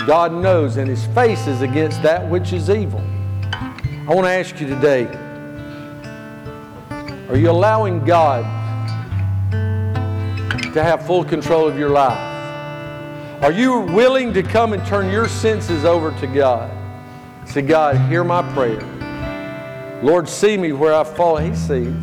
God 0.06 0.34
knows, 0.34 0.76
and 0.76 0.90
His 0.90 1.06
face 1.06 1.46
is 1.46 1.62
against 1.62 2.02
that 2.02 2.28
which 2.28 2.52
is 2.52 2.68
evil. 2.68 3.02
I 4.10 4.12
want 4.12 4.26
to 4.26 4.32
ask 4.32 4.60
you 4.60 4.66
today 4.66 5.06
are 7.28 7.36
you 7.36 7.48
allowing 7.48 8.04
God 8.04 8.42
to 9.52 10.82
have 10.82 11.06
full 11.06 11.24
control 11.24 11.68
of 11.68 11.78
your 11.78 11.90
life? 11.90 12.18
Are 13.40 13.52
you 13.52 13.82
willing 13.82 14.32
to 14.32 14.42
come 14.42 14.72
and 14.72 14.84
turn 14.84 15.12
your 15.12 15.28
senses 15.28 15.84
over 15.84 16.10
to 16.18 16.26
God? 16.26 16.72
Say, 17.48 17.62
God, 17.62 17.98
hear 18.10 18.24
my 18.24 18.42
prayer. 18.52 18.80
Lord, 20.02 20.28
see 20.28 20.56
me 20.56 20.72
where 20.72 20.92
I 20.92 21.04
fall. 21.04 21.36
He 21.36 21.54
sees. 21.54 21.94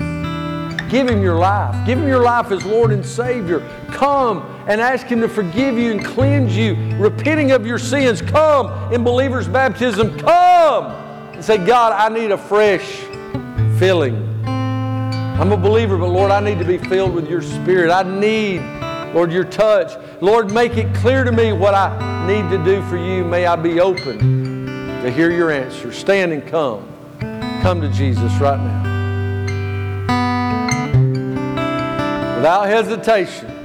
Give 0.90 1.10
him 1.10 1.22
your 1.22 1.36
life. 1.36 1.86
Give 1.86 2.00
him 2.00 2.08
your 2.08 2.24
life 2.24 2.52
as 2.52 2.66
Lord 2.66 2.94
and 2.94 3.06
Savior. 3.06 3.60
Come 3.90 4.44
and 4.70 4.80
ask 4.80 5.08
him 5.08 5.20
to 5.20 5.28
forgive 5.28 5.78
you 5.78 5.92
and 5.92 6.06
cleanse 6.06 6.56
you, 6.56 6.76
repenting 6.96 7.52
of 7.52 7.68
your 7.68 7.78
sins. 7.78 8.22
Come 8.22 8.94
in 8.94 9.04
believer's 9.04 9.50
baptism. 9.50 10.18
Come 10.18 11.07
say, 11.44 11.58
God, 11.58 11.94
I 11.94 12.14
need 12.14 12.32
a 12.32 12.38
fresh 12.38 13.02
filling. 13.80 14.24
I'm 14.46 15.52
a 15.52 15.58
believer, 15.58 15.98
but 15.98 16.08
Lord, 16.08 16.32
I 16.32 16.40
need 16.40 16.58
to 16.60 16.66
be 16.66 16.78
filled 16.78 17.14
with 17.14 17.30
your 17.30 17.42
Spirit. 17.42 17.92
I 17.92 18.04
need, 18.04 18.62
Lord, 19.14 19.32
your 19.32 19.44
touch. 19.44 19.94
Lord, 20.22 20.52
make 20.52 20.78
it 20.78 20.94
clear 20.96 21.24
to 21.24 21.32
me 21.32 21.54
what 21.54 21.76
I 21.76 22.26
need 22.28 22.50
to 22.50 22.64
do 22.64 22.82
for 22.90 22.98
you. 22.98 23.24
May 23.24 23.46
I 23.46 23.56
be 23.56 23.80
open 23.80 24.66
to 25.04 25.12
hear 25.12 25.32
your 25.32 25.52
answer. 25.52 25.92
Stand 25.92 26.34
and 26.34 26.46
come. 26.48 26.88
Come 27.62 27.82
to 27.82 27.90
Jesus 27.90 28.34
right 28.40 28.60
now. 28.60 28.96
Without 32.38 32.68
hesitation. 32.68 33.57